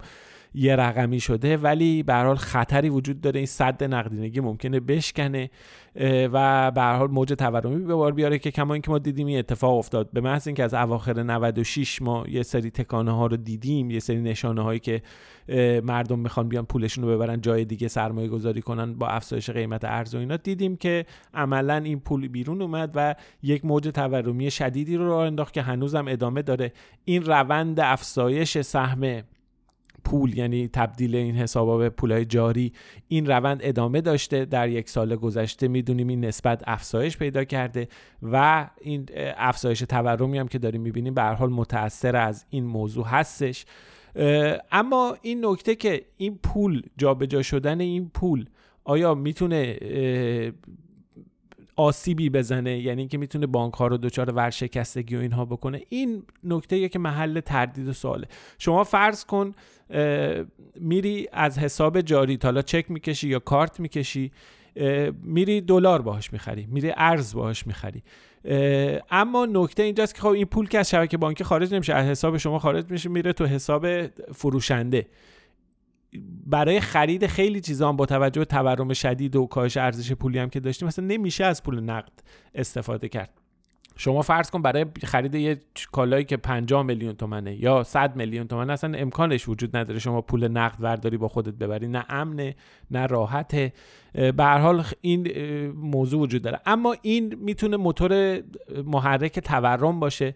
یه 0.54 0.76
رقمی 0.76 1.20
شده 1.20 1.56
ولی 1.56 2.02
به 2.02 2.14
حال 2.14 2.36
خطری 2.36 2.88
وجود 2.88 3.20
داره. 3.20 3.38
این 3.38 3.46
صد 3.46 3.84
نقدینگی 3.84 4.40
ممکنه 4.40 4.80
بشکنه 4.80 5.50
و 6.32 6.70
به 6.70 6.82
حال 6.82 7.10
موج 7.10 7.28
تورمی 7.28 7.84
به 7.84 7.94
بار 7.94 8.12
بیاره 8.12 8.38
که 8.38 8.50
کما 8.50 8.74
اینکه 8.74 8.90
ما 8.90 8.98
دیدیم 8.98 9.26
این 9.26 9.38
اتفاق 9.38 9.78
افتاد. 9.78 10.10
به 10.12 10.20
محض 10.20 10.48
اینکه 10.48 10.64
از 10.64 10.74
اواخر 10.74 11.22
96 11.22 12.02
ما 12.02 12.24
یه 12.28 12.42
سری 12.42 12.70
تکانه 12.70 13.16
ها 13.16 13.26
رو 13.26 13.36
دیدیم 13.36 13.90
یه 13.90 13.98
سری 13.98 14.20
نشانه 14.20 14.62
هایی 14.62 14.80
که 14.80 15.02
مردم 15.82 16.18
می‌خوان 16.18 16.48
بیان 16.48 16.64
پولشون 16.64 17.04
رو 17.04 17.10
ببرن 17.10 17.40
جای 17.40 17.64
دیگه 17.64 17.88
سرمایه 17.88 18.28
گذاری 18.28 18.62
کنن 18.62 18.94
با 18.94 19.06
افزایش 19.06 19.50
قیمت 19.50 19.84
ارز 19.84 20.14
و 20.14 20.18
اینا 20.18 20.36
دیدیم 20.36 20.76
که 20.76 21.06
عملا 21.34 21.76
این 21.76 22.00
پول 22.00 22.28
بیرون 22.28 22.62
اومد 22.62 22.92
و 22.94 23.14
یک 23.42 23.64
موج 23.64 23.88
تورمی 23.88 24.50
شدیدی 24.50 24.96
رو 24.96 25.08
راه 25.08 25.26
انداخت 25.26 25.52
که 25.52 25.62
هنوزم 25.62 26.08
ادامه 26.08 26.42
داره. 26.42 26.72
این 27.04 27.24
روند 27.24 27.80
افزایش 27.80 28.60
سهم 28.60 29.22
پول 30.10 30.38
یعنی 30.38 30.68
تبدیل 30.68 31.16
این 31.16 31.34
حسابا 31.34 31.78
به 31.78 31.90
پولای 31.90 32.24
جاری 32.24 32.72
این 33.08 33.26
روند 33.26 33.60
ادامه 33.62 34.00
داشته. 34.00 34.44
در 34.44 34.68
یک 34.68 34.88
سال 34.88 35.16
گذشته 35.16 35.68
می‌دونیم 35.68 36.08
این 36.08 36.24
نسبت 36.24 36.62
افزایش 36.66 37.16
پیدا 37.16 37.44
کرده 37.44 37.88
و 38.22 38.66
این 38.80 39.08
افزایش 39.36 39.78
تورمی 39.78 40.38
هم 40.38 40.48
که 40.48 40.58
داریم 40.58 40.80
می‌بینیم 40.80 41.14
به 41.14 41.22
هر 41.22 41.32
حال 41.34 41.50
متاثر 41.50 42.16
از 42.16 42.44
این 42.50 42.64
موضوع 42.64 43.06
هستش. 43.06 43.64
اما 44.72 45.16
این 45.22 45.44
نکته 45.44 45.74
که 45.74 46.02
این 46.16 46.38
پول 46.42 46.82
جابجا 46.96 47.42
شدن 47.42 47.80
این 47.80 48.10
پول 48.14 48.46
آیا 48.84 49.14
می‌تونه 49.14 49.78
آسیبی 51.76 52.30
بزنه 52.30 52.78
یعنی 52.78 53.00
اینکه 53.00 53.18
می‌تونه 53.18 53.46
بانک 53.46 53.74
ها 53.74 53.86
رو 53.86 53.96
دچار 53.96 54.30
ورشکستگی 54.30 55.16
و 55.16 55.20
اینها 55.20 55.44
بکنه. 55.44 55.82
این 55.88 56.22
نکته 56.44 56.88
که 56.88 56.98
محل 56.98 57.40
تردید 57.40 57.88
و 57.88 57.92
سواله. 57.92 58.26
شما 58.58 58.84
فرض 58.84 59.24
کن 59.24 59.54
میری 60.74 61.28
از 61.32 61.58
حساب 61.58 62.00
جاری 62.00 62.38
حالا 62.42 62.62
چک 62.62 62.90
می‌کشی 62.90 63.28
یا 63.28 63.38
کارت 63.38 63.80
می‌کشی 63.80 64.32
میری 65.22 65.60
دلار 65.60 66.02
باهاش 66.02 66.32
می‌خری 66.32 66.66
میری 66.70 66.92
ارز 66.96 67.34
باهاش 67.34 67.66
می‌خری. 67.66 68.02
اما 69.10 69.46
نکته 69.46 69.82
اینجاست 69.82 70.14
که 70.14 70.20
خب 70.20 70.28
این 70.28 70.44
پول 70.44 70.68
که 70.68 70.78
از 70.78 70.90
شبکه 70.90 71.16
بانکی 71.16 71.44
خارج 71.44 71.74
نمیشه 71.74 71.94
از 71.94 72.06
حساب 72.06 72.36
شما 72.36 72.58
خارج 72.58 72.90
میشه 72.90 73.08
میره 73.08 73.32
تو 73.32 73.46
حساب 73.46 74.06
فروشنده. 74.34 75.06
برای 76.46 76.80
خرید 76.80 77.26
خیلی 77.26 77.60
چیزا 77.60 77.92
با 77.92 78.06
توجه 78.06 78.40
به 78.40 78.44
تورم 78.44 78.92
شدید 78.92 79.36
و 79.36 79.46
کاهش 79.46 79.76
ارزش 79.76 80.12
پولی 80.12 80.38
هم 80.38 80.50
که 80.50 80.60
داشتیم 80.60 80.88
مثلا 80.88 81.04
نمیشه 81.04 81.44
از 81.44 81.62
پول 81.62 81.80
نقد 81.80 82.12
استفاده 82.54 83.08
کرد. 83.08 83.30
شما 83.96 84.22
فرض 84.22 84.50
کن 84.50 84.62
برای 84.62 84.86
خرید 85.04 85.34
یه 85.34 85.60
کالایی 85.92 86.24
که 86.24 86.36
50 86.36 86.82
میلیون 86.82 87.12
تومنه 87.12 87.54
یا 87.54 87.82
100 87.82 88.16
میلیون 88.16 88.46
تومنه 88.46 88.72
اصلا 88.72 88.98
امکانش 88.98 89.48
وجود 89.48 89.76
نداره 89.76 89.98
شما 89.98 90.20
پول 90.20 90.48
نقد 90.48 90.76
ورداری 90.80 91.16
با 91.16 91.28
خودت 91.28 91.54
ببری. 91.54 91.88
نه 91.88 92.04
امنه 92.08 92.54
نه 92.90 93.06
راحته 93.06 93.72
به 94.12 94.44
هر 94.44 94.58
حال 94.58 94.84
این 95.00 95.28
موضوع 95.68 96.20
وجود 96.20 96.42
داره. 96.42 96.60
اما 96.66 96.96
این 97.02 97.34
می‌تونه 97.34 97.76
موتور 97.76 98.42
محرک 98.84 99.38
تورم 99.38 100.00
باشه. 100.00 100.34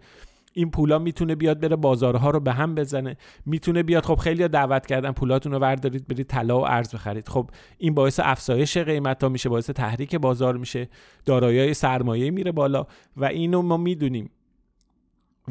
این 0.56 0.70
پولا 0.70 0.98
می‌تونه 0.98 1.34
بیاد 1.34 1.60
بره 1.60 1.76
بازارها 1.76 2.30
رو 2.30 2.40
به 2.40 2.52
هم 2.52 2.74
بزنه. 2.74 3.16
می‌تونه 3.46 3.82
بیاد. 3.82 4.04
خب 4.04 4.14
خیلی 4.14 4.48
دعوت 4.48 4.86
کردن 4.86 5.12
پولاتون 5.12 5.52
رو 5.52 5.58
وردارید 5.58 6.08
برید 6.08 6.26
طلا 6.26 6.60
و 6.60 6.66
ارز 6.66 6.94
بخرید. 6.94 7.28
خب 7.28 7.50
این 7.78 7.94
باعث 7.94 8.20
افزایش 8.22 8.78
قیمت 8.78 9.22
ها 9.22 9.28
میشه 9.28 9.48
باعث 9.48 9.70
تحریک 9.70 10.14
بازار 10.16 10.56
میشه. 10.56 10.88
دارایی 11.24 11.74
سرمایه 11.74 12.30
میره 12.30 12.52
بالا 12.52 12.86
و 13.16 13.24
اینو 13.24 13.62
ما 13.62 13.76
می‌دونیم. 13.76 14.30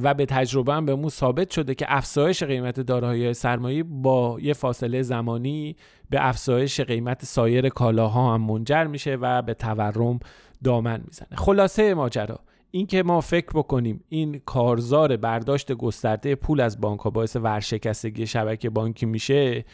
و 0.04 0.14
به 0.14 0.26
تجربه 0.26 0.74
هم 0.74 0.86
بهمون 0.86 1.10
ثابت 1.10 1.50
شده 1.50 1.76
که 1.76 1.86
افزایش 1.90 2.44
قیمت 2.44 2.80
دارایی 2.80 3.34
سرمایه 3.34 3.84
با 3.84 4.38
یه 4.42 4.54
فاصله 4.54 5.02
زمانی 5.02 5.76
به 6.10 6.28
افزایش 6.28 6.82
قیمت 6.82 7.26
سایر 7.26 7.70
کالاها 7.70 8.34
هم 8.34 8.42
منجر 8.42 8.84
میشه 8.84 9.16
و 9.16 9.42
به 9.42 9.54
تورم 9.54 10.20
دامن 10.64 11.02
می‌زنه. 11.06 11.38
خلاصه 11.38 11.94
ماجرا. 11.94 12.40
اینکه 12.76 13.04
ما 13.04 13.22
فکر 13.22 13.50
بکنیم 13.54 14.04
این 14.10 14.42
کارزار 14.46 15.18
برداشت 15.18 15.72
گسترده 15.72 16.36
پول 16.36 16.62
از 16.62 16.82
بانک 16.82 17.00
ها 17.00 17.10
باعث 17.10 17.36
ورشکستگی 17.36 18.28
شبکه 18.28 18.70
بانکی 18.70 19.06
میشه 19.06 19.66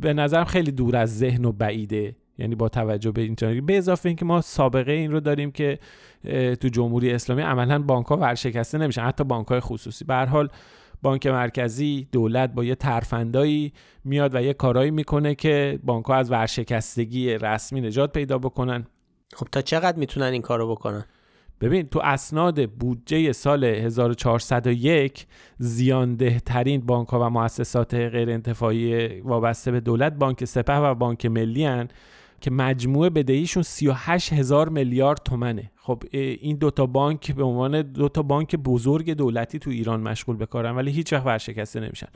به 0.00 0.12
نظرم 0.14 0.44
خیلی 0.44 0.72
دور 0.72 0.96
از 0.96 1.18
ذهن 1.18 1.44
و 1.44 1.52
بعیده. 1.52 2.16
یعنی 2.38 2.54
با 2.54 2.68
توجه 2.68 3.10
به 3.10 3.22
این 3.22 3.64
به 3.66 3.78
اضافه 3.78 4.08
اینکه 4.08 4.24
ما 4.24 4.40
سابقه 4.40 4.92
این 4.92 5.12
رو 5.12 5.20
داریم 5.20 5.50
که 5.50 5.78
تو 6.60 6.68
جمهوری 6.68 7.12
اسلامی 7.12 7.42
عملا 7.42 7.78
بانک 7.82 8.06
ها 8.06 8.16
ورشکسته 8.16 8.78
نمیشن 8.78 9.02
حتی 9.02 9.24
بانک 9.24 9.46
های 9.46 9.60
خصوصی. 9.60 10.04
به 10.04 10.14
حال 10.14 10.48
بانک 11.02 11.26
مرکزی 11.26 12.08
دولت 12.12 12.54
با 12.54 12.64
یه 12.64 12.74
ترفندایی 12.74 13.72
میاد 14.04 14.34
و 14.34 14.42
یه 14.42 14.52
کارایی 14.52 14.90
می‌کنه 14.90 15.34
که 15.34 15.78
بانک 15.82 16.04
ها 16.04 16.14
از 16.14 16.30
ورشکستگی 16.30 17.30
رسمی 17.30 17.80
نجات 17.80 18.12
پیدا 18.12 18.38
بکنن. 18.38 18.86
خب 19.34 19.46
تا 19.52 19.62
چقدر 19.62 19.98
می‌تونن 19.98 20.32
این 20.32 20.42
کارو 20.42 20.70
بکنن؟ 20.70 21.04
ببین 21.64 21.86
تو 21.86 22.00
اسناد 22.04 22.70
بودجه 22.70 23.32
سال 23.32 23.64
1401 23.64 25.26
زیانده 25.58 26.40
ترین 26.40 26.80
بانک 26.80 27.08
ها 27.08 27.20
و 27.20 27.30
مؤسسات 27.30 27.94
غیر 27.94 28.30
انتفاعی 28.30 29.20
وابسته 29.20 29.70
به 29.70 29.80
دولت 29.80 30.12
بانک 30.12 30.44
سپه 30.44 30.76
و 30.76 30.94
بانک 30.94 31.26
ملی 31.26 31.64
هن 31.64 31.88
که 32.40 32.50
مجموع 32.50 33.08
بدهیشون 33.08 33.62
38 33.62 34.32
هزار 34.32 34.68
میلیارد 34.68 35.20
تومنه. 35.24 35.70
خب 35.76 36.02
این 36.12 36.56
دوتا 36.56 36.86
بانک 36.86 37.32
به 37.32 37.42
عنوان 37.42 37.82
دوتا 37.82 38.22
بانک 38.22 38.56
بزرگ 38.56 39.10
دولتی 39.10 39.58
تو 39.58 39.70
ایران 39.70 40.00
مشغول 40.00 40.36
به 40.36 40.46
کارن 40.46 40.76
ولی 40.76 40.90
هیچ 40.90 41.12
وقت 41.12 41.26
ورشکسته 41.26 41.80
نمیشن. 41.80 42.08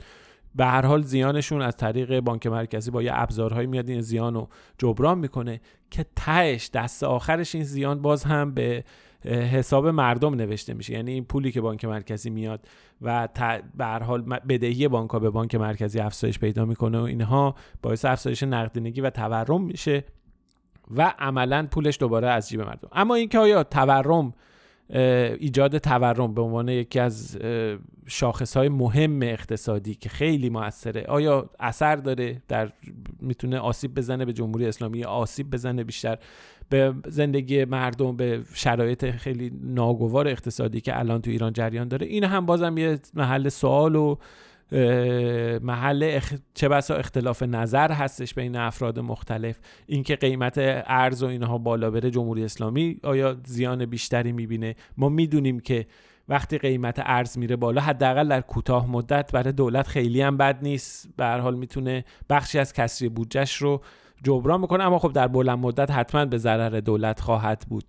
به 0.55 0.65
هر 0.65 0.85
حال 0.85 1.01
زیانشون 1.01 1.61
از 1.61 1.77
طریق 1.77 2.19
بانک 2.19 2.47
مرکزی 2.47 2.91
با 2.91 3.03
یه 3.03 3.11
ابزارهایی 3.13 3.67
میاد 3.67 3.89
این 3.89 4.01
زیان 4.01 4.33
رو 4.33 4.47
جبران 4.77 5.17
می‌کنه 5.17 5.61
که 5.91 6.05
تهش 6.15 6.69
دست 6.73 7.03
آخرش 7.03 7.55
این 7.55 7.63
زیان 7.63 8.01
باز 8.01 8.23
هم 8.23 8.53
به 8.53 8.83
حساب 9.25 9.87
مردم 9.87 10.33
نوشته 10.33 10.73
میشه. 10.73 10.93
یعنی 10.93 11.11
این 11.11 11.25
پولی 11.25 11.51
که 11.51 11.61
بانک 11.61 11.85
مرکزی 11.85 12.29
میاد 12.29 12.67
و 13.01 13.27
به 13.77 13.85
حال 13.85 14.21
بدهی 14.21 14.87
بانک 14.87 15.11
به 15.11 15.29
بانک 15.29 15.55
مرکزی 15.55 15.99
افزایش 15.99 16.39
پیدا 16.39 16.65
می‌کنه 16.65 16.99
و 16.99 17.03
اینها 17.03 17.55
باعث 17.81 18.05
افزایش 18.05 18.43
نقدینگی 18.43 19.01
و 19.01 19.09
تورم 19.09 19.63
میشه 19.63 20.03
و 20.95 21.13
عملا 21.19 21.67
پولش 21.71 21.97
دوباره 21.99 22.27
از 22.27 22.49
جیب 22.49 22.61
مردم. 22.61 22.89
اما 22.91 23.15
اینکه 23.15 23.39
آیا 23.39 23.63
تورم 23.63 24.31
ایجاد 24.89 25.77
تورم 25.77 26.33
به 26.33 26.41
عنوان 26.41 26.69
یکی 26.69 26.99
از 26.99 27.37
شاخص 28.07 28.57
های 28.57 28.69
مهم 28.69 29.21
اقتصادی 29.21 29.95
که 29.95 30.09
خیلی 30.09 30.49
موثره 30.49 31.03
آیا 31.03 31.49
اثر 31.59 31.95
داره 31.95 32.41
در 32.47 32.71
می‌تونه 33.19 33.59
آسیب 33.59 33.95
بزنه 33.95 34.25
به 34.25 34.33
جمهوری 34.33 34.65
اسلامی 34.65 35.03
آسیب 35.03 35.49
بزنه 35.49 35.83
بیشتر؟ 35.83 36.17
به 36.69 36.93
زندگی 37.07 37.65
مردم 37.65 38.17
به 38.17 38.41
شرایط 38.53 39.11
خیلی 39.11 39.51
ناگوار 39.63 40.27
اقتصادی 40.27 40.81
که 40.81 40.99
الان 40.99 41.21
تو 41.21 41.31
ایران 41.31 41.53
جریان 41.53 41.87
داره. 41.87 42.07
این 42.07 42.23
هم 42.23 42.45
بازم 42.45 42.77
یه 42.77 42.99
محل 43.13 43.49
سوال 43.49 43.95
و 43.95 44.15
محل 45.61 46.19
چه 46.53 46.69
بسا 46.69 46.95
اختلاف 46.95 47.43
نظر 47.43 47.91
هستش 47.91 48.33
بین 48.33 48.55
افراد 48.55 48.99
مختلف. 48.99 49.59
اینکه 49.87 50.15
قیمت 50.15 50.53
ارز 50.57 51.23
و 51.23 51.25
اینها 51.25 51.57
بالا 51.57 51.91
بره 51.91 52.11
جمهوری 52.11 52.43
اسلامی 52.43 52.99
آیا 53.03 53.37
زیان 53.45 53.85
بیشتری 53.85 54.31
می‌بینه؟ 54.31 54.75
ما 54.97 55.09
می‌دونیم 55.09 55.59
که 55.59 55.85
وقتی 56.27 56.57
قیمت 56.57 57.01
ارز 57.05 57.37
میره 57.37 57.55
بالا 57.55 57.81
حداقل 57.81 58.27
در 58.27 58.41
کوتاه 58.41 58.91
مدت 58.91 59.31
برای 59.31 59.53
دولت 59.53 59.87
خیلی 59.87 60.21
هم 60.21 60.37
بد 60.37 60.59
نیست. 60.61 61.09
به 61.17 61.25
هر 61.25 61.39
حال 61.39 61.55
می‌تونه 61.55 62.05
بخشی 62.29 62.59
از 62.59 62.73
کسری 62.73 63.09
بودجهش 63.09 63.55
رو 63.55 63.81
جبران 64.23 64.61
می‌کنه 64.61 64.83
اما 64.83 64.99
خب 64.99 65.11
در 65.13 65.27
بلند 65.27 65.59
مدت 65.59 65.91
حتما 65.91 66.25
به 66.25 66.37
ضرر 66.37 66.79
دولت 66.79 67.19
خواهد 67.19 67.65
بود. 67.69 67.83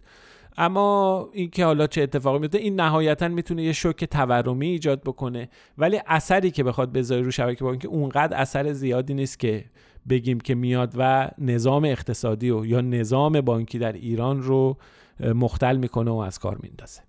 اما 0.58 1.28
اینکه 1.32 1.64
حالا 1.64 1.86
چه 1.86 2.02
اتفاقی 2.02 2.38
میفته 2.38 2.58
این 2.58 2.80
نهایتا 2.80 3.28
می‌تونه 3.28 3.62
یه 3.62 3.72
شوک 3.72 4.04
تورمی 4.04 4.66
ایجاد 4.66 5.02
بکنه. 5.02 5.48
ولی 5.78 6.00
اثری 6.06 6.50
که 6.50 6.64
بخواد 6.64 6.92
بذاره 6.92 7.22
رو 7.22 7.30
شبکه 7.30 7.64
بانکی 7.64 7.86
اونقدر 7.86 8.36
اثر 8.36 8.72
زیادی 8.72 9.14
نیست 9.14 9.38
که 9.38 9.64
بگیم 10.08 10.40
که 10.40 10.54
میاد 10.54 10.94
و 10.96 11.30
نظام 11.38 11.84
اقتصادی 11.84 12.50
و 12.50 12.66
یا 12.66 12.80
نظام 12.80 13.40
بانکی 13.40 13.78
در 13.78 13.92
ایران 13.92 14.42
رو 14.42 14.76
مختل 15.20 15.76
می‌کنه 15.76 16.10
و 16.10 16.16
از 16.16 16.38
کار 16.38 16.58
میندازه. 16.62 17.00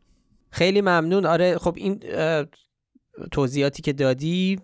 خیلی 0.52 0.82
ممنون. 0.82 1.26
آره 1.26 1.58
خب 1.58 1.74
این 1.78 2.00
توضیحاتی 3.32 3.82
که 3.82 3.94
دادی 3.94 4.60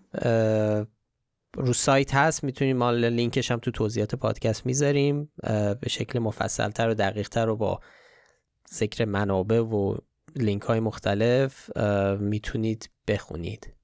رو 1.56 1.72
سایت 1.72 2.14
هست 2.14 2.44
می‌تونیم 2.44 2.76
ما 2.76 2.90
لینکش 2.90 3.50
هم 3.50 3.58
تو 3.58 3.70
توضیحات 3.70 4.14
پادکست 4.14 4.66
می‌ذاریم 4.66 5.32
به 5.80 5.88
شکل 5.88 6.18
مفصلتر 6.18 6.88
و 6.88 6.94
دقیقتر 6.94 7.48
و 7.48 7.56
با 7.56 7.80
ذکر 8.74 9.04
منابع 9.04 9.60
و 9.60 9.96
لینک 10.36 10.62
های 10.62 10.80
مختلف 10.80 11.76
می‌تونید 12.20 12.90
بخونید. 13.08 13.74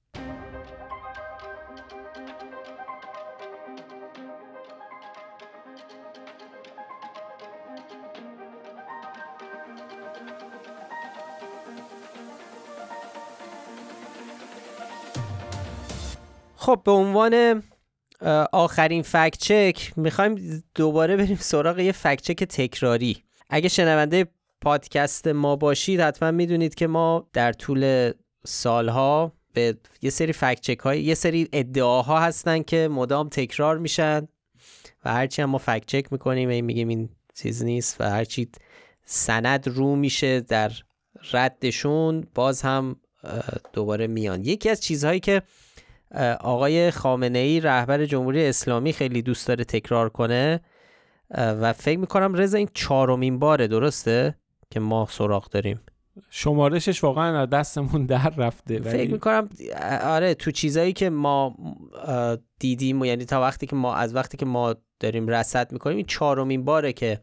خب 16.65 16.81
به 16.85 16.93
عنوان 16.93 17.63
آخرین 18.53 19.03
فکت 19.03 19.39
چک 19.39 19.93
می‌خوایم 19.97 20.65
دوباره 20.75 21.17
بریم 21.17 21.37
سراغ 21.41 21.79
یه 21.79 21.93
فکت 21.93 22.23
چک 22.23 22.45
تکراری. 22.45 23.23
اگه 23.51 23.69
شنونده 23.69 24.27
پادکست 24.61 25.29
ما 25.29 25.57
باشید 25.57 26.01
حتما 26.01 26.31
می‌دونید 26.31 26.75
که 26.75 26.87
ما 26.87 27.29
در 27.33 27.53
طول 27.53 28.13
سالها 28.47 29.33
به 29.53 29.77
یه 30.03 30.11
سری 30.11 30.33
فکت 30.33 30.61
چک 30.61 30.79
های 30.79 31.03
یه 31.03 31.15
سری 31.15 31.49
ادعاها 31.53 32.21
هستن 32.21 32.63
که 32.63 32.89
مدام 32.89 33.29
تکرار 33.29 33.79
میشن 33.79 34.29
و 35.05 35.13
هرچی 35.13 35.43
هم 35.43 35.51
ما 35.51 35.59
فکت 35.59 35.87
چک 35.87 36.13
می‌کنیم 36.13 36.49
این 36.49 36.65
میگیم 36.65 36.89
این 36.89 37.09
چیز 37.35 37.65
نیست 37.65 38.01
و 38.01 38.11
هرچی 38.11 38.49
سند 39.05 39.69
رو 39.69 39.97
میشه 39.97 40.41
در 40.41 40.73
ردشون 41.33 42.27
باز 42.35 42.63
هم 42.63 42.97
دوباره 43.73 44.07
میان. 44.07 44.45
یکی 44.45 44.71
از 44.71 44.81
چیزهایی 44.81 45.21
که 45.21 45.43
آقای 46.41 46.91
خامنه 46.91 47.39
ای 47.39 47.61
رهبر 47.61 48.05
جمهوری 48.05 48.47
اسلامی 48.47 48.93
خیلی 48.93 49.23
دوست 49.23 49.49
داره 49.49 49.65
تکرار 49.65 50.09
کنه. 50.09 50.61
و 51.31 51.73
فکر 51.73 51.99
می‌کنم 51.99 52.35
رضا 52.35 52.59
این 52.59 52.69
چهارمین 52.75 53.39
باره 53.39 53.67
درسته؟ 53.67 54.39
که 54.71 54.81
ما 54.81 55.07
سراغ 55.11 55.49
داریم. 55.49 55.81
شمارشش 56.31 57.05
واقعا 57.05 57.41
از 57.41 57.51
دستمون 57.51 58.07
در 58.07 58.33
رفته 58.37 58.81
فکر 58.81 59.11
می‌کنم 59.11 59.49
آره 60.03 60.35
تو 60.35 60.51
چیزایی 60.51 60.93
که 60.93 61.11
ما 61.11 61.57
دیدیم 62.59 63.05
یعنی 63.05 63.25
تا 63.25 63.41
وقتی 63.41 63.67
که 63.67 63.77
ما 63.77 63.95
از 63.95 64.15
وقتی 64.15 64.37
که 64.37 64.47
ما 64.47 64.75
داریم 65.01 65.29
رصد 65.29 65.73
می‌کنیم 65.73 65.97
این 65.97 66.07
چهارمین 66.07 66.65
باره 66.65 66.93
که 66.93 67.21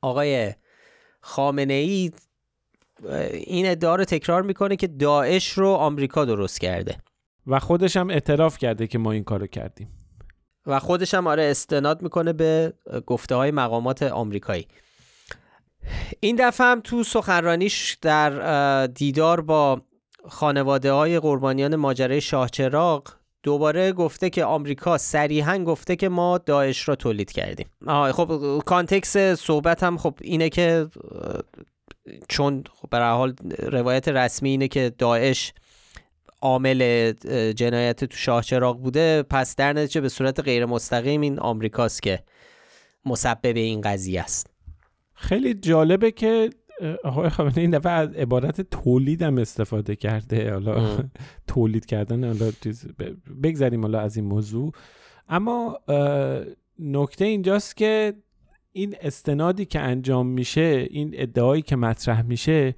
آقای 0.00 0.52
خامنه 1.20 1.74
ای 1.74 2.10
این 3.32 3.66
ادعا 3.70 3.96
رو 3.96 4.04
تکرار 4.04 4.42
می‌کنه 4.42 4.76
که 4.76 4.86
داعش 4.86 5.52
رو 5.52 5.68
آمریکا 5.68 6.24
درست 6.24 6.60
کرده. 6.60 6.96
و 7.46 7.58
خودش 7.58 7.96
هم 7.96 8.10
اعتراف 8.10 8.58
کرده 8.58 8.86
که 8.86 8.98
ما 8.98 9.12
این 9.12 9.24
کارو 9.24 9.46
کردیم. 9.46 9.88
و 10.66 10.80
خودش 10.80 11.14
هم 11.14 11.26
آره 11.26 11.42
استناد 11.42 12.02
می‌کنه 12.02 12.32
به 12.32 12.72
گفته 13.06 13.34
های 13.34 13.50
مقامات 13.50 14.02
آمریکایی. 14.02 14.66
این 16.20 16.36
دفعه 16.36 16.66
هم 16.66 16.80
تو 16.80 17.04
سخنرانیش 17.04 17.98
در 18.02 18.86
دیدار 18.86 19.40
با 19.40 19.82
خانواده 20.28 20.92
های 20.92 21.20
قربانیان 21.20 21.76
ماجرای 21.76 22.20
شاهچراغ 22.20 23.08
دوباره 23.42 23.92
گفته 23.92 24.30
که 24.30 24.44
آمریکا 24.44 24.98
صریحا 24.98 25.58
گفته 25.58 25.96
که 25.96 26.08
ما 26.08 26.38
داعش 26.38 26.88
را 26.88 26.96
تولید 26.96 27.32
کردیم. 27.32 27.66
خب 28.12 28.62
کانتکس 28.66 29.16
صحبت 29.16 29.82
هم 29.82 29.98
خب 29.98 30.18
اینه 30.20 30.48
که 30.48 30.88
چون 32.28 32.64
خب 32.72 32.90
به 32.90 32.98
حال 32.98 33.34
روایت 33.58 34.08
رسمی 34.08 34.50
اینه 34.50 34.68
که 34.68 34.92
داعش 34.98 35.52
عامل 36.46 37.12
جنایت 37.52 38.04
تو 38.04 38.16
شاهچراغ 38.16 38.82
بوده 38.82 39.22
پس 39.22 39.56
در 39.56 39.72
نتیجه 39.72 40.00
به 40.00 40.08
صورت 40.08 40.40
غیر 40.40 40.66
مستقیم 40.66 41.20
این 41.20 41.38
آمریکاست 41.38 42.02
که 42.02 42.18
مسبب 43.04 43.56
این 43.56 43.80
قضیه 43.80 44.20
است. 44.20 44.50
خیلی 45.14 45.54
جالبه 45.54 46.10
که 46.10 46.50
آقای 47.04 47.28
خامنه 47.28 47.58
این 47.58 47.70
دفعه 47.70 47.92
از 47.92 48.12
عبارت 48.12 48.60
تولید 48.60 49.22
هم 49.22 49.38
استفاده 49.38 49.96
کرده. 49.96 50.52
حالا 50.52 50.98
تولید 51.46 51.86
کردن 51.86 52.24
حالا 52.24 52.52
بگذاریم 53.42 53.82
حالا 53.82 54.00
از 54.00 54.16
این 54.16 54.24
موضوع. 54.24 54.72
اما 55.28 55.78
نکته 56.78 57.24
اینجاست 57.24 57.76
که 57.76 58.14
این 58.72 58.96
استنادی 59.00 59.64
که 59.64 59.80
انجام 59.80 60.26
میشه 60.26 60.86
این 60.90 61.10
ادعایی 61.14 61.62
که 61.62 61.76
مطرح 61.76 62.22
میشه 62.22 62.74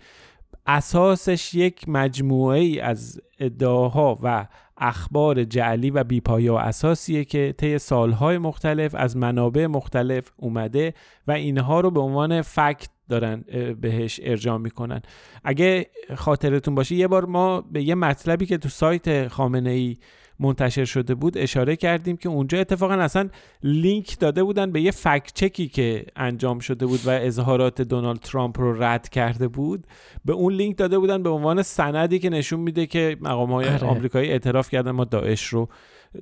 اساسش 0.68 1.54
یک 1.54 1.88
مجموعه 1.88 2.58
ای 2.58 2.80
از 2.80 3.20
ادعاها 3.38 4.18
و 4.22 4.46
اخبار 4.76 5.44
جعلی 5.44 5.90
و 5.90 6.04
بیپایا 6.04 6.54
و 6.54 6.58
اساسیه 6.58 7.24
که 7.24 7.54
طی 7.58 7.78
سالهای 7.78 8.38
مختلف 8.38 8.94
از 8.94 9.16
منابع 9.16 9.66
مختلف 9.66 10.30
اومده 10.36 10.94
و 11.26 11.32
اینها 11.32 11.80
رو 11.80 11.90
به 11.90 12.00
عنوان 12.00 12.42
فکت 12.42 12.88
دارن 13.08 13.44
بهش 13.80 14.20
ارجاع 14.22 14.58
می‌کنن. 14.58 15.02
اگه 15.44 15.86
خاطرتون 16.16 16.74
باشه 16.74 16.94
یه 16.94 17.08
بار 17.08 17.24
ما 17.24 17.60
به 17.60 17.82
یه 17.82 17.94
مطلبی 17.94 18.46
که 18.46 18.58
تو 18.58 18.68
سایت 18.68 19.28
خامنه 19.28 19.70
ای 19.70 19.96
منتشر 20.40 20.84
شده 20.84 21.14
بود 21.14 21.38
اشاره 21.38 21.76
کردیم 21.76 22.16
که 22.16 22.28
اونجا 22.28 22.58
اتفاقا 22.58 22.94
اصلا 22.94 23.28
لینک 23.62 24.18
داده 24.18 24.44
بودن 24.44 24.72
به 24.72 24.80
یه 24.80 24.90
فکت 24.90 25.32
چکی 25.34 25.68
که 25.68 26.06
انجام 26.16 26.58
شده 26.58 26.86
بود 26.86 27.00
و 27.06 27.10
اظهارات 27.10 27.82
دونالد 27.82 28.18
ترامپ 28.18 28.60
رو 28.60 28.82
رد 28.82 29.08
کرده 29.08 29.48
بود. 29.48 29.86
به 30.24 30.32
اون 30.32 30.52
لینک 30.52 30.76
داده 30.76 30.98
بودن 30.98 31.22
به 31.22 31.30
عنوان 31.30 31.62
سندی 31.62 32.18
که 32.18 32.30
نشون 32.30 32.60
میده 32.60 32.86
که 32.86 33.16
مقام 33.20 33.52
های 33.52 33.68
آره. 33.68 33.86
آمریکایی 33.86 34.30
اعتراف 34.30 34.70
کردن 34.70 34.90
ما 34.90 35.04
داعش 35.04 35.46
رو 35.46 35.68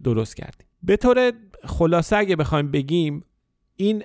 درست 0.04 0.36
کردیم. 0.36 0.66
به 0.82 0.96
طور 0.96 1.32
خلاصه 1.64 2.16
اگه 2.16 2.36
بخوایم 2.36 2.70
بگیم 2.70 3.24
این 3.76 4.04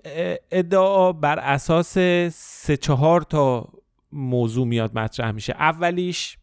ادعا 0.51 1.11
بر 1.11 1.39
اساس 1.39 1.97
سه 2.31 2.77
چهار 2.77 3.21
تا 3.21 3.69
موضوع 4.11 4.67
میاد 4.67 4.97
مطرح 4.97 5.31
میشه. 5.31 5.53
اولیش 5.53 6.37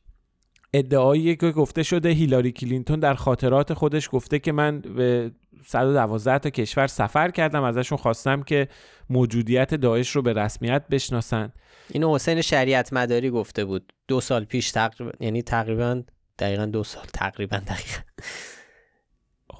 ادعایی 0.72 1.36
که 1.36 1.50
گفته 1.50 1.82
شده 1.82 2.08
هیلاری 2.08 2.52
کلینتون 2.52 3.00
در 3.00 3.14
خاطرات 3.14 3.74
خودش 3.74 4.08
گفته 4.12 4.38
که 4.38 4.52
من 4.52 4.80
به 4.80 5.30
112 5.66 6.38
تا 6.38 6.50
کشور 6.50 6.86
سفر 6.86 7.30
کردم 7.30 7.62
ازشون 7.62 7.98
خواستم 7.98 8.42
که 8.42 8.68
موجودیت 9.10 9.74
داعش 9.74 10.10
رو 10.10 10.22
به 10.22 10.32
رسمیت 10.32 10.88
بشناسن. 10.90 11.52
اینو 11.88 12.14
حسین 12.14 12.40
شریعت 12.40 12.92
مداری 12.92 13.30
گفته 13.30 13.64
بود. 13.64 13.92
دو 14.08 14.20
سال 14.20 14.44
پیش 14.44 14.70
تقریبا 14.70 15.12
یعنی 15.20 15.42
تقریبا 15.42 16.02
دقیقا 16.38 16.66
دو 16.66 16.84
سال 16.84 17.04
تقریبا 17.14 17.56
دقیقا. 17.56 18.00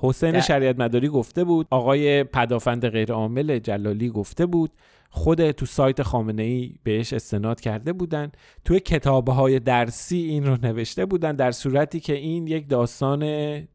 حسین 0.01 0.41
شریعت 0.41 0.81
مداری 0.81 1.09
گفته 1.09 1.45
بود 1.45 1.67
آقای 1.71 2.25
پدافند 2.25 2.89
غیر 2.89 3.13
عامل 3.13 3.59
جلالی 3.59 4.09
گفته 4.09 4.47
بود 4.47 4.71
خود 5.11 5.51
تو 5.51 5.67
سایت 5.67 6.03
خامنه 6.03 6.43
ای 6.43 6.75
بهش 6.83 7.13
استناد 7.13 7.61
کرده 7.61 7.93
بودن 7.93 8.33
توی 8.65 8.81
کتابهای 8.81 9.61
درسی 9.61 10.17
این 10.17 10.47
رو 10.47 10.57
نوشته 10.63 11.07
بودن 11.07 11.37
در 11.37 11.53
صورتی 11.53 12.01
که 12.01 12.13
این 12.13 12.47
یک 12.47 12.69
داستان 12.69 13.23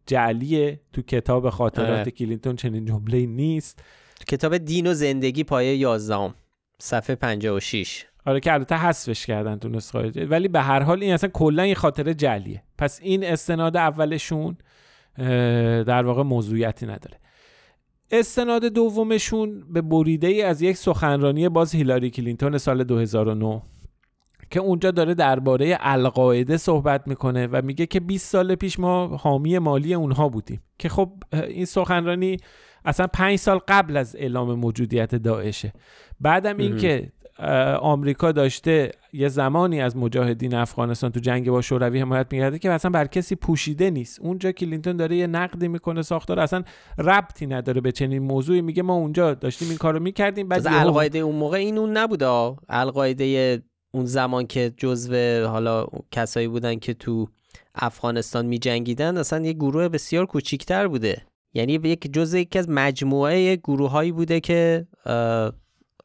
جعلیه 0.05 0.79
تو 0.93 1.01
کتاب 1.01 1.49
خاطرات 1.49 2.09
کلینتون 2.09 2.55
چنین 2.55 2.85
جمله 2.85 3.25
نیست. 3.25 3.83
تو 4.19 4.35
کتاب 4.35 4.57
دین 4.57 4.87
و 4.87 4.93
زندگی 4.93 5.43
پایه 5.43 5.75
11 5.75 6.33
صفحه 6.79 7.15
56 7.15 8.05
آره 8.25 8.39
که 8.39 8.53
البته 8.53 8.75
حذفش 8.75 9.25
کردن 9.25 9.59
تو 9.59 9.69
نسخه 9.69 10.25
ولی 10.25 10.47
به 10.47 10.61
هر 10.61 10.83
حال 10.83 11.03
این 11.03 11.13
اصلا 11.13 11.29
کلا 11.29 11.63
این 11.63 11.75
خاطره 11.75 12.13
جعلیه. 12.13 12.63
پس 12.77 12.99
این 13.01 13.23
استناد 13.23 13.77
اولشون 13.77 14.57
در 15.87 16.05
واقع 16.05 16.23
موضوعیتی 16.23 16.85
نداره. 16.85 17.19
استناد 18.11 18.65
دومشون 18.65 19.73
به 19.73 19.81
بریده 19.81 20.27
ای 20.27 20.41
از 20.41 20.61
یک 20.61 20.77
سخنرانی 20.77 21.49
باز 21.49 21.75
هیلاری 21.75 22.09
کلینتون 22.09 22.57
سال 22.57 22.83
2009 22.83 23.61
که 24.49 24.59
اونجا 24.59 24.91
داره 24.91 25.13
درباره 25.13 25.77
القاعده 25.79 26.57
صحبت 26.57 27.07
می‌کنه 27.07 27.47
و 27.47 27.61
میگه 27.63 27.85
که 27.85 27.99
20 27.99 28.31
سال 28.31 28.55
پیش 28.55 28.79
ما 28.79 29.07
حامی 29.07 29.59
مالی 29.59 29.93
اونها 29.93 30.29
بودیم. 30.29 30.61
که 30.79 30.89
خب 30.89 31.11
این 31.33 31.65
سخنرانی 31.65 32.37
اصلا 32.85 33.07
5 33.07 33.39
سال 33.39 33.59
قبل 33.67 33.97
از 33.97 34.15
اعلام 34.15 34.53
موجودیت 34.53 35.15
داعشه. 35.15 35.73
بعدم 36.19 36.57
اینکه 36.57 37.11
آمریکا 37.79 38.31
داشته 38.31 38.91
یه 39.13 39.29
زمانی 39.29 39.81
از 39.81 39.97
مجاهدین 39.97 40.53
افغانستان 40.53 41.11
تو 41.11 41.19
جنگ 41.19 41.49
با 41.49 41.61
شوروی 41.61 41.99
حمایت 41.99 42.27
می‌کرده 42.31 42.59
که 42.59 42.71
اصلا 42.71 42.91
بر 42.91 43.07
کسی 43.07 43.35
پوشیده 43.35 43.89
نیست. 43.89 44.19
اونجا 44.19 44.51
کلینتون 44.51 44.97
داره 44.97 45.15
یه 45.15 45.27
نقدی 45.27 45.67
می‌کنه 45.67 46.01
ساختار 46.01 46.39
اصلا 46.39 46.63
ربطی 46.97 47.47
نداره 47.47 47.81
به 47.81 47.91
چنین 47.91 48.23
موضوعی. 48.23 48.61
میگه 48.61 48.83
ما 48.83 48.93
اونجا 48.93 49.33
داشتیم 49.33 49.69
این 49.69 49.77
کارو 49.77 49.99
می‌کردیم 49.99 50.47
بعد 50.47 50.67
القاعده 50.67 51.19
اون 51.19 51.35
موقع 51.35 51.57
این 51.57 51.77
اون 51.77 51.97
نبوده. 51.97 52.55
القاعده 52.69 53.61
اون 53.93 54.05
زمان 54.05 54.47
که 54.47 54.73
جزو 54.77 55.45
حالا 55.47 55.87
کسایی 56.11 56.47
بودن 56.47 56.75
که 56.75 56.93
تو 56.93 57.27
افغانستان 57.75 58.45
میجنگیدن 58.45 59.17
اصلا 59.17 59.45
یه 59.45 59.53
گروه 59.53 59.89
بسیار 59.89 60.25
کوچیکتر 60.25 60.87
بوده. 60.87 61.21
یعنی 61.53 61.73
یک 61.73 62.13
جزء 62.13 62.37
یکی 62.37 62.59
از 62.59 62.69
مجموعه 62.69 63.55
گروههایی 63.55 64.11
بوده 64.11 64.39
که 64.39 64.87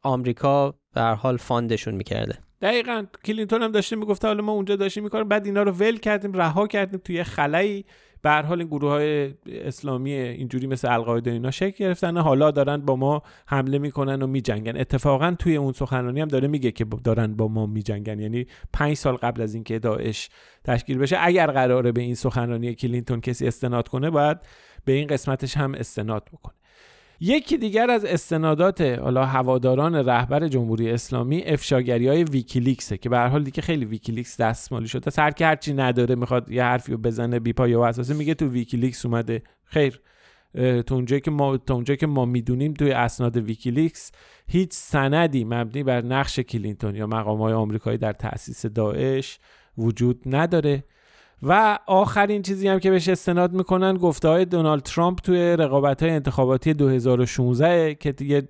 آمریکا 0.02 0.74
به 0.94 1.00
هر 1.00 1.14
حال 1.14 1.36
fund 1.36 1.65
شون 1.65 1.94
می‌کرده. 1.94 2.38
دقیقا. 2.62 3.04
کلینتون 3.24 3.62
هم 3.62 3.72
داشته 3.72 3.96
می‌گفته 3.96 4.28
حالا 4.28 4.42
ما 4.42 4.52
اونجا 4.52 4.76
داشتیم 4.76 5.04
می‌کردیم 5.04 5.28
بعد 5.28 5.46
اینا 5.46 5.62
رو 5.62 5.72
ول 5.72 5.96
کردیم 5.96 6.32
رها 6.32 6.66
کردیم 6.66 7.00
توی 7.04 7.24
خلایی. 7.24 7.84
به 8.22 8.30
هر 8.30 8.42
حال 8.42 8.58
این 8.58 8.68
گروه 8.68 8.90
های 8.90 9.34
اسلامی 9.46 10.12
اینجوری 10.12 10.66
مثل 10.66 10.92
القاعده 10.92 11.30
اینا 11.30 11.50
شکل 11.50 11.84
گرفتن 11.84 12.16
حالا 12.16 12.50
دارن 12.50 12.76
با 12.76 12.96
ما 12.96 13.22
حمله 13.46 13.78
می‌کنن 13.78 14.22
و 14.22 14.26
میجنگن. 14.26 14.76
اتفاقا 14.76 15.36
توی 15.38 15.56
اون 15.56 15.72
سخنرانی 15.72 16.20
هم 16.20 16.28
داره 16.28 16.48
میگه 16.48 16.70
که 16.70 16.84
دارن 17.04 17.34
با 17.34 17.48
ما 17.48 17.66
میجنگن. 17.66 18.20
یعنی 18.20 18.46
پنج 18.72 18.96
سال 18.96 19.16
قبل 19.16 19.42
از 19.42 19.54
اینکه 19.54 19.78
داعش 19.78 20.28
تشکیل 20.64 20.98
بشه 20.98 21.16
اگر 21.20 21.46
قراره 21.46 21.92
به 21.92 22.00
این 22.00 22.14
سخنرانی 22.14 22.74
کلینتون 22.74 23.20
کسی 23.20 23.46
استناد 23.46 23.88
کنه 23.88 24.10
باید 24.10 24.38
به 24.84 24.92
این 24.92 25.06
قسمتش 25.06 25.56
هم 25.56 25.74
استناد 25.74 26.28
بکنه. 26.32 26.57
یکی 27.20 27.58
دیگر 27.58 27.90
از 27.90 28.04
استنادات 28.04 28.80
حالا 28.80 29.24
هواداران 29.26 29.94
رهبر 29.94 30.48
جمهوری 30.48 30.90
اسلامی 30.90 31.42
افشاگری 31.42 32.08
های 32.08 32.24
ویکیلیکسه 32.24 32.98
که 32.98 33.08
به 33.08 33.16
هر 33.16 33.28
حال 33.28 33.44
دیگه 33.44 33.62
خیلی 33.62 33.84
ویکیلیکس 33.84 34.40
دستمالی 34.40 34.88
شده. 34.88 35.22
هر 35.22 35.30
کی 35.30 35.44
هرچی 35.44 35.72
نداره 35.72 36.14
می‌خواد 36.14 36.50
یه 36.50 36.62
حرفی 36.62 36.92
رو 36.92 36.98
بزنه 36.98 37.40
بی 37.40 37.52
پایه 37.52 37.78
و 37.78 37.80
اساسه 37.80 38.14
میگه 38.14 38.34
تو 38.34 38.46
ویکیلیکس 38.46 39.06
اومده. 39.06 39.42
خیر. 39.64 40.00
تو 40.86 40.94
اونجایی 40.94 41.20
که 41.20 41.30
ما 41.30 41.56
تا 41.56 41.74
اونجایی 41.74 41.96
که 41.96 42.06
ما 42.06 42.24
می‌دونیم 42.24 42.74
توی 42.74 42.92
اسناد 42.92 43.36
ویکیلیکس 43.36 44.12
هیچ 44.46 44.72
سندی 44.72 45.44
مبنی 45.44 45.82
بر 45.82 46.02
نقش 46.02 46.40
کلینتون 46.40 46.94
یا 46.94 47.06
مقام 47.06 47.38
های 47.38 47.52
آمریکایی 47.52 47.98
در 47.98 48.12
تأسیس 48.12 48.66
داعش 48.66 49.38
وجود 49.78 50.22
نداره. 50.26 50.84
و 51.42 51.78
آخرین 51.86 52.42
چیزی 52.42 52.68
هم 52.68 52.78
که 52.78 52.90
بهش 52.90 53.08
استناد 53.08 53.52
می‌کنن 53.52 53.96
گفته 53.96 54.28
های 54.28 54.44
دونالد 54.44 54.82
ترامپ 54.82 55.18
توی 55.18 55.56
رقابت 55.56 56.02
های 56.02 56.12
انتخاباتی 56.12 56.74
2016 56.74 57.94
که 57.94 58.12
دیگه 58.12 58.48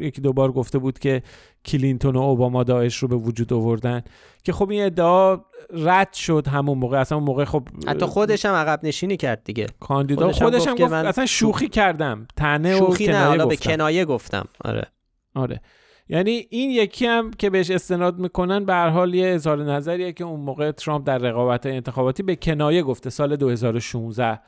یکی 0.00 0.20
دوبار 0.20 0.52
گفته 0.52 0.78
بود 0.78 0.98
که 0.98 1.22
کلینتون 1.64 2.16
و 2.16 2.20
اوباما 2.20 2.62
داعش 2.64 2.96
رو 2.96 3.08
به 3.08 3.16
وجود 3.16 3.52
آوردن 3.52 4.02
که 4.42 4.52
خب 4.52 4.70
این 4.70 4.84
ادعا 4.84 5.40
رد 5.70 6.12
شد 6.12 6.48
همون 6.48 6.78
موقع. 6.78 7.00
اصلا 7.00 7.18
اون 7.18 7.26
موقع 7.26 7.44
خب 7.44 7.68
حتی 7.86 8.06
خودش 8.06 8.46
هم 8.46 8.54
عقب 8.54 8.80
نشینی 8.82 9.16
کرد 9.16 9.44
دیگه. 9.44 9.66
کاندیدا 9.80 10.32
خودش, 10.32 10.68
هم 10.68 10.74
گفت, 10.74 10.92
اصلا 10.92 11.26
شوخی 11.26 11.68
کردم. 11.68 12.26
تنه 12.36 12.78
شوخی 12.78 13.04
و 13.04 13.12
کنایه 13.12 13.36
نه 13.36 13.46
به 13.46 13.56
کنایه 13.56 14.04
گفتم. 14.04 14.44
آره. 14.64 14.86
آره. 15.34 15.60
یعنی 16.08 16.46
این 16.50 16.70
یکی 16.70 17.06
هم 17.06 17.30
که 17.30 17.50
بهش 17.50 17.70
استناد 17.70 18.18
می‌کنن 18.18 18.64
به 18.64 18.72
هر 18.72 18.88
حال 18.88 19.14
یه 19.14 19.28
اظهار 19.28 19.62
نظریه 19.62 20.12
که 20.12 20.24
اون 20.24 20.40
موقع 20.40 20.72
ترامپ 20.72 21.06
در 21.06 21.18
رقابت 21.18 21.66
انتخاباتی 21.66 22.22
به 22.22 22.36
کنایه 22.36 22.82
گفته 22.82 23.10
سال 23.10 23.36
2016 23.36 24.40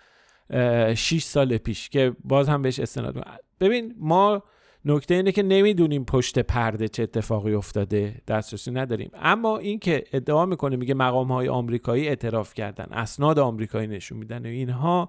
6 0.95 1.23
سال 1.23 1.57
پیش 1.57 1.89
که 1.89 2.17
باز 2.25 2.49
هم 2.49 2.63
بهش 2.63 2.81
استناد 2.81 3.17
می‌کنن. 3.17 3.37
ببین 3.61 3.95
ما 3.99 4.43
نکته 4.85 5.15
اینه 5.15 5.33
که 5.33 5.43
نمی‌دونیم 5.43 6.05
پشت 6.05 6.39
پرده 6.39 6.89
چه 6.89 7.03
اتفاقی 7.03 7.55
افتاده 7.55 8.23
دسترسی 8.29 8.71
نداریم. 8.71 9.11
اما 9.15 9.59
این 9.59 9.79
که 9.79 10.05
ادعا 10.13 10.47
می‌کنه 10.47 10.77
میگه 10.77 10.95
مقام 10.95 11.33
های 11.33 11.49
آمریکایی 11.49 12.09
اعتراف 12.09 12.55
کردن 12.55 12.87
اسناد 12.91 13.39
آمریکایی 13.39 13.87
نشون 13.87 14.19
میدن 14.19 14.47
و 14.47 14.49
اینها 14.49 15.09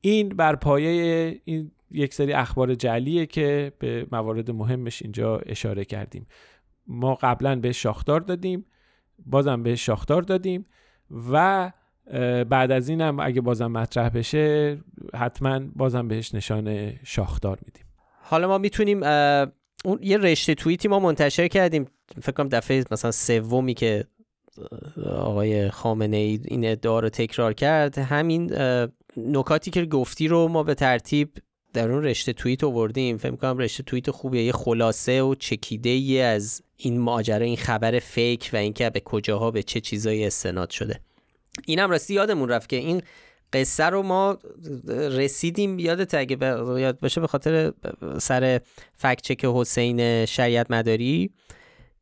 این 0.00 0.28
بر 0.28 0.56
پایه 0.56 1.40
این 1.44 1.70
یک 1.94 2.14
سری 2.14 2.32
اخبار 2.32 2.74
جلیه 2.74 3.26
که 3.26 3.72
به 3.78 4.06
موارد 4.12 4.50
مهمش 4.50 5.02
اینجا 5.02 5.38
اشاره 5.38 5.84
کردیم. 5.84 6.26
ما 6.86 7.14
قبلا 7.14 7.56
به 7.56 7.72
شاخدار 7.72 8.20
دادیم 8.20 8.66
بازم 9.26 9.62
به 9.62 9.76
شاخدار 9.76 10.22
دادیم 10.22 10.66
و 11.32 11.72
بعد 12.48 12.70
از 12.70 12.88
اینم 12.88 13.20
اگه 13.20 13.40
بازم 13.40 13.66
مطرح 13.66 14.08
بشه 14.08 14.78
حتما 15.14 15.60
بازم 15.76 16.08
بهش 16.08 16.34
نشان 16.34 16.92
شاخدار 17.04 17.58
میدیم. 17.66 17.84
حالا 18.22 18.48
ما 18.48 18.58
می‌تونیم 18.58 19.02
اون 19.84 19.98
یه 20.02 20.18
رشته 20.18 20.54
توییتی 20.54 20.88
ما 20.88 20.98
منتشر 20.98 21.48
کردیم. 21.48 21.86
فکر 22.22 22.32
کنم 22.32 22.48
دفعه 22.48 22.84
مثلا 22.90 23.10
سومی 23.10 23.74
که 23.74 24.04
آقای 25.06 25.70
خامنه 25.70 26.16
ای 26.16 26.40
این 26.44 26.66
ادعا 26.66 27.00
رو 27.00 27.08
تکرار 27.08 27.52
کرد. 27.52 27.98
همین 27.98 28.52
نکاتی 29.16 29.70
که 29.70 29.84
گفتی 29.84 30.28
رو 30.28 30.48
ما 30.48 30.62
به 30.62 30.74
ترتیب 30.74 31.32
در 31.74 31.90
اون 31.90 32.04
رشته 32.04 32.32
توییت 32.32 32.64
آوردیم. 32.64 33.16
فکر 33.16 33.36
کنم 33.36 33.58
رشته 33.58 33.82
توییت 33.82 34.10
خوبیه. 34.10 34.42
یه 34.42 34.52
خلاصه 34.52 35.22
و 35.22 35.34
چکیده 35.34 35.90
ای 35.90 36.20
از 36.20 36.62
این 36.76 37.00
ماجرا 37.00 37.44
این 37.44 37.56
خبر 37.56 37.98
فیک 37.98 38.50
و 38.52 38.56
اینکه 38.56 38.90
به 38.90 39.00
کجاها 39.00 39.50
به 39.50 39.62
چه 39.62 39.80
چیزایی 39.80 40.26
استناد 40.26 40.70
شده. 40.70 41.00
اینم 41.66 41.90
راستی 41.90 42.14
یادمون 42.14 42.48
رفت 42.48 42.68
که 42.68 42.76
این 42.76 43.02
قصه 43.52 43.84
رو 43.84 44.02
ما 44.02 44.38
رسیدیم. 44.88 45.78
یادت 45.78 46.14
اگه 46.14 46.38
یاد 46.80 47.00
باشه 47.00 47.20
به 47.20 47.26
خاطر 47.26 47.72
سر 48.18 48.60
فکت 48.96 49.22
چک 49.22 49.44
حسین 49.44 50.24
شریعت 50.24 50.70
مداری 50.70 51.30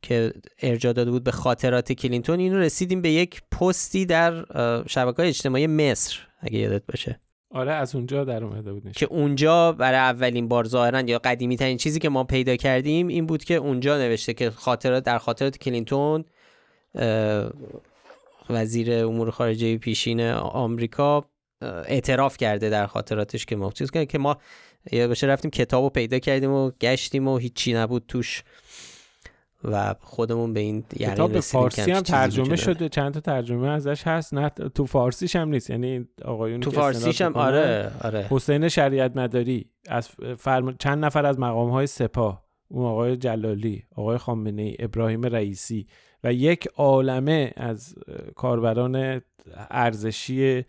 که 0.03 0.33
ارجاع 0.63 0.93
داده 0.93 1.11
بود 1.11 1.25
به 1.25 1.31
خاطرات 1.31 1.93
کلینتون 1.93 2.41
اینو 2.41 2.59
رسیدیم 2.59 3.03
به 3.03 3.11
یک 3.11 3.43
پستی 3.51 4.07
در 4.07 4.45
شبکه 4.87 5.23
اجتماعی 5.23 5.67
مصر 5.67 6.19
اگه 6.41 6.59
یادت 6.59 6.83
باشه. 6.87 7.21
آره 7.53 7.73
از 7.73 7.95
اونجا 7.95 8.25
در 8.25 8.45
اومده 8.45 8.73
بود 8.73 8.93
که 8.93 9.07
اونجا 9.07 9.73
برای 9.73 9.99
اولین 9.99 10.49
بار 10.49 10.65
ظاهرا 10.65 11.01
یا 11.01 11.19
قدیمی 11.19 11.57
ترین 11.57 11.77
چیزی 11.77 11.99
که 11.99 12.09
ما 12.09 12.25
پیدا 12.25 12.57
کردیم 12.57 13.09
این 13.09 13.27
بود 13.27 13.45
که 13.45 13.55
اونجا 13.55 13.99
نوشته 13.99 14.35
که 14.35 14.51
خاطرات 14.51 15.05
در 15.05 15.19
خاطرات 15.19 15.59
کلینتون 15.59 16.25
وزیر 18.51 18.93
امور 18.93 19.31
خارجه 19.31 19.79
پیشین 19.79 20.21
آمریکا 20.31 21.25
اعتراف 21.63 22.37
کرده 22.37 22.71
در 22.71 22.87
خاطراتش 22.87 23.47
که 23.47 23.57
ما 23.57 23.73
چیز 23.73 23.91
که 23.91 24.19
ما 24.19 24.37
باشه 24.93 25.27
رفتیم 25.27 25.51
کتاب 25.51 25.85
رو 25.85 25.91
پیدا 25.91 26.19
کردیم 26.19 26.51
و 26.51 26.71
گشتیم 26.81 27.29
و 27.29 27.39
هیچی 27.39 27.73
نبود 27.73 28.05
توش. 28.09 28.43
و 29.65 29.95
خودمون 30.01 30.53
به 30.53 30.61
این 30.61 30.83
کتاب 30.83 31.33
به 31.33 31.41
فارسی 31.41 31.91
هم 31.91 32.01
ترجمه 32.01 32.57
شده. 32.57 32.89
چند 32.89 33.15
تا 33.15 33.21
ترجمه 33.21 33.69
ازش 33.69 34.07
هست. 34.07 34.35
نه 34.35 34.49
تو 34.49 34.87
فارسیش 34.87 35.37
هم 35.37 35.49
نیست. 35.49 35.71
یعنی 35.71 36.09
آقایون 36.25 36.61
تو 36.61 36.71
فارسیش 36.71 37.21
هم 37.21 37.35
آره 37.35 37.93
آره. 38.01 38.27
حسین 38.31 38.69
شریعت 38.69 39.17
مداری 39.17 39.71
از 39.89 40.09
فرم... 40.39 40.77
چند 40.77 41.05
نفر 41.05 41.27
از 41.27 41.39
مقام 41.39 41.71
های 41.71 41.87
سپاه 41.87 42.43
اون 42.69 42.87
آقای 42.87 43.17
جلالی 43.17 43.85
آقای 43.97 44.19
خامنه 44.19 44.63
ای 44.63 44.77
ابراهیم 44.79 45.23
رئیسی 45.23 45.87
و 46.25 46.33
یک 46.33 46.69
عالمه 46.77 47.53
از 47.57 47.95
کاربران 48.35 49.23
ارزشی 49.71 50.65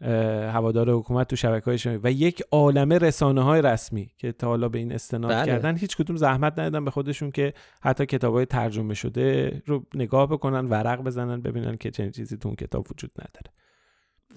هوادار 0.00 0.90
حکومت 0.90 1.28
تو 1.28 1.36
شبکه 1.36 1.64
های 1.64 2.00
و 2.04 2.12
یک 2.12 2.42
عالمه 2.50 2.98
رسانه 2.98 3.42
های 3.42 3.62
رسمی 3.62 4.10
که 4.18 4.32
تا 4.32 4.46
حالا 4.46 4.68
به 4.68 4.78
این 4.78 4.92
استناد 4.92 5.30
بله. 5.30 5.46
کردن 5.46 5.76
هیچ 5.76 5.96
کدوم 5.96 6.16
زحمت 6.16 6.52
ندادن 6.58 6.84
به 6.84 6.90
خودشون 6.90 7.30
که 7.30 7.52
حتی 7.82 8.06
کتاب 8.06 8.34
های 8.34 8.46
ترجمه 8.46 8.94
شده 8.94 9.62
رو 9.66 9.86
نگاه 9.94 10.26
بکنن 10.26 10.66
ورق 10.66 11.02
بزنن 11.02 11.42
ببینن 11.42 11.76
که 11.76 11.90
چنین 11.90 12.10
چیزی 12.10 12.36
تو 12.36 12.48
اون 12.48 12.56
کتاب 12.56 12.86
وجود 12.90 13.10
نداره 13.18 13.52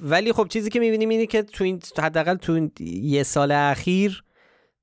ولی 0.01 0.34
خب 0.34 0.47
چیزی 0.47 0.70
که 0.70 0.80
می‌بینیم 0.80 1.09
اینه 1.09 1.26
که 1.26 1.43
تو 1.43 1.64
این 1.64 1.82
حداقل 1.99 2.36
تو 2.36 2.70
یه 2.84 3.24
سال 3.24 3.51
اخیر 3.51 4.24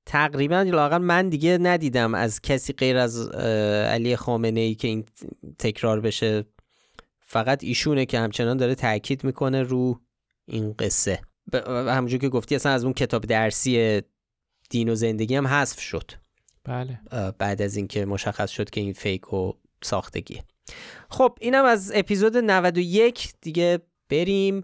تقریبا 0.05 0.61
لاقل 0.61 0.97
من 0.97 1.29
دیگه 1.29 1.57
ندیدم 1.61 2.15
از 2.15 2.41
کسی 2.41 2.73
غیر 2.73 2.97
از 2.97 3.29
علی 3.29 4.15
خامنه 4.15 4.59
ای 4.59 4.75
که 4.75 4.87
این 4.87 5.05
تکرار 5.59 5.99
بشه 5.99 6.45
فقط 7.19 7.63
ایشونه 7.63 8.05
که 8.05 8.19
همچنان 8.19 8.57
داره 8.57 8.75
تاکید 8.75 9.23
می‌کنه 9.23 9.63
رو 9.63 9.99
این 10.49 10.73
قصه. 10.73 11.21
همونجور 11.67 12.19
که 12.19 12.29
گفتی 12.29 12.55
اصلا 12.55 12.71
از 12.71 12.83
اون 12.83 12.93
کتاب 12.93 13.25
درسی 13.25 14.01
دین 14.69 14.89
و 14.89 14.95
زندگی 14.95 15.35
هم 15.35 15.47
حذف 15.47 15.79
شد. 15.79 16.11
بله. 16.63 16.99
بعد 17.37 17.61
از 17.61 17.75
اینکه 17.75 18.05
مشخص 18.05 18.49
شد 18.49 18.69
که 18.69 18.81
این 18.81 18.93
fake 18.93 19.33
و 19.33 19.53
ساختگیه. 19.83 20.43
خب 21.09 21.37
اینم 21.41 21.65
از 21.65 21.91
اپیزود 21.95 22.37
91 22.37 23.33
دیگه 23.41 23.79
بریم. 24.09 24.63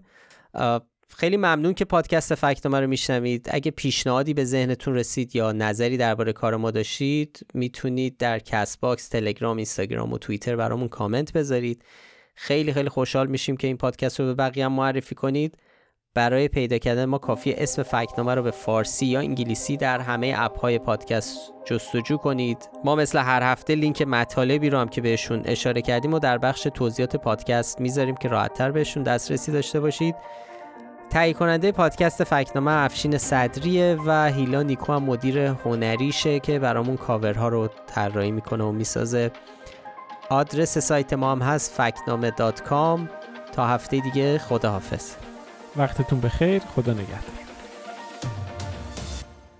خیلی 1.08 1.36
ممنون 1.36 1.74
که 1.74 1.84
پادکست 1.84 2.34
فکت 2.34 2.66
نامه 2.66 2.80
رو 2.80 2.86
میشنوید. 2.86 3.48
اگه 3.50 3.70
پیشنهادی 3.70 4.34
به 4.34 4.44
ذهنتون 4.44 4.94
رسید 4.94 5.36
یا 5.36 5.52
نظری 5.52 5.96
درباره 5.96 6.32
کار 6.32 6.56
ما 6.56 6.70
داشتید 6.70 7.46
می‌تونید 7.54 8.16
در 8.16 8.38
Castbox 8.38 9.08
تلگرام 9.08 9.56
اینستاگرام 9.56 10.12
و 10.12 10.18
توییتر 10.18 10.56
برامون 10.56 10.88
کامنت 10.88 11.32
بذارید. 11.32 11.84
خیلی 12.34 12.72
خیلی 12.72 12.88
خوشحال 12.88 13.26
میشیم 13.26 13.56
که 13.56 13.66
این 13.66 13.76
پادکست 13.76 14.20
رو 14.20 14.26
به 14.26 14.34
بقیه 14.34 14.64
هم 14.64 14.72
معرفی 14.72 15.14
کنید. 15.14 15.56
برای 16.16 16.48
پیدا 16.48 16.78
کردن 16.78 17.04
ما 17.04 17.18
کافی 17.18 17.52
اسم 17.52 17.82
فکنامه 17.82 18.34
رو 18.34 18.42
به 18.42 18.50
فارسی 18.50 19.06
یا 19.06 19.20
انگلیسی 19.20 19.76
در 19.76 20.00
همه 20.00 20.34
اپ 20.38 20.60
های 20.60 20.78
پادکست 20.78 21.52
جستجو 21.64 22.16
کنید. 22.16 22.68
ما 22.84 22.94
مثل 22.94 23.18
هر 23.18 23.42
هفته 23.42 23.74
لینک 23.74 24.02
مطالبی 24.02 24.70
رو 24.70 24.78
هم 24.78 24.88
که 24.88 25.00
بهشون 25.00 25.42
اشاره 25.44 25.82
کردیم 25.82 26.14
و 26.14 26.18
در 26.18 26.38
بخش 26.38 26.62
توضیحات 26.74 27.16
پادکست 27.16 27.80
می‌ذاریم 27.80 28.16
که 28.16 28.28
راحتتر 28.28 28.70
بهشون 28.70 29.02
دسترسی 29.02 29.52
داشته 29.52 29.80
باشید. 29.80 30.14
تهیه 31.10 31.32
کننده 31.32 31.72
پادکست 31.72 32.24
فکنامه 32.24 32.72
افشین 32.72 33.18
صدریه 33.18 33.98
و 34.06 34.26
هیلا 34.26 34.62
نیکو 34.62 34.92
هم 34.92 35.02
مدیر 35.02 35.38
هنریشه 35.38 36.40
که 36.40 36.58
برامون 36.58 36.96
کاورها 36.96 37.48
رو 37.48 37.68
طراحی 37.86 38.30
می‌کنه 38.30 38.64
و 38.64 38.72
می‌سازه. 38.72 39.30
آدرس 40.30 40.78
سایت 40.78 41.12
ما 41.12 41.32
هم 41.32 41.42
هست 41.42 41.72
فکنامه 41.72 42.30
تا 43.52 43.66
هفته 43.66 44.00
دیگه 44.00 44.38
خداحافظ. 44.38 45.10
وقتتون 45.76 46.20
بخیر. 46.20 46.62
خدا 46.74 46.92
نگهدار. 46.92 47.45